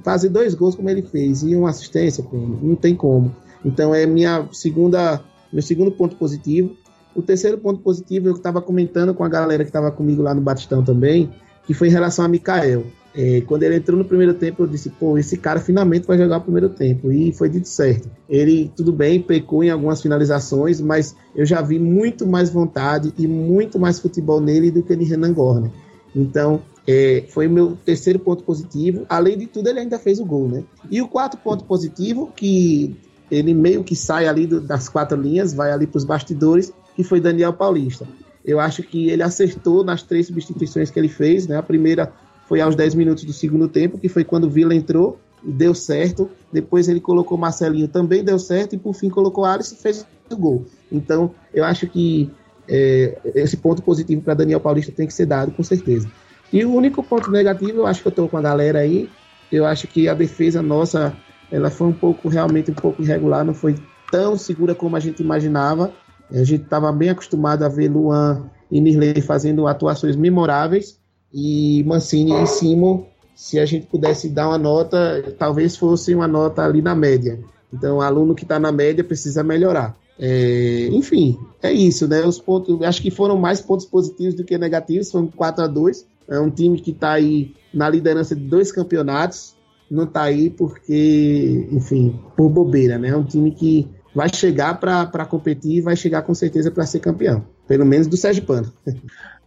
fazer 0.02 0.28
dois 0.28 0.54
gols 0.54 0.74
como 0.74 0.90
ele 0.90 1.02
fez 1.02 1.42
e 1.42 1.54
uma 1.54 1.70
assistência, 1.70 2.24
não 2.32 2.74
tem 2.74 2.94
como. 2.94 3.34
Então 3.64 3.94
é 3.94 4.06
minha 4.06 4.48
segunda, 4.52 5.20
meu 5.52 5.62
segundo 5.62 5.90
ponto 5.92 6.16
positivo. 6.16 6.76
O 7.14 7.22
terceiro 7.22 7.58
ponto 7.58 7.80
positivo 7.80 8.28
eu 8.28 8.34
estava 8.34 8.60
comentando 8.60 9.14
com 9.14 9.22
a 9.22 9.28
galera 9.28 9.62
que 9.64 9.70
estava 9.70 9.90
comigo 9.90 10.22
lá 10.22 10.34
no 10.34 10.40
Batistão 10.40 10.82
também, 10.82 11.30
que 11.66 11.74
foi 11.74 11.88
em 11.88 11.90
relação 11.90 12.24
a 12.24 12.28
Mikael. 12.28 12.84
É, 13.14 13.42
quando 13.42 13.62
ele 13.62 13.76
entrou 13.76 13.98
no 13.98 14.06
primeiro 14.06 14.32
tempo, 14.32 14.62
eu 14.62 14.66
disse, 14.66 14.88
pô, 14.88 15.18
esse 15.18 15.36
cara 15.36 15.60
finalmente 15.60 16.06
vai 16.06 16.16
jogar 16.16 16.38
o 16.38 16.40
primeiro 16.40 16.70
tempo. 16.70 17.12
E 17.12 17.30
foi 17.32 17.50
dito 17.50 17.68
certo. 17.68 18.10
Ele, 18.28 18.72
tudo 18.74 18.90
bem, 18.90 19.20
pecou 19.20 19.62
em 19.62 19.68
algumas 19.70 20.00
finalizações, 20.00 20.80
mas 20.80 21.14
eu 21.36 21.44
já 21.44 21.60
vi 21.60 21.78
muito 21.78 22.26
mais 22.26 22.48
vontade 22.48 23.12
e 23.18 23.26
muito 23.26 23.78
mais 23.78 23.98
futebol 23.98 24.40
nele 24.40 24.70
do 24.70 24.82
que 24.82 24.94
em 24.94 25.04
Renan 25.04 25.34
Gorner. 25.34 25.70
Então, 26.16 26.62
é, 26.86 27.24
foi 27.28 27.46
o 27.46 27.50
meu 27.50 27.78
terceiro 27.84 28.18
ponto 28.18 28.42
positivo. 28.42 29.06
Além 29.08 29.38
de 29.38 29.46
tudo, 29.46 29.68
ele 29.68 29.80
ainda 29.80 29.98
fez 29.98 30.18
o 30.18 30.24
gol, 30.24 30.48
né? 30.48 30.64
E 30.90 31.00
o 31.00 31.08
quarto 31.08 31.36
ponto 31.36 31.64
positivo, 31.64 32.32
que 32.34 32.96
ele 33.30 33.54
meio 33.54 33.84
que 33.84 33.94
sai 33.94 34.26
ali 34.26 34.46
do, 34.46 34.60
das 34.60 34.88
quatro 34.88 35.20
linhas, 35.20 35.54
vai 35.54 35.72
ali 35.72 35.86
para 35.86 35.98
os 35.98 36.04
bastidores, 36.04 36.72
que 36.94 37.04
foi 37.04 37.20
Daniel 37.20 37.52
Paulista. 37.52 38.06
Eu 38.44 38.58
acho 38.58 38.82
que 38.82 39.08
ele 39.08 39.22
acertou 39.22 39.84
nas 39.84 40.02
três 40.02 40.26
substituições 40.26 40.90
que 40.90 40.98
ele 40.98 41.08
fez, 41.08 41.46
né? 41.46 41.56
A 41.56 41.62
primeira 41.62 42.12
foi 42.48 42.60
aos 42.60 42.74
10 42.74 42.94
minutos 42.96 43.24
do 43.24 43.32
segundo 43.32 43.68
tempo, 43.68 43.98
que 43.98 44.08
foi 44.08 44.24
quando 44.24 44.44
o 44.44 44.50
Vila 44.50 44.74
entrou, 44.74 45.18
deu 45.42 45.74
certo. 45.74 46.28
Depois 46.52 46.88
ele 46.88 47.00
colocou 47.00 47.38
Marcelinho, 47.38 47.88
também 47.88 48.24
deu 48.24 48.38
certo. 48.38 48.74
E 48.74 48.78
por 48.78 48.94
fim 48.94 49.08
colocou 49.08 49.44
Alisson 49.44 49.76
e 49.76 49.78
fez 49.78 50.06
o 50.30 50.36
gol. 50.36 50.66
Então, 50.90 51.30
eu 51.54 51.64
acho 51.64 51.86
que 51.86 52.30
é, 52.68 53.18
esse 53.34 53.56
ponto 53.56 53.82
positivo 53.82 54.22
para 54.22 54.34
Daniel 54.34 54.60
Paulista 54.60 54.92
tem 54.92 55.06
que 55.06 55.14
ser 55.14 55.26
dado, 55.26 55.52
com 55.52 55.62
certeza. 55.62 56.10
E 56.52 56.64
o 56.64 56.74
único 56.74 57.02
ponto 57.02 57.30
negativo, 57.30 57.78
eu 57.78 57.86
acho 57.86 58.02
que 58.02 58.08
eu 58.08 58.10
estou 58.10 58.28
com 58.28 58.36
a 58.36 58.42
galera 58.42 58.80
aí, 58.80 59.08
eu 59.50 59.64
acho 59.64 59.86
que 59.86 60.08
a 60.08 60.14
defesa 60.14 60.60
nossa, 60.60 61.16
ela 61.50 61.70
foi 61.70 61.86
um 61.88 61.92
pouco, 61.92 62.28
realmente 62.28 62.70
um 62.70 62.74
pouco 62.74 63.02
irregular, 63.02 63.44
não 63.44 63.54
foi 63.54 63.76
tão 64.10 64.36
segura 64.36 64.74
como 64.74 64.94
a 64.96 65.00
gente 65.00 65.22
imaginava. 65.22 65.92
A 66.30 66.44
gente 66.44 66.64
estava 66.64 66.92
bem 66.92 67.10
acostumado 67.10 67.62
a 67.62 67.68
ver 67.68 67.88
Luan 67.88 68.50
e 68.70 68.80
Nirley 68.80 69.20
fazendo 69.20 69.66
atuações 69.66 70.16
memoráveis 70.16 70.98
e 71.32 71.82
Mancini 71.86 72.32
em 72.32 72.46
cima, 72.46 73.04
se 73.34 73.58
a 73.58 73.64
gente 73.64 73.86
pudesse 73.86 74.28
dar 74.28 74.48
uma 74.48 74.58
nota, 74.58 75.34
talvez 75.38 75.76
fosse 75.76 76.14
uma 76.14 76.28
nota 76.28 76.62
ali 76.62 76.82
na 76.82 76.94
média. 76.94 77.38
Então, 77.72 77.98
o 77.98 78.02
aluno 78.02 78.34
que 78.34 78.44
está 78.44 78.58
na 78.58 78.70
média 78.70 79.02
precisa 79.02 79.42
melhorar. 79.42 79.96
É, 80.18 80.88
enfim, 80.92 81.38
é 81.62 81.72
isso, 81.72 82.06
né? 82.06 82.20
Os 82.24 82.38
pontos, 82.38 82.80
acho 82.82 83.00
que 83.00 83.10
foram 83.10 83.38
mais 83.38 83.62
pontos 83.62 83.86
positivos 83.86 84.34
do 84.34 84.44
que 84.44 84.56
negativos, 84.58 85.10
foram 85.10 85.26
4 85.28 85.64
a 85.64 85.66
2 85.66 86.11
É 86.32 86.40
um 86.40 86.50
time 86.50 86.80
que 86.80 86.90
está 86.90 87.12
aí 87.12 87.54
na 87.72 87.88
liderança 87.88 88.34
de 88.34 88.42
dois 88.42 88.72
campeonatos, 88.72 89.56
não 89.90 90.04
está 90.04 90.22
aí 90.22 90.48
porque, 90.48 91.68
enfim, 91.70 92.18
por 92.36 92.48
bobeira, 92.48 92.98
né? 92.98 93.10
É 93.10 93.16
um 93.16 93.24
time 93.24 93.52
que 93.52 93.88
vai 94.14 94.28
chegar 94.32 94.78
para 94.80 95.26
competir 95.26 95.78
e 95.78 95.80
vai 95.80 95.96
chegar 95.96 96.22
com 96.22 96.34
certeza 96.34 96.70
para 96.70 96.86
ser 96.86 97.00
campeão, 97.00 97.46
pelo 97.66 97.84
menos 97.84 98.06
do 98.06 98.16
Sérgio 98.16 98.44
Pano. 98.44 98.72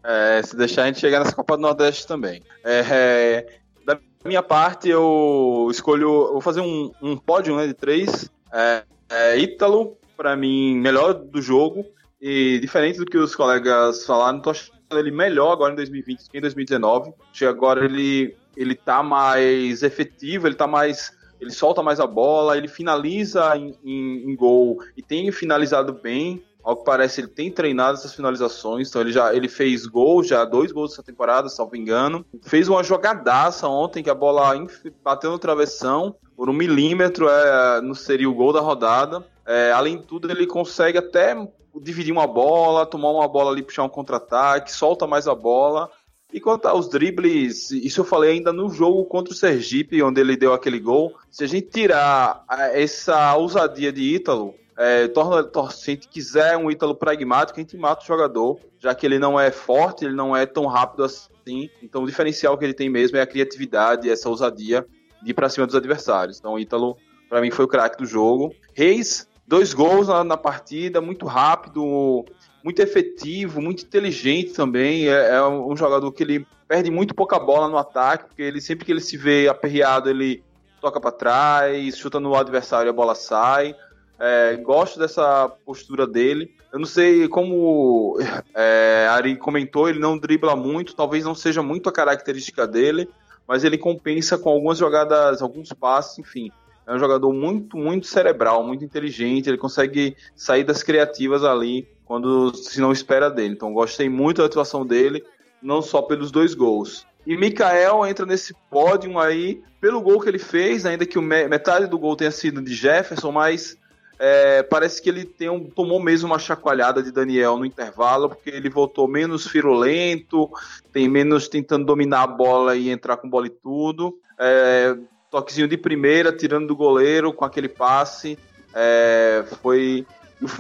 É, 0.08 0.40
se 0.44 0.56
deixar 0.56 0.84
a 0.84 0.86
gente 0.86 1.00
chegar 1.00 1.18
nessa 1.18 1.36
Copa 1.36 1.58
do 1.58 1.62
Nordeste 1.64 2.06
também. 2.06 2.44
É, 2.64 2.86
é, 2.92 3.60
da 3.84 4.00
minha 4.24 4.44
parte, 4.44 4.88
eu 4.88 5.68
escolho. 5.72 6.32
vou 6.32 6.42
fazer 6.42 6.62
um, 6.62 6.92
um 7.02 7.18
pódio 7.18 7.58
né, 7.58 7.66
de 7.66 7.74
três. 7.74 8.30
É, 8.54 8.84
é 9.10 9.40
Ítalo, 9.40 9.98
para 10.16 10.36
mim, 10.36 10.78
melhor 10.78 11.16
do 11.16 11.42
jogo. 11.42 11.84
E 12.22 12.60
diferente 12.60 13.00
do 13.00 13.06
que 13.06 13.18
os 13.18 13.36
colegas 13.36 14.06
falaram, 14.06 14.40
tô 14.40 14.52
achando 14.52 14.75
ele 15.00 15.12
melhor 15.12 15.52
agora 15.52 15.74
em 15.74 15.76
2020 15.76 16.30
que 16.30 16.38
em 16.38 16.42
2019. 16.42 17.10
Acho 17.10 17.40
que 17.40 17.46
agora 17.46 17.84
ele, 17.86 18.36
ele 18.56 18.76
tá 18.76 19.02
mais 19.04 19.84
efetivo, 19.84 20.48
ele 20.48 20.56
tá 20.56 20.68
mais. 20.68 21.14
Ele 21.40 21.52
solta 21.52 21.84
mais 21.84 22.00
a 22.00 22.08
bola, 22.08 22.58
ele 22.58 22.68
finaliza 22.68 23.56
em, 23.58 23.78
em, 23.84 24.32
em 24.32 24.36
gol 24.36 24.80
e 24.96 25.02
tem 25.02 25.32
finalizado 25.32 25.94
bem. 25.94 26.44
Ao 26.64 26.76
que 26.76 26.84
parece, 26.84 27.22
ele 27.22 27.28
tem 27.28 27.52
treinado 27.52 27.96
essas 27.96 28.16
finalizações, 28.16 28.90
então 28.90 29.00
ele 29.00 29.12
já 29.12 29.36
ele 29.36 29.48
fez 29.48 29.86
gol, 29.86 30.24
já 30.24 30.44
dois 30.44 30.72
gols 30.72 30.94
essa 30.94 31.04
temporada, 31.04 31.48
salvo 31.48 31.76
engano. 31.76 32.26
Fez 32.42 32.68
uma 32.68 32.84
jogadaça 32.84 33.68
ontem 33.68 34.02
que 34.02 34.10
a 34.10 34.16
bola 34.16 34.56
bateu 35.04 35.30
no 35.30 35.38
travessão 35.38 36.16
por 36.36 36.50
um 36.50 36.54
milímetro, 36.54 37.30
é, 37.30 37.82
não 37.82 37.94
seria 37.94 38.30
o 38.30 38.34
gol 38.34 38.52
da 38.52 38.62
rodada. 38.62 39.24
É, 39.46 39.72
além 39.72 39.98
de 39.98 40.08
tudo, 40.08 40.30
ele 40.30 40.48
consegue 40.48 40.98
até 40.98 41.36
dividir 41.82 42.12
uma 42.12 42.28
bola, 42.28 42.86
tomar 42.86 43.12
uma 43.12 43.28
bola 43.28 43.52
ali, 43.52 43.64
puxar 43.64 43.84
um 43.84 43.90
contra-ataque, 43.90 44.72
solta 44.72 45.06
mais 45.06 45.28
a 45.28 45.36
bola. 45.36 45.90
E 46.34 46.40
quanto 46.40 46.66
aos 46.66 46.90
dribles, 46.90 47.72
isso 47.72 48.02
eu 48.02 48.06
falei 48.06 48.32
ainda 48.32 48.52
no 48.52 48.70
jogo 48.70 49.06
contra 49.06 49.34
o 49.34 49.36
Sergipe, 49.36 50.04
onde 50.04 50.20
ele 50.20 50.36
deu 50.36 50.54
aquele 50.54 50.80
gol. 50.80 51.14
Se 51.32 51.44
a 51.44 51.48
gente 51.48 51.70
tirar 51.70 52.44
essa 52.74 53.36
ousadia 53.36 53.92
de 53.92 54.02
Ítalo, 54.16 54.54
é, 54.78 55.08
torna, 55.08 55.50
se 55.72 55.92
a 55.92 55.94
gente 55.94 56.08
quiser 56.10 56.58
um 56.58 56.70
Ítalo 56.70 56.96
pragmático, 56.96 57.60
a 57.60 57.64
gente 57.64 57.78
mata 57.78 58.04
o 58.04 58.06
jogador, 58.06 58.60
já 58.80 58.94
que 58.94 59.06
ele 59.06 59.18
não 59.18 59.40
é 59.40 59.50
forte, 59.50 60.04
ele 60.04 60.14
não 60.14 60.36
é 60.36 60.46
tão 60.46 60.66
rápido 60.66 61.04
assim. 61.04 61.70
Então 61.82 62.04
o 62.04 62.06
diferencial 62.06 62.58
que 62.58 62.66
ele 62.66 62.74
tem 62.74 62.90
mesmo 62.90 63.18
é 63.18 63.22
a 63.22 63.28
criatividade, 63.28 64.10
essa 64.10 64.28
ousadia 64.28 64.86
de 65.24 65.32
ir 65.32 65.34
pra 65.34 65.48
cima 65.48 65.66
dos 65.66 65.76
adversários. 65.76 66.38
Então 66.38 66.54
o 66.54 66.60
Ítalo, 66.60 66.98
para 67.30 67.40
mim, 67.40 67.52
foi 67.52 67.64
o 67.64 67.68
craque 67.68 67.98
do 67.98 68.06
jogo. 68.06 68.54
Reis, 68.74 69.28
dois 69.48 69.74
gols 69.74 70.08
na, 70.08 70.24
na, 70.24 70.38
partida, 70.38 71.00
muito 71.00 71.26
rápido, 71.26 72.26
muito 72.64 72.82
efetivo, 72.82 73.62
muito 73.62 73.84
inteligente 73.84 74.54
também. 74.54 75.08
É, 75.08 75.36
é, 75.36 75.48
um 75.48 75.76
jogador 75.76 76.12
que 76.12 76.24
ele 76.24 76.48
perde 76.68 76.90
muito 76.90 77.14
pouca 77.14 77.40
bola 77.40 77.68
no 77.68 77.78
ataque, 77.78 78.26
porque 78.26 78.42
ele 78.42 78.60
sempre 78.60 78.86
que 78.86 78.92
ele 78.92 79.02
se 79.02 79.18
vê 79.18 79.48
aperreado, 79.48 80.10
ele 80.10 80.44
toca 80.82 81.00
para 81.00 81.12
trás, 81.12 81.98
chuta 81.98 82.20
no 82.20 82.36
adversário 82.36 82.90
e 82.90 82.92
a 82.92 82.94
bola 82.94 83.16
sai. 83.16 83.76
É, 84.18 84.56
gosto 84.56 84.98
dessa 84.98 85.50
postura 85.66 86.08
dele. 86.08 86.56
Eu 86.72 86.80
não 86.80 86.86
sei 86.86 87.28
como 87.28 88.18
é, 88.54 89.08
Ari 89.10 89.38
comentou, 89.38 89.90
ele 89.90 90.00
não 90.00 90.18
dribla 90.18 90.56
muito, 90.56 90.96
talvez 90.96 91.24
não 91.24 91.36
seja 91.36 91.62
muito 91.62 91.90
a 91.90 91.92
característica 91.92 92.68
dele, 92.68 93.10
mas 93.48 93.64
ele 93.64 93.78
compensa 93.78 94.38
com 94.38 94.50
algumas 94.50 94.78
jogadas, 94.78 95.42
alguns 95.42 95.72
passos, 95.74 96.20
enfim. 96.20 96.52
É 96.88 96.94
um 96.94 97.00
jogador 97.00 97.34
muito, 97.34 97.78
muito 97.78 98.06
cerebral, 98.08 98.64
muito 98.66 98.86
inteligente, 98.86 99.50
ele 99.50 99.58
consegue 99.58 100.16
sair 100.36 100.64
das 100.64 100.84
criativas 100.84 101.44
ali 101.44 101.88
quando 102.06 102.54
se 102.56 102.80
não 102.80 102.92
espera 102.92 103.30
dele. 103.30 103.54
Então 103.56 103.74
gostei 103.74 104.08
muito 104.08 104.38
da 104.38 104.46
atuação 104.46 104.86
dele, 104.86 105.24
não 105.62 105.82
só 105.82 106.02
pelos 106.02 106.32
dois 106.32 106.54
gols. 106.54 107.06
E 107.26 107.36
Mikael 107.36 108.06
entra 108.06 108.26
nesse 108.26 108.54
pódio 108.70 109.18
aí 109.18 109.64
pelo 109.82 110.00
gol 110.02 110.20
que 110.20 110.30
ele 110.30 110.40
fez, 110.40 110.86
ainda 110.86 111.06
que 111.06 111.20
metade 111.20 111.88
do 111.88 111.98
gol 111.98 112.16
tenha 112.16 112.32
sido 112.32 112.62
de 112.62 112.74
Jefferson, 112.74 113.32
mas 113.32 113.76
é, 114.18 114.64
parece 114.64 115.02
que 115.02 115.10
ele 115.10 115.30
um, 115.50 115.64
tomou 115.70 116.00
mesmo 116.00 116.28
uma 116.28 116.40
chacoalhada 116.40 117.04
de 117.04 117.12
Daniel 117.12 117.58
no 117.58 117.66
intervalo, 117.66 118.30
porque 118.30 118.50
ele 118.50 118.70
voltou 118.70 119.08
menos 119.08 119.48
firulento, 119.48 120.50
tem 120.94 121.10
menos 121.10 121.48
tentando 121.48 121.86
dominar 121.86 122.24
a 122.24 122.28
bola 122.28 122.76
e 122.76 122.90
entrar 122.90 123.18
com 123.18 123.30
bola 123.30 123.48
e 123.48 123.50
tudo. 123.50 124.18
É, 124.40 124.96
toquezinho 125.36 125.68
de 125.68 125.76
primeira, 125.76 126.32
tirando 126.32 126.68
do 126.68 126.76
goleiro 126.76 127.34
com 127.34 127.44
aquele 127.44 127.68
passe. 127.68 128.40
É, 128.74 129.44
foi. 129.62 130.06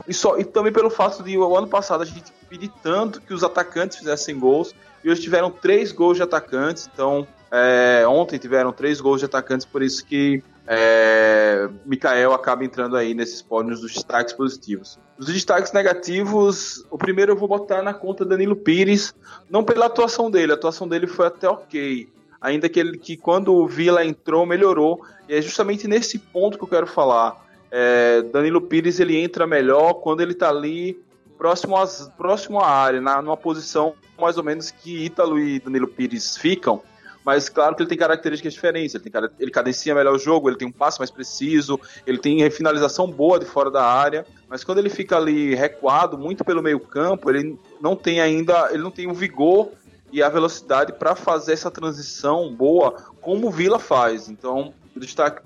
E, 0.07 0.13
só, 0.13 0.37
e 0.37 0.43
também 0.43 0.71
pelo 0.71 0.89
fato 0.89 1.23
de 1.23 1.37
o 1.37 1.55
ano 1.55 1.67
passado 1.67 2.01
a 2.01 2.05
gente 2.05 2.31
pedir 2.49 2.71
tanto 2.83 3.21
que 3.21 3.33
os 3.33 3.43
atacantes 3.43 3.97
fizessem 3.97 4.37
gols, 4.37 4.73
e 5.03 5.09
hoje 5.09 5.21
tiveram 5.21 5.49
três 5.49 5.91
gols 5.91 6.17
de 6.17 6.23
atacantes, 6.23 6.89
então 6.91 7.27
é, 7.51 8.05
ontem 8.07 8.37
tiveram 8.37 8.71
três 8.71 9.01
gols 9.01 9.19
de 9.19 9.25
atacantes, 9.25 9.65
por 9.65 9.81
isso 9.81 10.05
que 10.05 10.41
é, 10.67 11.67
Mikael 11.85 12.33
acaba 12.33 12.63
entrando 12.63 12.95
aí 12.95 13.13
nesses 13.13 13.41
pódios 13.41 13.81
dos 13.81 13.93
destaques 13.93 14.33
positivos. 14.33 14.97
Os 15.17 15.25
destaques 15.27 15.73
negativos, 15.73 16.85
o 16.89 16.97
primeiro 16.97 17.33
eu 17.33 17.35
vou 17.35 17.47
botar 17.47 17.81
na 17.81 17.93
conta 17.93 18.23
Danilo 18.23 18.55
Pires, 18.55 19.13
não 19.49 19.63
pela 19.63 19.87
atuação 19.87 20.31
dele, 20.31 20.53
a 20.53 20.55
atuação 20.55 20.87
dele 20.87 21.07
foi 21.07 21.27
até 21.27 21.49
ok, 21.49 22.07
ainda 22.45 22.69
que 22.69 22.79
ele 22.79 22.97
que 22.97 23.17
quando 23.17 23.53
o 23.53 23.67
Vila 23.67 24.05
entrou 24.05 24.45
melhorou, 24.45 25.01
e 25.27 25.33
é 25.33 25.41
justamente 25.41 25.87
nesse 25.87 26.19
ponto 26.19 26.57
que 26.57 26.63
eu 26.63 26.67
quero 26.67 26.85
falar. 26.87 27.43
É, 27.71 28.21
Danilo 28.21 28.61
Pires 28.61 28.99
ele 28.99 29.17
entra 29.17 29.47
melhor 29.47 29.95
quando 29.95 30.21
ele 30.21 30.31
está 30.31 30.49
ali 30.49 30.97
próximo, 31.37 31.75
às, 31.75 32.07
próximo 32.15 32.59
à 32.59 32.69
área, 32.69 33.01
na, 33.01 33.21
numa 33.21 33.35
posição 33.35 33.95
mais 34.17 34.37
ou 34.37 34.43
menos 34.43 34.69
que 34.69 35.05
Ítalo 35.05 35.39
e 35.39 35.59
Danilo 35.59 35.87
Pires 35.87 36.37
ficam, 36.37 36.81
mas 37.25 37.49
claro 37.49 37.75
que 37.75 37.81
ele 37.81 37.89
tem 37.89 37.97
características 37.97 38.53
diferentes. 38.53 38.93
Ele, 38.93 39.09
tem, 39.09 39.29
ele 39.39 39.49
cadencia 39.49 39.95
melhor 39.95 40.13
o 40.13 40.19
jogo, 40.19 40.47
ele 40.47 40.57
tem 40.57 40.67
um 40.67 40.71
passe 40.71 40.99
mais 40.99 41.09
preciso, 41.09 41.79
ele 42.05 42.19
tem 42.19 42.47
finalização 42.51 43.09
boa 43.09 43.39
de 43.39 43.45
fora 43.45 43.71
da 43.71 43.83
área. 43.83 44.23
Mas 44.47 44.63
quando 44.63 44.77
ele 44.77 44.91
fica 44.91 45.17
ali 45.17 45.55
recuado, 45.55 46.19
muito 46.19 46.45
pelo 46.45 46.61
meio 46.61 46.79
campo, 46.79 47.31
ele 47.31 47.57
não 47.81 47.95
tem 47.95 48.21
ainda, 48.21 48.69
ele 48.71 48.83
não 48.83 48.91
tem 48.91 49.09
o 49.09 49.13
vigor 49.13 49.71
e 50.11 50.21
a 50.21 50.29
velocidade 50.29 50.93
para 50.93 51.15
fazer 51.15 51.53
essa 51.53 51.71
transição 51.71 52.53
boa 52.53 52.95
como 53.21 53.47
o 53.47 53.51
Vila 53.51 53.79
faz. 53.79 54.29
Então, 54.29 54.73
o 54.95 54.99
destaque 54.99 55.41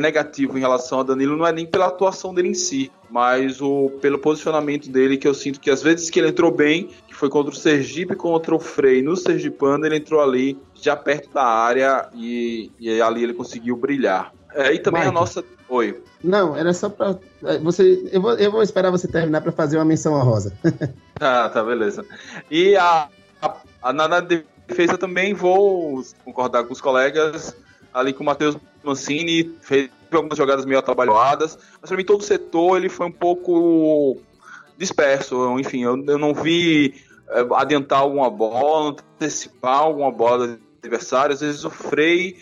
negativo 0.00 0.56
em 0.56 0.60
relação 0.60 1.00
a 1.00 1.02
Danilo 1.02 1.36
não 1.36 1.46
é 1.46 1.52
nem 1.52 1.66
pela 1.66 1.86
atuação 1.86 2.32
dele 2.32 2.48
em 2.48 2.54
si, 2.54 2.90
mas 3.10 3.60
o, 3.60 3.90
pelo 4.00 4.18
posicionamento 4.18 4.88
dele, 4.88 5.18
que 5.18 5.28
eu 5.28 5.34
sinto 5.34 5.60
que 5.60 5.70
às 5.70 5.82
vezes 5.82 6.08
que 6.08 6.18
ele 6.18 6.28
entrou 6.28 6.50
bem, 6.50 6.88
que 7.06 7.14
foi 7.14 7.28
contra 7.28 7.52
o 7.52 7.56
Sergipe 7.56 8.14
contra 8.14 8.54
o 8.54 8.58
Frei 8.58 9.02
no 9.02 9.16
Sergipano, 9.16 9.84
ele 9.84 9.96
entrou 9.96 10.20
ali 10.22 10.58
já 10.74 10.96
perto 10.96 11.30
da 11.30 11.44
área 11.44 12.08
e, 12.14 12.70
e 12.80 13.00
ali 13.02 13.22
ele 13.22 13.34
conseguiu 13.34 13.76
brilhar. 13.76 14.32
É, 14.54 14.72
e 14.72 14.78
também 14.78 15.02
Mike. 15.02 15.14
a 15.14 15.20
nossa. 15.20 15.44
Oi. 15.68 16.02
Não, 16.24 16.56
era 16.56 16.72
só 16.72 16.88
pra. 16.88 17.18
É, 17.44 17.58
você, 17.58 18.08
eu, 18.10 18.22
vou, 18.22 18.32
eu 18.34 18.50
vou 18.50 18.62
esperar 18.62 18.90
você 18.90 19.06
terminar 19.06 19.42
para 19.42 19.52
fazer 19.52 19.76
uma 19.76 19.84
menção 19.84 20.14
honrosa. 20.14 20.56
ah, 21.20 21.50
tá, 21.52 21.62
beleza. 21.62 22.06
E 22.50 22.74
a, 22.76 23.08
a, 23.46 23.90
a, 23.90 23.92
na 23.92 24.20
defesa 24.20 24.98
também 24.98 25.34
vou 25.34 26.02
concordar 26.24 26.64
com 26.64 26.72
os 26.72 26.80
colegas 26.80 27.56
ali 27.96 28.12
com 28.12 28.22
o 28.22 28.26
Matheus 28.26 28.58
Mancini, 28.84 29.56
fez 29.62 29.90
algumas 30.12 30.36
jogadas 30.36 30.66
meio 30.66 30.78
atrabalhadas, 30.78 31.58
mas 31.80 31.88
para 31.88 31.96
mim 31.96 32.04
todo 32.04 32.20
o 32.20 32.24
setor 32.24 32.76
ele 32.76 32.90
foi 32.90 33.06
um 33.06 33.12
pouco 33.12 34.20
disperso, 34.76 35.58
enfim, 35.58 35.82
eu, 35.82 36.04
eu 36.06 36.18
não 36.18 36.34
vi 36.34 36.94
é, 37.30 37.46
adiantar 37.54 38.00
alguma 38.00 38.30
bola, 38.30 38.90
antecipar 38.90 39.78
alguma 39.78 40.10
bola 40.10 40.46
do 40.48 40.60
adversário, 40.78 41.32
às 41.32 41.40
vezes 41.40 41.64
o 41.64 41.70
Frei, 41.70 42.36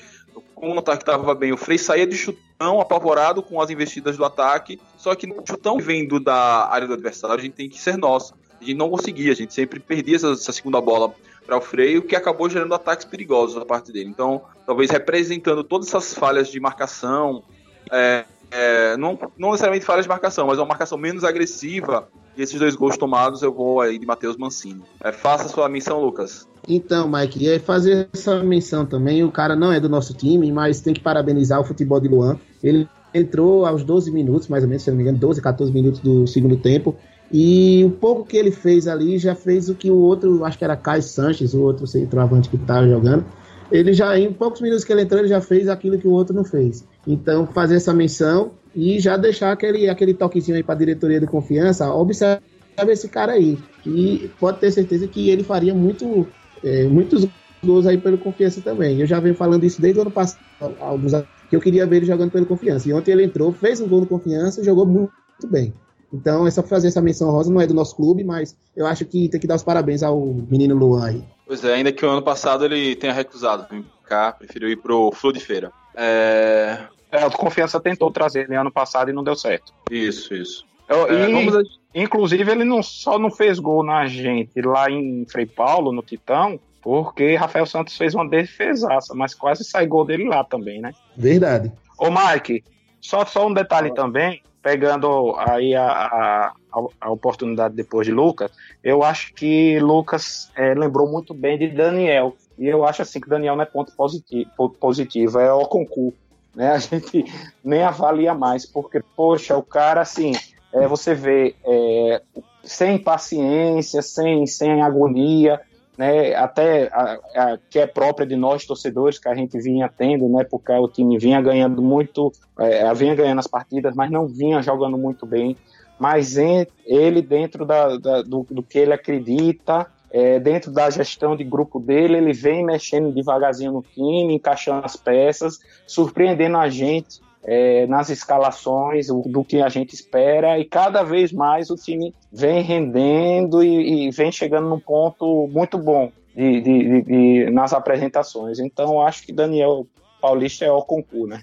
como 0.55 0.75
o 0.75 0.79
ataque 0.81 1.03
estava 1.03 1.35
bem, 1.37 1.53
o 1.53 1.57
Frei 1.57 1.79
saía 1.79 2.07
de 2.07 2.17
chutão 2.17 2.81
apavorado 2.81 3.41
com 3.41 3.61
as 3.61 3.71
investidas 3.71 4.17
do 4.17 4.25
ataque, 4.25 4.81
só 4.97 5.15
que 5.15 5.27
no 5.27 5.37
chutão 5.47 5.79
vindo 5.79 6.19
da 6.19 6.69
área 6.69 6.89
do 6.89 6.95
adversário, 6.95 7.37
a 7.37 7.41
gente 7.41 7.55
tem 7.55 7.69
que 7.69 7.81
ser 7.81 7.97
nosso. 7.97 8.35
A 8.61 8.65
gente 8.65 8.77
não 8.77 8.91
conseguia, 8.91 9.33
a 9.33 9.35
gente 9.35 9.53
sempre 9.53 9.81
perdia 9.81 10.17
essa, 10.17 10.33
essa 10.33 10.53
segunda 10.53 10.81
bola 10.81 11.13
para 11.47 11.57
o 11.57 11.61
freio, 11.61 12.03
que 12.03 12.17
acabou 12.17 12.49
gerando 12.49 12.75
ataques 12.75 13.05
perigosos 13.05 13.57
da 13.57 13.65
parte 13.65 13.93
dele. 13.93 14.09
Então, 14.09 14.43
talvez 14.67 14.91
representando 14.91 15.63
todas 15.63 15.89
essas 15.89 16.15
falhas 16.15 16.49
de 16.49 16.59
marcação, 16.59 17.43
é, 17.91 18.25
é, 18.51 18.97
não, 18.97 19.19
não 19.37 19.51
necessariamente 19.51 19.85
falha 19.85 20.03
de 20.03 20.09
marcação, 20.09 20.47
mas 20.47 20.59
uma 20.59 20.67
marcação 20.67 20.97
menos 20.97 21.25
agressiva. 21.25 22.09
E 22.37 22.43
esses 22.43 22.59
dois 22.59 22.75
gols 22.75 22.97
tomados 22.97 23.43
eu 23.43 23.53
vou 23.53 23.81
aí 23.81 23.99
de 23.99 24.07
Matheus 24.07 24.37
Mancini. 24.37 24.83
É, 25.03 25.13
faça 25.13 25.49
sua 25.49 25.69
missão, 25.69 26.01
Lucas. 26.01 26.49
Então, 26.67 27.09
Mike, 27.09 27.49
é 27.49 27.59
fazer 27.59 28.09
essa 28.13 28.43
menção 28.43 28.87
também. 28.87 29.23
O 29.23 29.31
cara 29.31 29.55
não 29.55 29.73
é 29.73 29.79
do 29.79 29.89
nosso 29.89 30.15
time, 30.15 30.51
mas 30.51 30.81
tem 30.81 30.95
que 30.95 31.01
parabenizar 31.01 31.61
o 31.61 31.65
futebol 31.65 32.01
de 32.01 32.09
Luan. 32.09 32.39
Ele 32.63 32.89
entrou 33.13 33.67
aos 33.67 33.85
12 33.85 34.11
minutos, 34.11 34.49
mais 34.49 34.65
ou 34.65 34.69
menos, 34.69 34.83
se 34.83 34.91
não 34.91 34.97
me 34.97 35.03
engano, 35.03 35.19
12, 35.19 35.41
14 35.41 35.73
minutos 35.73 36.01
do 36.01 36.27
segundo 36.27 36.57
tempo. 36.57 36.97
E 37.33 37.83
o 37.85 37.91
pouco 37.91 38.25
que 38.25 38.37
ele 38.37 38.51
fez 38.51 38.87
ali 38.87 39.19
já 39.19 39.35
fez 39.35 39.69
o 39.69 39.75
que 39.75 39.91
o 39.91 39.97
outro, 39.97 40.45
acho 40.45 40.59
que 40.59 40.65
era 40.65 40.77
Caio 40.77 41.03
Sanches, 41.03 41.55
o 41.55 41.63
outro 41.63 41.87
centroavante 41.87 42.49
que 42.49 42.57
estava 42.57 42.89
jogando. 42.89 43.25
Ele 43.73 43.93
já, 43.93 44.19
em 44.19 44.33
poucos 44.33 44.61
minutos 44.61 44.85
que 44.85 44.93
ele 44.93 45.03
entrou, 45.03 45.21
ele 45.21 45.29
já 45.29 45.41
fez 45.41 45.69
aquilo 45.69 45.99
que 45.99 46.07
o 46.07 46.13
outro 46.13 46.35
não 46.35 46.45
fez. 46.45 46.87
Então, 47.07 47.47
fazer 47.47 47.77
essa 47.77 47.93
menção 47.93 48.53
e 48.75 49.01
já 49.01 49.17
deixar 49.17 49.53
aquele, 49.53 49.89
aquele 49.89 50.15
toquezinho 50.15 50.57
aí 50.57 50.63
para 50.63 50.75
a 50.75 50.79
diretoria 50.79 51.19
de 51.19 51.27
confiança. 51.27 51.93
Observe 51.93 52.43
esse 52.89 53.09
cara 53.09 53.33
aí. 53.33 53.59
E 53.87 54.31
pode 54.39 54.59
ter 54.59 54.71
certeza 54.71 55.09
que 55.09 55.31
ele 55.31 55.43
faria 55.43 55.75
muito, 55.75 56.27
é, 56.63 56.85
muitos 56.85 57.27
gols 57.65 57.87
aí 57.87 57.99
pelo 57.99 58.19
confiança 58.19 58.61
também. 58.61 59.01
Eu 59.01 59.07
já 59.07 59.19
venho 59.19 59.35
falando 59.35 59.65
isso 59.65 59.81
desde 59.81 59.99
o 59.99 60.03
ano 60.03 60.11
passado, 60.11 60.41
alguns 60.81 61.13
que 61.49 61.57
eu 61.57 61.61
queria 61.61 61.87
ver 61.87 61.97
ele 61.97 62.07
jogando 62.07 62.31
pelo 62.31 62.47
confiança. 62.47 62.89
E 62.89 62.93
ontem 62.93 63.13
ele 63.13 63.25
entrou, 63.25 63.53
fez 63.53 63.81
um 63.81 63.89
gol 63.89 64.01
no 64.01 64.07
confiança 64.07 64.61
e 64.61 64.65
jogou 64.65 64.87
muito, 64.87 65.13
muito 65.41 65.51
bem. 65.51 65.73
Então, 66.15 66.47
é 66.47 66.51
só 66.51 66.63
fazer 66.63 66.87
essa 66.87 67.03
menção 67.03 67.29
rosa, 67.29 67.53
não 67.53 67.61
é 67.61 67.67
do 67.67 67.75
nosso 67.75 67.97
clube, 67.97 68.23
mas 68.23 68.57
eu 68.77 68.87
acho 68.87 69.05
que 69.05 69.29
tem 69.29 69.41
que 69.41 69.49
dar 69.49 69.57
os 69.57 69.65
parabéns 69.65 70.01
ao 70.01 70.21
menino 70.49 70.77
Luan 70.77 71.07
aí. 71.07 71.25
Pois 71.45 71.65
é, 71.65 71.75
ainda 71.75 71.91
que 71.91 72.07
o 72.07 72.09
ano 72.09 72.23
passado 72.23 72.65
ele 72.65 72.95
tenha 72.95 73.13
recusado 73.13 73.67
vir 73.69 73.85
cá, 74.05 74.31
preferiu 74.31 74.69
ir 74.69 74.77
pro 74.77 75.11
Flor 75.11 75.33
de 75.33 75.41
Feira. 75.41 75.73
É... 75.97 76.79
é, 77.11 77.27
o 77.27 77.31
Confiança 77.33 77.81
tentou 77.81 78.13
trazer 78.13 78.45
ele 78.45 78.55
ano 78.55 78.71
passado 78.71 79.11
e 79.11 79.13
não 79.13 79.25
deu 79.25 79.35
certo. 79.35 79.73
Isso, 79.91 80.33
isso. 80.35 80.65
Eu, 80.89 81.09
é, 81.09 81.29
e, 81.29 81.33
vamos... 81.33 81.81
Inclusive, 81.93 82.49
ele 82.49 82.65
não, 82.65 82.81
só 82.81 83.19
não 83.19 83.31
fez 83.31 83.59
gol 83.59 83.83
na 83.83 84.07
gente 84.07 84.61
lá 84.63 84.89
em 84.89 85.27
Frei 85.29 85.47
Paulo, 85.47 85.93
no 85.93 86.03
Titão, 86.03 86.61
porque 86.81 87.35
Rafael 87.35 87.67
Santos 87.67 87.97
fez 87.97 88.15
uma 88.15 88.29
defesaça, 88.29 89.15
mas 89.15 89.35
quase 89.35 89.65
sai 89.65 89.85
gol 89.87 90.05
dele 90.05 90.29
lá 90.29 90.45
também, 90.45 90.81
né? 90.81 90.93
Verdade. 91.17 91.73
Ô, 91.99 92.07
Mike, 92.09 92.63
só, 93.01 93.25
só 93.27 93.49
um 93.49 93.53
detalhe 93.53 93.93
também 93.93 94.43
pegando 94.65 95.35
aí 95.37 95.75
a, 95.75 95.87
a, 95.87 96.55
a, 96.99 97.11
oportunidade 97.11 97.77
depois 97.77 98.07
de 98.07 98.13
Lucas, 98.15 98.51
eu 98.83 99.03
acho 99.03 99.35
que 99.35 99.79
Lucas 99.79 100.51
é, 100.57 100.73
lembrou 100.73 101.07
muito 101.07 101.35
bem 101.35 101.59
de 101.59 101.69
Daniel. 101.69 102.35
E 102.59 102.67
eu 102.67 102.83
acho 102.83 103.03
assim 103.03 103.21
que 103.21 103.29
Daniel 103.29 103.57
não 103.57 103.63
é 103.63 103.67
ponto 103.67 103.95
positivo, 103.95 104.51
ponto 104.57 104.79
positivo 104.79 105.39
é 105.39 105.53
o 105.53 105.67
concurso. 105.67 106.17
Né? 106.55 106.73
A 106.73 106.79
gente 106.79 107.27
nem 107.63 107.83
avalia 107.83 108.33
mais, 108.33 108.65
porque, 108.65 109.03
poxa, 109.15 109.55
o 109.55 109.63
cara 109.63 110.01
assim, 110.01 110.33
é, 110.73 110.89
você 110.89 111.15
vê 111.15 111.55
é, 111.63 112.23
sem 112.63 112.97
paciência, 112.97 114.01
sem, 114.01 114.47
sem 114.47 114.81
agonia, 114.81 115.61
né, 115.97 116.35
até 116.35 116.89
a, 116.93 117.19
a, 117.37 117.59
que 117.71 117.79
é 117.79 117.87
própria 117.87 118.27
de 118.27 118.37
nós 118.37 118.67
torcedores 118.67 119.19
que 119.19 119.29
a 119.29 119.35
gente 119.35 119.59
vinha 119.59 119.89
tendo, 119.89 120.29
né, 120.29 120.45
porque 120.45 120.73
o 120.73 120.89
time 120.89 121.19
vinha 121.19 121.41
ganhando 121.41 121.81
muito, 121.81 122.33
é, 122.59 122.93
vinha 122.95 123.15
ganhando 123.15 123.39
as 123.39 123.47
partidas, 123.47 123.95
mas 123.95 124.11
não 124.11 124.27
vinha 124.27 124.63
jogando 124.63 124.99
muito 124.99 125.25
bem. 125.25 125.57
Mas 125.99 126.37
em, 126.37 126.67
ele 126.85 127.23
dentro 127.23 127.65
da, 127.65 127.97
da, 127.97 128.23
do, 128.23 128.47
do, 128.51 128.63
que 128.63 128.79
ele 128.79 128.93
acredita, 128.93 129.87
é, 130.11 130.39
dentro 130.41 130.73
da 130.73 130.91
gestão 130.91 131.37
de 131.37 131.45
grupo 131.45 131.79
dele, 131.79 132.17
ele 132.17 132.33
vem 132.33 132.65
mexendo 132.65 133.15
devagarzinho 133.15 133.73
no 133.73 133.83
time, 133.83 134.35
encaixando 134.35 134.85
as 134.85 134.97
peças, 134.97 135.59
surpreendendo 135.87 136.57
a 136.57 136.69
gente 136.69 137.24
é, 137.45 137.87
nas 137.87 138.09
escalações 138.09 139.09
do 139.09 139.45
que 139.45 139.61
a 139.61 139.69
gente 139.69 139.95
espera 139.95 140.59
e 140.59 140.65
cada 140.65 141.03
vez 141.03 141.33
mais 141.33 141.71
o 141.71 141.77
time 141.77 142.15
vem 142.33 142.63
rendendo 142.63 143.63
e, 143.63 144.07
e 144.07 144.11
vem 144.11 144.33
chegando 144.33 144.69
num 144.69 144.81
ponto 144.81 145.49
muito 145.49 145.79
bom 145.79 146.11
de, 146.35 146.61
de, 146.61 147.03
de, 147.03 147.51
nas 147.51 147.73
apresentações. 147.73 148.59
Então 148.59 149.01
acho 149.01 149.25
que 149.25 149.33
Daniel 149.33 149.87
Paulista 150.21 150.65
é 150.65 150.73
o 150.73 150.83
concurso, 150.83 151.27
né? 151.27 151.43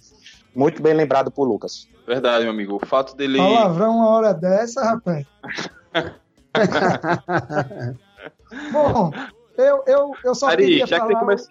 Muito 0.56 0.82
bem 0.82 0.94
lembrado 0.94 1.32
por 1.32 1.48
Lucas. 1.48 1.88
Verdade, 2.06 2.44
meu 2.44 2.52
amigo. 2.52 2.80
O 2.82 2.86
fato 2.86 3.16
dele. 3.16 3.38
Palavrão 3.38 3.98
uma 3.98 4.10
hora 4.10 4.34
dessa, 4.34 4.84
rapaz. 4.84 5.26
Bom, 8.74 9.12
eu, 9.62 9.84
eu, 9.88 10.12
eu 10.24 10.36
só 10.36 10.48
Ari, 10.48 10.64
queria 10.64 10.86
já 10.86 11.00
falar 11.00 11.08
que 11.08 11.14
você 11.14 11.20
começa... 11.20 11.50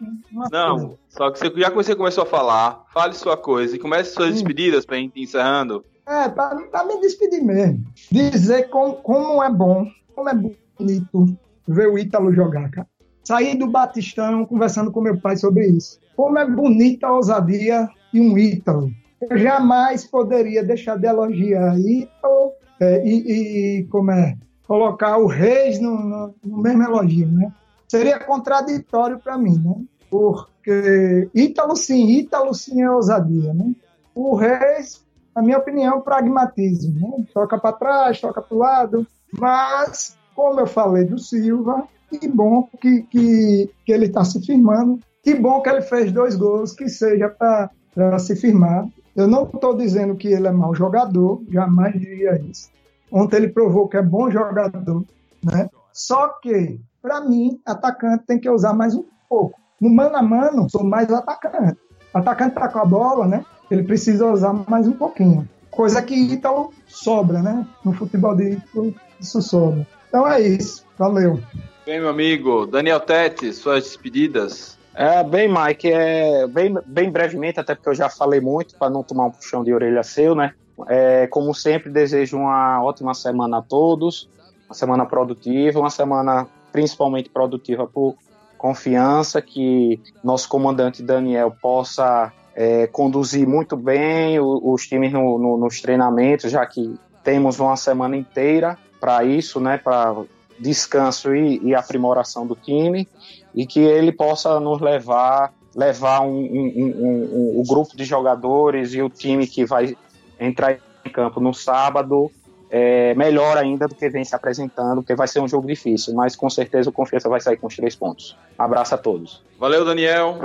Não, 0.50 0.78
coisa. 0.78 0.98
só 1.08 1.30
que 1.30 1.38
você, 1.38 1.52
já 1.56 1.70
que 1.70 1.76
você 1.76 1.94
começou 1.96 2.22
a 2.24 2.26
falar, 2.26 2.84
fale 2.92 3.14
sua 3.14 3.36
coisa 3.36 3.76
e 3.76 3.78
comece 3.78 4.12
suas 4.12 4.32
despedidas 4.32 4.84
pra 4.84 4.96
gente 4.96 5.18
ir 5.18 5.24
encerrando. 5.24 5.84
É, 6.06 6.28
pra 6.28 6.84
me 6.86 7.00
despedir 7.00 7.42
mesmo. 7.42 7.84
Dizer 8.10 8.68
como, 8.68 8.94
como 8.96 9.42
é 9.42 9.50
bom, 9.50 9.86
como 10.14 10.28
é 10.28 10.34
bonito 10.34 11.38
ver 11.68 11.88
o 11.88 11.98
Ítalo 11.98 12.32
jogar, 12.32 12.70
cara. 12.70 12.88
Saí 13.22 13.56
do 13.56 13.68
Batistão 13.68 14.44
conversando 14.44 14.90
com 14.90 15.00
meu 15.00 15.20
pai 15.20 15.36
sobre 15.36 15.68
isso. 15.68 16.00
Como 16.16 16.38
é 16.38 16.44
bonita 16.44 17.06
a 17.06 17.14
ousadia 17.14 17.88
de 18.12 18.20
um 18.20 18.36
Ítalo. 18.36 18.90
Eu 19.20 19.38
jamais 19.38 20.04
poderia 20.04 20.64
deixar 20.64 20.96
de 20.96 21.06
elogiar 21.06 21.78
Ítalo 21.78 22.52
é, 22.80 23.06
e, 23.06 23.80
e, 23.80 23.84
como 23.84 24.10
é, 24.10 24.36
colocar 24.66 25.18
o 25.18 25.26
Reis 25.26 25.78
no, 25.78 25.96
no, 25.96 26.34
no 26.42 26.62
mesmo 26.62 26.82
elogio, 26.82 27.28
né? 27.28 27.52
Seria 27.90 28.20
contraditório 28.20 29.18
para 29.18 29.36
mim, 29.36 29.58
né? 29.58 29.74
Porque 30.08 31.28
Ítalo 31.34 31.74
sim, 31.74 32.06
Ítalo 32.06 32.54
sim 32.54 32.80
é 32.80 32.88
ousadia, 32.88 33.52
né? 33.52 33.74
O 34.14 34.36
Reis, 34.36 35.04
na 35.34 35.42
minha 35.42 35.58
opinião, 35.58 35.98
é 35.98 36.00
pragmatismo, 36.00 37.00
né? 37.00 37.24
Toca 37.34 37.58
para 37.58 37.72
trás, 37.72 38.20
toca 38.20 38.40
para 38.40 38.54
o 38.54 38.58
lado, 38.58 39.06
mas, 39.32 40.16
como 40.36 40.60
eu 40.60 40.68
falei 40.68 41.04
do 41.04 41.18
Silva, 41.18 41.82
que 42.08 42.28
bom 42.28 42.68
que, 42.80 43.02
que, 43.02 43.70
que 43.84 43.92
ele 43.92 44.06
está 44.06 44.24
se 44.24 44.40
firmando, 44.40 45.00
que 45.20 45.34
bom 45.34 45.60
que 45.60 45.68
ele 45.68 45.82
fez 45.82 46.12
dois 46.12 46.36
gols, 46.36 46.72
que 46.72 46.88
seja 46.88 47.28
para 47.28 48.18
se 48.20 48.36
firmar. 48.36 48.86
Eu 49.16 49.26
não 49.26 49.42
estou 49.52 49.76
dizendo 49.76 50.14
que 50.14 50.28
ele 50.28 50.46
é 50.46 50.52
mau 50.52 50.72
jogador, 50.76 51.42
jamais 51.50 51.98
diria 51.98 52.40
isso. 52.48 52.70
Ontem 53.10 53.38
ele 53.38 53.48
provou 53.48 53.88
que 53.88 53.96
é 53.96 54.02
bom 54.02 54.30
jogador, 54.30 55.04
né? 55.42 55.68
Só 55.92 56.28
que 56.40 56.78
para 57.02 57.20
mim, 57.20 57.60
atacante 57.64 58.24
tem 58.26 58.38
que 58.38 58.48
usar 58.48 58.72
mais 58.72 58.94
um 58.94 59.04
pouco. 59.28 59.58
No 59.80 59.88
mano 59.88 60.16
a 60.16 60.22
mano, 60.22 60.68
sou 60.68 60.84
mais 60.84 61.10
atacante. 61.10 61.78
Atacante 62.12 62.54
tá 62.54 62.68
com 62.68 62.78
a 62.78 62.84
bola, 62.84 63.26
né? 63.26 63.44
Ele 63.70 63.82
precisa 63.82 64.26
usar 64.26 64.52
mais 64.68 64.86
um 64.86 64.92
pouquinho. 64.92 65.48
Coisa 65.70 66.02
que 66.02 66.14
Ítalo 66.14 66.72
sobra, 66.86 67.40
né? 67.40 67.66
No 67.84 67.92
futebol 67.92 68.34
de 68.34 68.52
Ítalo, 68.52 68.94
isso 69.20 69.40
sobra. 69.40 69.86
Então 70.08 70.26
é 70.26 70.40
isso. 70.40 70.84
Valeu. 70.98 71.40
Bem, 71.86 72.00
meu 72.00 72.10
amigo. 72.10 72.66
Daniel 72.66 73.00
Tete, 73.00 73.52
suas 73.52 73.84
despedidas. 73.84 74.78
É, 74.94 75.22
bem, 75.22 75.48
Mike, 75.48 75.90
é, 75.90 76.46
bem, 76.48 76.74
bem 76.84 77.10
brevemente, 77.10 77.60
até 77.60 77.74
porque 77.74 77.88
eu 77.88 77.94
já 77.94 78.10
falei 78.10 78.40
muito, 78.40 78.76
para 78.76 78.90
não 78.90 79.02
tomar 79.02 79.26
um 79.26 79.30
puxão 79.30 79.62
de 79.62 79.72
orelha 79.72 80.02
seu, 80.02 80.34
né? 80.34 80.52
É, 80.88 81.26
como 81.28 81.54
sempre, 81.54 81.90
desejo 81.90 82.38
uma 82.38 82.82
ótima 82.82 83.14
semana 83.14 83.58
a 83.58 83.62
todos, 83.62 84.28
uma 84.66 84.74
semana 84.74 85.06
produtiva, 85.06 85.78
uma 85.78 85.90
semana 85.90 86.46
principalmente 86.72 87.28
produtiva 87.28 87.86
por 87.86 88.16
confiança, 88.56 89.40
que 89.40 90.00
nosso 90.22 90.48
comandante 90.48 91.02
Daniel 91.02 91.54
possa 91.62 92.32
é, 92.54 92.86
conduzir 92.86 93.46
muito 93.46 93.76
bem 93.76 94.38
os, 94.38 94.86
times 94.86 95.12
no, 95.12 95.38
no, 95.38 95.56
nos 95.56 95.80
treinamentos, 95.80 96.50
já 96.50 96.66
que 96.66 96.94
temos 97.24 97.58
uma 97.58 97.76
semana 97.76 98.16
inteira 98.16 98.78
para 99.00 99.24
isso, 99.24 99.60
né, 99.60 99.78
para 99.78 100.14
descanso 100.58 101.34
e, 101.34 101.58
e, 101.64 101.74
aprimoração 101.74 102.46
do 102.46 102.54
time, 102.54 103.08
e 103.54 103.66
que 103.66 103.80
ele 103.80 104.12
possa 104.12 104.60
nos 104.60 104.80
levar 104.80 105.52
levar 105.74 106.22
um, 106.22 106.36
um, 106.36 106.94
um, 106.98 107.60
o 107.60 107.62
grupo 107.66 107.96
de 107.96 108.04
jogadores 108.04 108.92
e 108.92 109.00
o 109.00 109.08
time 109.08 109.46
que 109.46 109.64
vai 109.64 109.96
entrar 110.38 110.76
em 111.04 111.10
campo 111.10 111.40
no 111.40 111.54
sábado 111.54 112.30
é, 112.70 113.14
melhor 113.14 113.56
ainda 113.56 113.88
do 113.88 113.94
que 113.94 114.08
vem 114.08 114.24
se 114.24 114.34
apresentando, 114.34 115.02
porque 115.02 115.14
vai 115.14 115.26
ser 115.26 115.40
um 115.40 115.48
jogo 115.48 115.66
difícil, 115.66 116.14
mas 116.14 116.36
com 116.36 116.48
certeza 116.48 116.88
o 116.88 116.92
Confiança 116.92 117.28
vai 117.28 117.40
sair 117.40 117.56
com 117.56 117.66
os 117.66 117.74
três 117.74 117.96
pontos. 117.96 118.36
Abraço 118.56 118.94
a 118.94 118.98
todos. 118.98 119.42
Valeu, 119.58 119.84
Daniel. 119.84 120.38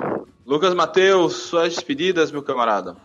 Lucas 0.46 0.74
Matheus, 0.74 1.34
suas 1.34 1.76
despedidas, 1.76 2.32
meu 2.32 2.42
camarada. 2.42 2.96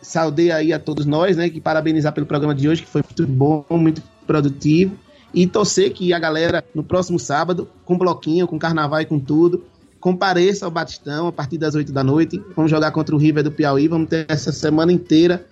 Saudei 0.00 0.52
aí 0.52 0.72
a 0.72 0.78
todos 0.78 1.06
nós, 1.06 1.36
né? 1.36 1.50
Que 1.50 1.60
parabenizar 1.60 2.12
pelo 2.12 2.26
programa 2.26 2.54
de 2.54 2.68
hoje, 2.68 2.82
que 2.82 2.88
foi 2.88 3.02
muito 3.02 3.26
bom, 3.26 3.64
muito 3.70 4.00
produtivo. 4.26 4.96
E 5.34 5.46
torcer 5.46 5.92
que 5.92 6.12
a 6.12 6.18
galera, 6.18 6.64
no 6.74 6.82
próximo 6.82 7.18
sábado, 7.18 7.68
com 7.84 7.98
bloquinho, 7.98 8.46
com 8.46 8.58
carnaval 8.58 9.00
e 9.00 9.06
com 9.06 9.18
tudo, 9.18 9.64
compareça 10.00 10.64
ao 10.64 10.70
Batistão 10.70 11.26
a 11.26 11.32
partir 11.32 11.58
das 11.58 11.74
8 11.74 11.92
da 11.92 12.02
noite. 12.02 12.42
Vamos 12.54 12.70
jogar 12.70 12.92
contra 12.92 13.14
o 13.14 13.18
River 13.18 13.42
do 13.42 13.52
Piauí. 13.52 13.88
Vamos 13.88 14.08
ter 14.08 14.24
essa 14.28 14.52
semana 14.52 14.92
inteira 14.92 15.44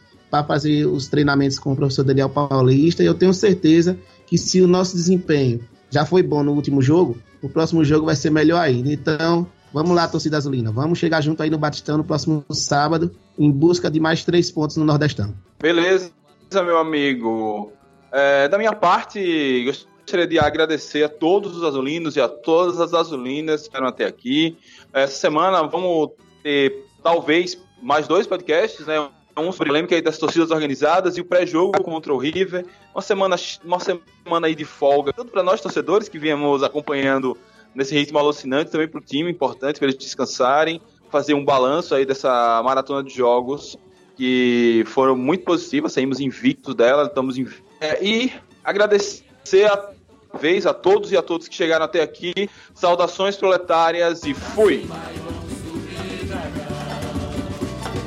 para 0.42 0.54
fazer 0.54 0.86
os 0.86 1.08
treinamentos 1.08 1.58
com 1.58 1.72
o 1.72 1.76
professor 1.76 2.04
Daniel 2.04 2.28
Paulista. 2.28 3.02
E 3.02 3.06
eu 3.06 3.14
tenho 3.14 3.34
certeza 3.34 3.98
que 4.26 4.36
se 4.36 4.60
o 4.60 4.68
nosso 4.68 4.96
desempenho 4.96 5.60
já 5.90 6.04
foi 6.04 6.22
bom 6.22 6.42
no 6.42 6.52
último 6.52 6.82
jogo, 6.82 7.16
o 7.42 7.48
próximo 7.48 7.84
jogo 7.84 8.06
vai 8.06 8.16
ser 8.16 8.30
melhor 8.30 8.60
ainda. 8.60 8.92
Então, 8.92 9.46
Vamos 9.76 9.94
lá, 9.94 10.08
torcida 10.08 10.38
azulina. 10.38 10.72
Vamos 10.72 10.98
chegar 10.98 11.20
junto 11.20 11.42
aí 11.42 11.50
no 11.50 11.58
Batistão 11.58 11.98
no 11.98 12.04
próximo 12.04 12.42
sábado, 12.50 13.14
em 13.38 13.50
busca 13.50 13.90
de 13.90 14.00
mais 14.00 14.24
três 14.24 14.50
pontos 14.50 14.78
no 14.78 14.86
Nordestão. 14.86 15.34
Beleza, 15.60 16.10
meu 16.50 16.78
amigo. 16.78 17.72
É, 18.10 18.48
da 18.48 18.56
minha 18.56 18.72
parte, 18.72 19.64
gostaria 19.66 20.26
de 20.26 20.38
agradecer 20.38 21.04
a 21.04 21.10
todos 21.10 21.54
os 21.54 21.62
azulinos 21.62 22.16
e 22.16 22.20
a 22.22 22.28
todas 22.28 22.80
as 22.80 22.94
azulinas 22.94 23.62
que 23.62 23.68
estão 23.68 23.86
até 23.86 24.06
aqui. 24.06 24.56
Essa 24.94 25.18
semana 25.18 25.62
vamos 25.64 26.12
ter, 26.42 26.84
talvez, 27.02 27.58
mais 27.82 28.08
dois 28.08 28.26
podcasts, 28.26 28.86
né? 28.86 29.06
É 29.36 29.40
um 29.40 29.52
sobre 29.52 29.64
a 29.64 29.72
polêmica 29.72 29.94
aí 29.94 30.00
das 30.00 30.16
torcidas 30.16 30.50
organizadas 30.50 31.18
e 31.18 31.20
o 31.20 31.24
pré-jogo 31.24 31.82
contra 31.82 32.10
o 32.10 32.16
River. 32.16 32.64
Uma 32.94 33.02
semana, 33.02 33.36
uma 33.62 33.78
semana 33.78 34.46
aí 34.46 34.54
de 34.54 34.64
folga, 34.64 35.12
tanto 35.12 35.30
para 35.30 35.42
nós 35.42 35.60
torcedores 35.60 36.08
que 36.08 36.18
viemos 36.18 36.62
acompanhando 36.62 37.36
nesse 37.74 37.94
ritmo 37.94 38.18
alucinante, 38.18 38.70
também 38.70 38.88
para 38.88 38.98
o 38.98 39.02
time, 39.04 39.30
importante 39.30 39.78
para 39.78 39.88
eles 39.88 39.98
descansarem, 39.98 40.80
fazer 41.10 41.34
um 41.34 41.44
balanço 41.44 41.94
aí 41.94 42.06
dessa 42.06 42.62
maratona 42.64 43.02
de 43.02 43.14
jogos 43.14 43.76
que 44.16 44.82
foram 44.86 45.14
muito 45.14 45.44
positivas, 45.44 45.92
saímos 45.92 46.18
invictos 46.18 46.74
dela, 46.74 47.04
estamos 47.04 47.36
invictos. 47.36 47.62
É, 47.78 48.02
e 48.02 48.32
agradecer 48.64 49.70
a 49.70 49.90
vez 50.38 50.66
a 50.66 50.72
todos 50.72 51.12
e 51.12 51.16
a 51.16 51.20
todos 51.20 51.46
que 51.46 51.54
chegaram 51.54 51.84
até 51.84 52.00
aqui. 52.00 52.32
Saudações 52.74 53.36
proletárias 53.36 54.24
e 54.24 54.32
fui! 54.32 54.86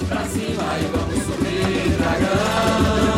Pra 0.08 0.26
cima, 0.26 0.99
Chicago. 2.18 3.09